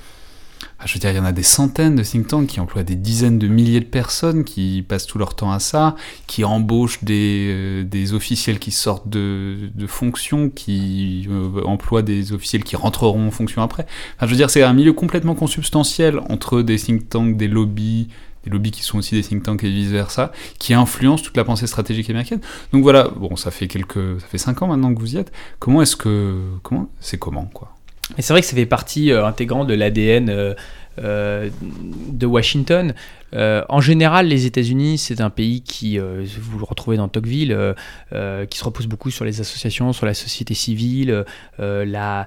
[0.87, 2.95] je veux dire, il y en a des centaines de think tanks qui emploient des
[2.95, 5.97] dizaines de milliers de personnes, qui passent tout leur temps à ça,
[6.27, 12.33] qui embauchent des, euh, des officiels qui sortent de, de fonction, qui euh, emploient des
[12.33, 13.87] officiels qui rentreront en fonction après.
[14.17, 18.09] Enfin, je veux dire, c'est un milieu complètement consubstantiel entre des think tanks, des lobbies,
[18.45, 21.45] des lobbies qui sont aussi des think tanks et vice versa, qui influencent toute la
[21.45, 22.41] pensée stratégique américaine.
[22.73, 25.33] Donc voilà, bon, ça fait quelques, ça fait cinq ans maintenant que vous y êtes.
[25.59, 27.77] Comment est-ce que, comment, c'est comment quoi?
[28.19, 30.55] Et c'est vrai que ça fait partie euh, intégrante de l'ADN euh,
[30.97, 32.95] de Washington.
[33.35, 37.75] Euh, en général, les États-Unis, c'est un pays qui, euh, vous le retrouvez dans Tocqueville,
[38.13, 41.25] euh, qui se repose beaucoup sur les associations, sur la société civile.
[41.59, 42.27] la,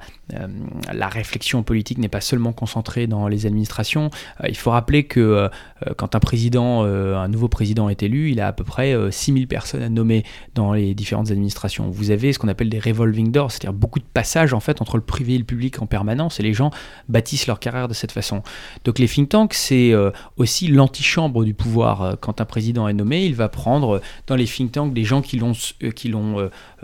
[1.09, 4.11] réflexion politique n'est pas seulement concentrée dans les administrations.
[4.47, 5.49] il faut rappeler que
[5.97, 9.81] quand un président, un nouveau président est élu, il a à peu près 6000 personnes
[9.81, 10.23] à nommer
[10.53, 11.89] dans les différentes administrations.
[11.89, 14.97] Vous avez ce qu'on appelle des revolving doors, c'est-à-dire beaucoup de passages en fait entre
[14.97, 16.69] le privé et le public en permanence, et les gens
[17.07, 18.43] bâtissent leur carrière de cette façon.
[18.85, 19.93] Donc les think tanks, c'est
[20.37, 22.01] aussi l'anti chambre du pouvoir.
[22.01, 25.03] Euh, quand un président est nommé, il va prendre euh, dans les think tanks des
[25.03, 25.53] gens qui l'ont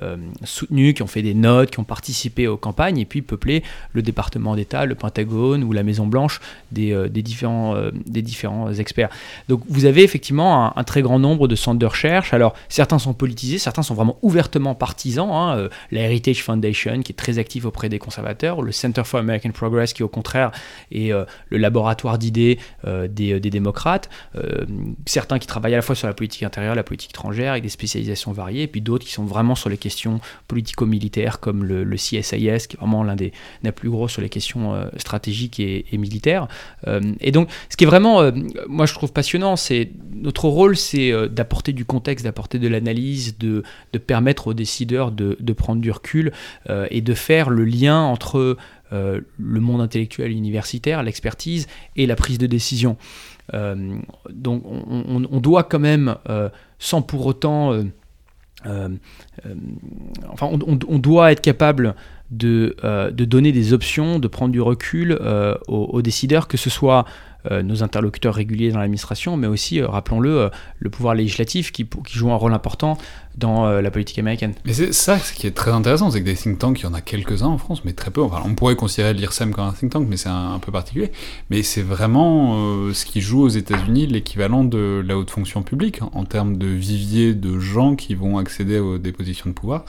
[0.01, 3.05] euh, qui l'ont soutenu, qui ont fait des notes, qui ont participé aux campagnes, et
[3.05, 3.63] puis peupler
[3.93, 6.39] le département d'État, le Pentagone ou la Maison Blanche
[6.71, 9.09] des, des différents, des différents experts.
[9.49, 12.33] Donc vous avez effectivement un, très grand nombre de centres de recherche.
[12.33, 15.29] Alors certains sont politisés, certains sont vraiment ouvertement partisans.
[15.31, 15.69] Hein.
[15.91, 19.93] La Heritage Foundation qui est très active auprès des conservateurs, le Center for American Progress
[19.93, 20.51] qui au contraire
[20.91, 24.09] est le laboratoire d'idées des, des démocrates.
[24.35, 24.65] Euh,
[25.05, 27.69] certains qui travaillent à la fois sur la politique intérieure, la politique étrangère, avec des
[27.69, 29.77] spécialisations variées, et puis d'autres qui sont vraiment sur les
[30.47, 33.31] politico-militaires, comme le, CSIS, qui est vraiment l'un des,
[33.75, 36.47] plus gros sur les questions euh, stratégiques et, militaires.
[36.87, 38.31] Euh, et donc, ce qui est vraiment,
[38.67, 43.63] moi je trouve passionnant, c'est notre rôle, c'est d'apporter du contexte, d'apporter de l'analyse, de,
[44.05, 46.31] permettre aux décideurs de, de prendre du recul
[46.89, 48.57] et de faire le lien entre
[48.91, 52.97] le monde intellectuel universitaire, l'expertise et la prise de décision.
[53.53, 53.97] Euh,
[54.29, 56.49] donc on, doit quand même, euh,
[56.79, 57.73] sans pour autant...
[57.73, 57.83] Euh,
[60.29, 61.95] enfin, on, doit être capable
[62.31, 65.19] de, de, donner des options, de prendre du recul
[65.67, 67.05] aux, décideurs, que ce soit
[67.51, 71.87] euh, nos interlocuteurs réguliers dans l'administration, mais aussi, euh, rappelons-le, euh, le pouvoir législatif qui,
[72.11, 72.97] joue un rôle important
[73.37, 74.53] dans la politique américaine.
[74.65, 76.85] Mais c'est ça ce qui est très intéressant, c'est que des think tanks, il y
[76.85, 78.21] en a quelques-uns en France, mais très peu.
[78.21, 81.11] Enfin, on pourrait considérer l'IRSEM comme un think tank, mais c'est un, peu particulier.
[81.49, 82.55] Mais c'est vraiment
[82.93, 87.33] ce qui joue aux États-Unis l'équivalent de la haute fonction publique, en termes de vivier
[87.33, 89.85] de gens qui vont accéder aux des positions de pouvoir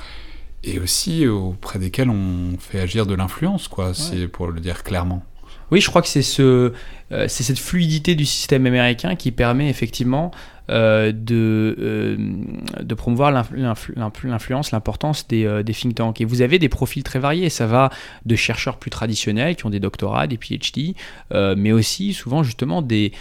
[0.67, 5.23] et aussi auprès desquels on fait agir de l'influence, quoi, c'est pour le dire clairement.
[5.71, 6.73] Oui, je crois que c'est ce,
[7.13, 10.37] euh, c'est cette fluidité du système américain qui permet effectivement euh,
[10.69, 12.17] de, euh,
[12.83, 16.21] de promouvoir l'influence, l'importance des, des, think tanks.
[16.21, 17.51] Et vous avez des profils très variés.
[17.51, 17.91] Ça va
[18.25, 20.95] de chercheurs plus traditionnels qui ont des doctorats, des PhD,
[21.33, 23.13] mais aussi souvent justement des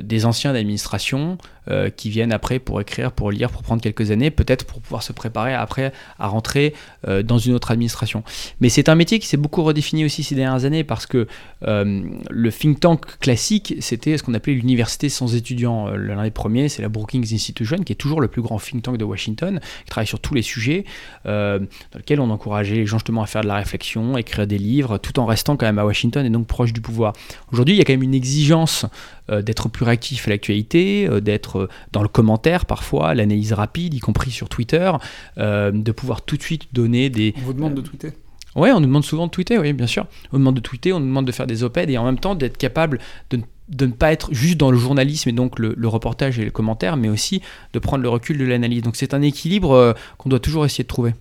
[0.00, 1.36] des anciens d'administration
[1.70, 5.02] euh, qui viennent après pour écrire, pour lire, pour prendre quelques années, peut-être pour pouvoir
[5.02, 6.72] se préparer après à rentrer
[7.06, 8.22] euh, dans une autre administration.
[8.60, 11.26] Mais c'est un métier qui s'est beaucoup redéfini aussi ces dernières années parce que
[11.66, 15.88] euh, le think tank classique, c'était ce qu'on appelait l'université sans étudiants.
[15.88, 18.96] L'un des premiers, c'est la Brookings Institution, qui est toujours le plus grand think tank
[18.96, 20.84] de Washington, qui travaille sur tous les sujets,
[21.26, 21.58] dans
[21.94, 25.20] lequel on encourageait les gens justement à faire de la réflexion, écrire des livres, tout
[25.20, 27.12] en restant quand même à Washington et donc proche du pouvoir.
[27.52, 28.86] Aujourd'hui, il y a quand même une exigence
[29.28, 34.30] d'être plus réactif à l'actualité, d'être euh, dans le commentaire parfois, l'analyse rapide, y compris
[34.30, 34.92] sur Twitter,
[35.38, 37.34] euh, de pouvoir tout de suite donner des...
[37.38, 38.12] On vous demande de tweeter
[38.56, 40.06] oui, on nous demande souvent de tweeter, oui, bien sûr.
[40.32, 42.18] On nous demande de tweeter, on nous demande de faire des op-eds et en même
[42.18, 42.98] temps d'être capable
[43.30, 46.50] de, de, ne pas être juste dans le journalisme et donc le, reportage et le
[46.50, 47.40] commentaire, mais aussi
[47.72, 48.82] de prendre le recul de l'analyse.
[48.82, 51.14] Donc c'est un équilibre euh, qu'on doit toujours essayer de trouver.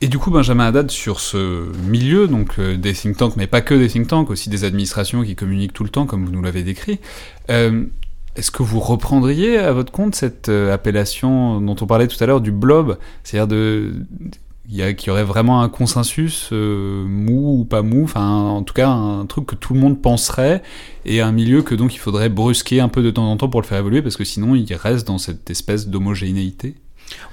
[0.00, 3.62] Et du coup, Benjamin Haddad, sur ce milieu, donc euh, des think tanks, mais pas
[3.62, 6.42] que des think tanks, aussi des administrations qui communiquent tout le temps, comme vous nous
[6.42, 7.00] l'avez décrit,
[7.50, 7.84] euh,
[8.36, 12.26] est-ce que vous reprendriez à votre compte cette euh, appellation dont on parlait tout à
[12.26, 12.96] l'heure du blob?
[13.24, 13.92] C'est-à-dire de,
[14.68, 19.26] qu'il y aurait vraiment un consensus mou ou pas mou, enfin en tout cas un
[19.26, 20.62] truc que tout le monde penserait,
[21.06, 23.62] et un milieu que donc il faudrait brusquer un peu de temps en temps pour
[23.62, 26.76] le faire évoluer, parce que sinon il reste dans cette espèce d'homogénéité?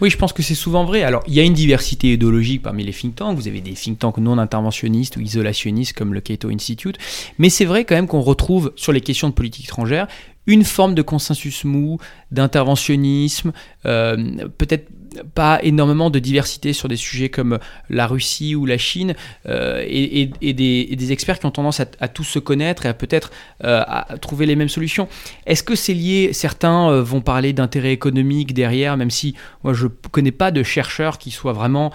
[0.01, 1.03] Oui, je pense que c'est souvent vrai.
[1.03, 3.35] Alors, il y a une diversité idéologique parmi les think tanks.
[3.35, 6.97] Vous avez des think tanks non interventionnistes ou isolationnistes comme le Cato Institute.
[7.37, 10.07] Mais c'est vrai quand même qu'on retrouve sur les questions de politique étrangère
[10.47, 11.97] une forme de consensus mou,
[12.31, 13.51] d'interventionnisme,
[13.85, 14.87] euh, peut-être
[15.33, 17.59] pas énormément de diversité sur des sujets comme
[17.89, 19.15] la Russie ou la Chine,
[19.47, 23.31] et, des, experts qui ont tendance à, tous se connaître et à peut-être
[23.63, 25.07] à trouver les mêmes solutions.
[25.45, 30.31] Est-ce que c'est lié Certains vont parler d'intérêt économique derrière, même si moi je connais
[30.31, 31.91] pas de chercheur qui soit vraiment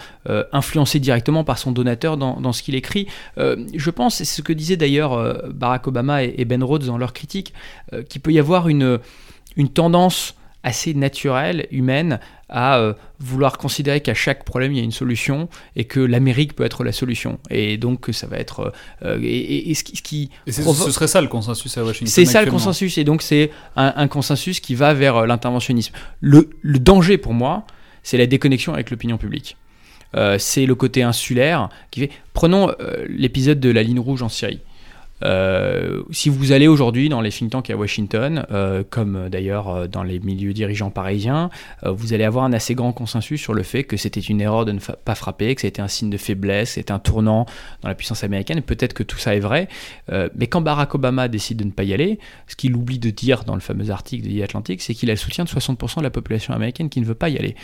[0.53, 3.07] influencé directement par son donateur dans, ce qu'il écrit.
[3.37, 7.53] je pense, c'est ce que disait d'ailleurs Barack Obama et, Ben Rhodes dans leur critique,
[8.09, 9.01] qu'il peut y avoir une
[9.75, 14.93] tendance assez naturelle, humaine, à euh, vouloir considérer qu'à chaque problème il y a une
[14.93, 17.39] solution et que l'Amérique peut être la solution.
[17.51, 18.73] Et donc ça va être.
[19.05, 20.31] Euh, et, ce qui.
[20.49, 24.09] ce serait ça le consensus à Washington C'est ça le consensus, et donc c'est un,
[24.09, 25.95] consensus qui va vers euh, l'interventionnisme.
[26.21, 27.65] Le, le, danger pour moi,
[28.03, 29.57] c'est la déconnexion avec l'opinion publique.
[30.39, 32.11] c'est le côté insulaire qui fait.
[32.33, 32.73] Prenons
[33.09, 34.61] l'épisode de la ligne rouge en Syrie.
[35.23, 39.89] Euh, si vous allez aujourd'hui dans les think tanks à Washington, euh, comme euh, d'ailleurs
[39.89, 41.51] dans les milieux dirigeants parisiens,
[41.85, 44.73] vous allez avoir un assez grand consensus sur le fait que c'était une erreur de
[44.73, 47.47] ne pas frapper, que c'était un signe de faiblesse, c'était un tournant
[47.83, 48.63] dans la puissance américaine.
[48.63, 49.69] Peut-être que tout ça est vrai,
[50.09, 53.45] mais quand Barack Obama décide de ne pas y aller, ce qu'il oublie de dire
[53.45, 56.03] dans le fameux article de The Atlantic, c'est qu'il a le soutien de 60% de
[56.03, 57.55] la population américaine qui ne veut pas y aller.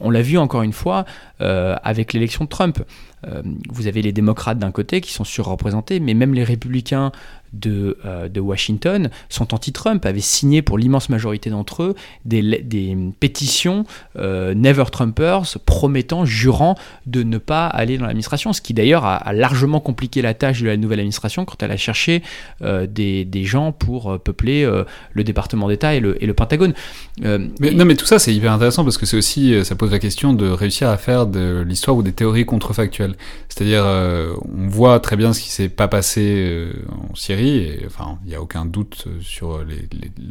[0.00, 1.04] on l'a vu encore une fois
[1.38, 2.82] avec l'élection de Trump.
[3.26, 7.12] Euh, vous avez les démocrates d'un côté qui sont surreprésentés, mais même les républicains
[7.54, 11.94] de, euh, de Washington sont anti-Trump, avaient signé pour l'immense majorité d'entre eux
[12.24, 13.84] des, des pétitions
[14.18, 16.76] euh, Never Trumpers promettant, jurant
[17.06, 20.66] de ne pas aller dans l'administration, ce qui d'ailleurs a, largement compliqué la tâche de
[20.66, 22.22] la nouvelle administration quand elle a cherché
[22.62, 24.68] euh, des, des, gens pour peupler
[25.12, 26.72] le département d'État et le, et le, Pentagone.
[27.20, 29.98] mais, Non mais tout ça c'est hyper intéressant parce que c'est aussi, ça pose la
[29.98, 33.14] question de réussir à faire de l'histoire ou des théories contrefactuelles.
[33.48, 38.28] C'est-à-dire on voit très bien ce qui s'est pas passé en Syrie et enfin, il
[38.28, 39.64] n'y a aucun doute sur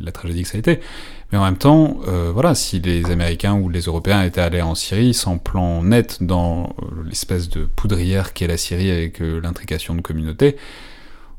[0.04, 0.80] la tragédie que ça a été.
[1.32, 4.76] Mais en même temps, euh, voilà, si les Américains ou les Européens étaient allés en
[4.76, 6.76] Syrie sans plan net dans
[7.06, 10.58] l'espèce de poudrière qu'est la Syrie avec euh, l'intrication de communautés,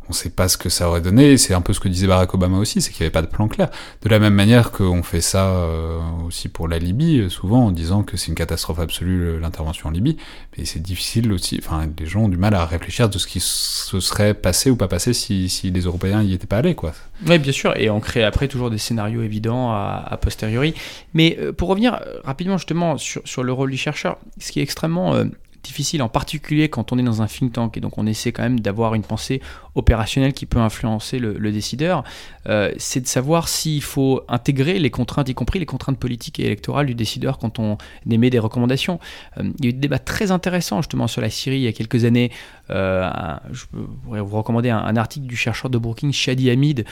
[0.06, 2.06] on ne sait pas ce que ça aurait donné, c'est un peu ce que disait
[2.06, 3.70] Barack Obama aussi, c'est qu'il n'y avait pas de plan clair.
[4.02, 7.70] De la même manière qu'on fait ça euh, aussi pour la Libye, euh, souvent en
[7.70, 10.16] disant que c'est une catastrophe absolue l'intervention en Libye,
[10.56, 13.40] mais c'est difficile aussi, enfin les gens ont du mal à réfléchir de ce qui
[13.40, 16.92] se serait passé ou pas passé si, les Européens n'y étaient pas allés, quoi.
[17.26, 20.74] Oui, bien sûr, et on crée après toujours des scénarios évidents à, posteriori.
[21.14, 24.62] Mais euh, pour revenir rapidement justement sur, sur, le rôle du chercheur, ce qui est
[24.62, 25.24] extrêmement
[25.64, 28.42] difficile, en particulier quand on est dans un think tank et donc on essaie quand
[28.42, 29.40] même d'avoir une pensée
[29.74, 32.04] opérationnelle qui peut influencer le, décideur,
[32.48, 36.44] euh, c'est de savoir s'il faut intégrer les contraintes, y compris les contraintes politiques et
[36.44, 37.76] électorales du décideur quand on
[38.08, 38.98] émet des recommandations.
[39.38, 41.68] Euh, il y a eu des débats très intéressants justement sur la Syrie il y
[41.68, 42.30] a quelques années.
[42.70, 43.10] Euh,
[43.52, 43.64] je
[44.04, 46.84] pourrais vous recommander un, article du chercheur de Brookings, Shadi Hamid,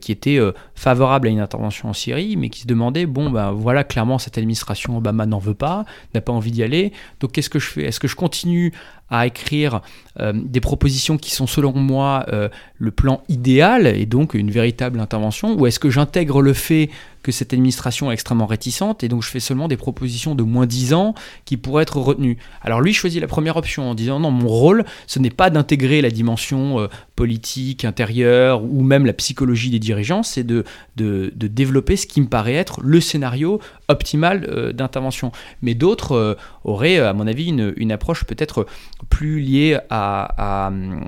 [0.00, 0.38] qui était
[0.74, 4.38] favorable à une intervention en Syrie, mais qui se demandait, bon ben voilà, clairement cette
[4.38, 5.84] administration Obama n'en veut pas,
[6.14, 7.84] n'a pas envie d'y aller, donc qu'est-ce que je fais?
[7.84, 8.70] Est-ce que je continue
[9.10, 9.80] à écrire
[10.18, 15.00] euh, des propositions qui sont selon moi euh, le plan idéal et donc une véritable
[15.00, 16.90] intervention Ou est-ce que j'intègre le fait
[17.22, 20.66] que cette administration est extrêmement réticente et donc je fais seulement des propositions de moins
[20.66, 21.14] 10 ans
[21.44, 22.38] qui pourraient être retenues?
[22.62, 26.02] Alors lui choisit la première option en disant non, mon rôle, ce n'est pas d'intégrer
[26.02, 30.64] la dimension euh, politique, intérieure ou même la psychologie des dirigeants, c'est de,
[30.96, 35.30] de, développer ce qui me paraît être le scénario optimal d'intervention.
[35.60, 38.66] Mais d'autres auraient, à mon avis, une, une approche peut-être
[39.08, 41.00] plus lié à, euh,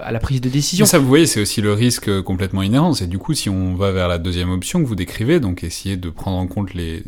[0.00, 0.84] à, la prise de décision.
[0.86, 2.92] ça, vous voyez, c'est aussi le risque complètement inhérent.
[2.94, 5.96] C'est du coup, si on va vers la deuxième option que vous décrivez, donc essayer
[5.96, 7.02] de prendre en compte les,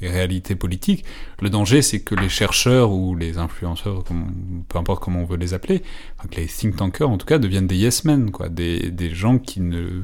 [0.00, 1.04] les, réalités politiques,
[1.40, 4.04] le danger, c'est que les chercheurs ou les influenceurs,
[4.68, 5.82] peu importe comment on veut les appeler,
[6.30, 9.38] que les think tankers en tout cas, deviennent des yes men, quoi, des, des gens
[9.38, 10.02] qui ne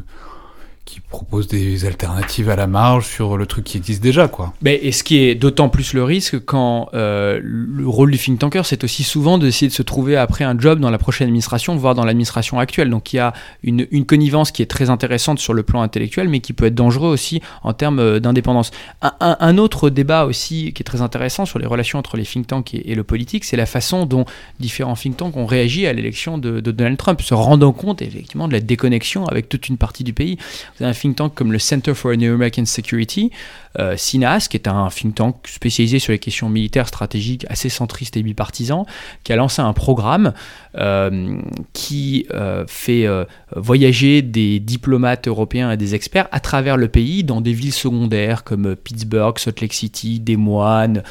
[0.89, 4.55] qui propose des alternatives à la marge sur le truc qui existe déjà, quoi.
[4.65, 8.63] Et ce qui est d'autant plus le risque quand euh, le rôle du think tanker,
[8.65, 11.95] c'est aussi souvent d'essayer de se trouver après un job dans la prochaine administration, voire
[11.95, 12.89] dans l'administration actuelle.
[12.89, 16.41] Donc il y a une, connivence qui est très intéressante sur le plan intellectuel, mais
[16.41, 18.71] qui peut être dangereux aussi en termes euh, d'indépendance.
[19.03, 22.75] Un, autre débat aussi qui est très intéressant sur les relations entre les think tanks
[22.75, 24.25] et, le politique, c'est la façon dont
[24.59, 28.55] différents think tanks ont réagi à l'élection de Donald Trump, se rendant compte effectivement de
[28.55, 30.39] la déconnexion avec toute une partie du pays
[30.85, 33.31] un think tank comme le Center for New-American Security,
[33.79, 38.17] euh, CINAS, qui est un think tank spécialisé sur les questions militaires stratégiques, assez centriste
[38.17, 38.87] et bipartisan,
[39.25, 40.33] qui a lancé un programme
[40.77, 41.39] euh,
[41.73, 43.07] qui euh, fait
[43.55, 48.45] voyager des diplomates européens et des experts à travers le pays dans des villes secondaires
[48.45, 51.03] comme Pittsburgh, Salt Lake City, Des Moines,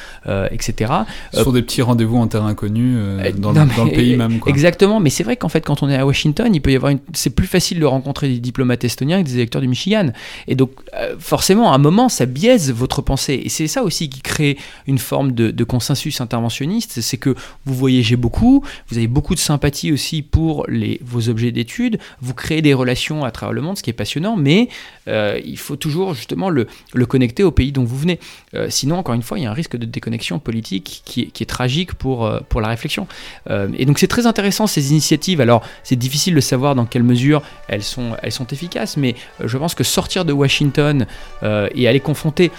[0.51, 0.93] etc.
[1.33, 2.97] Sur des petits rendez-vous en terrain inconnu
[3.37, 4.39] dans, le pays même.
[4.45, 6.91] Exactement, mais c'est vrai qu'en fait, quand on est à Washington, il peut y avoir
[6.91, 6.99] une...
[7.13, 10.11] c'est plus facile de rencontrer des diplomates estoniens que des électeurs du Michigan.
[10.47, 13.41] Et donc, euh, forcément, à un moment, ça biaise votre pensée.
[13.43, 14.57] Et c'est ça aussi qui crée
[14.87, 17.35] une forme de, consensus interventionniste, c'est que
[17.65, 22.33] vous voyagez beaucoup, vous avez beaucoup de sympathie aussi pour les, vos objets d'étude, vous
[22.33, 24.69] créez des relations à travers le monde, ce qui est passionnant, mais
[25.09, 28.19] euh, il faut toujours justement le, le, connecter au pays dont vous venez.
[28.53, 31.43] Euh, sinon, encore une fois, il y a un risque de déconnexion politique qui, qui
[31.43, 33.07] est tragique pour, pour la réflexion.
[33.49, 35.41] et donc, c'est très intéressant ces initiatives.
[35.41, 39.15] Alors, c'est difficile de savoir dans quelle mesure elles sont, elles sont efficaces, mais
[39.47, 41.05] je pense que sortir de Washington
[41.43, 42.51] et aller confronter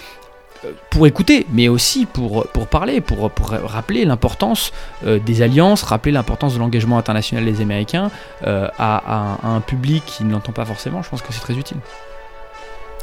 [0.89, 4.71] pour écouter, mais aussi pour, pour parler, pour, pour rappeler l'importance
[5.05, 8.11] euh, des alliances, rappeler l'importance de l'engagement international des Américains
[8.45, 11.01] euh, à, un public qui ne l'entend pas forcément.
[11.01, 11.77] Je pense que c'est très utile.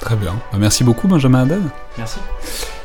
[0.01, 0.35] Très bien.
[0.53, 1.63] Bah, merci beaucoup, Benjamin Haddad.
[1.97, 2.19] Merci.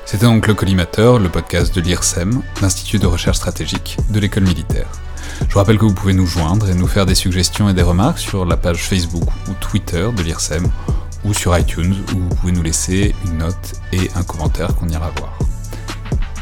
[0.06, 4.88] C'était donc le Collimateur, le podcast de l'IRSEM, l'Institut de recherche stratégique de l'école militaire.
[5.48, 7.82] Je vous rappelle que vous pouvez nous joindre et nous faire des suggestions et des
[7.82, 10.68] remarques sur la page Facebook ou Twitter de l'IRSEM
[11.24, 15.12] ou sur iTunes où vous pouvez nous laisser une note et un commentaire qu'on ira
[15.18, 15.38] voir.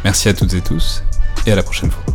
[0.04, 1.04] Merci à toutes et tous
[1.46, 2.09] et à la prochaine fois.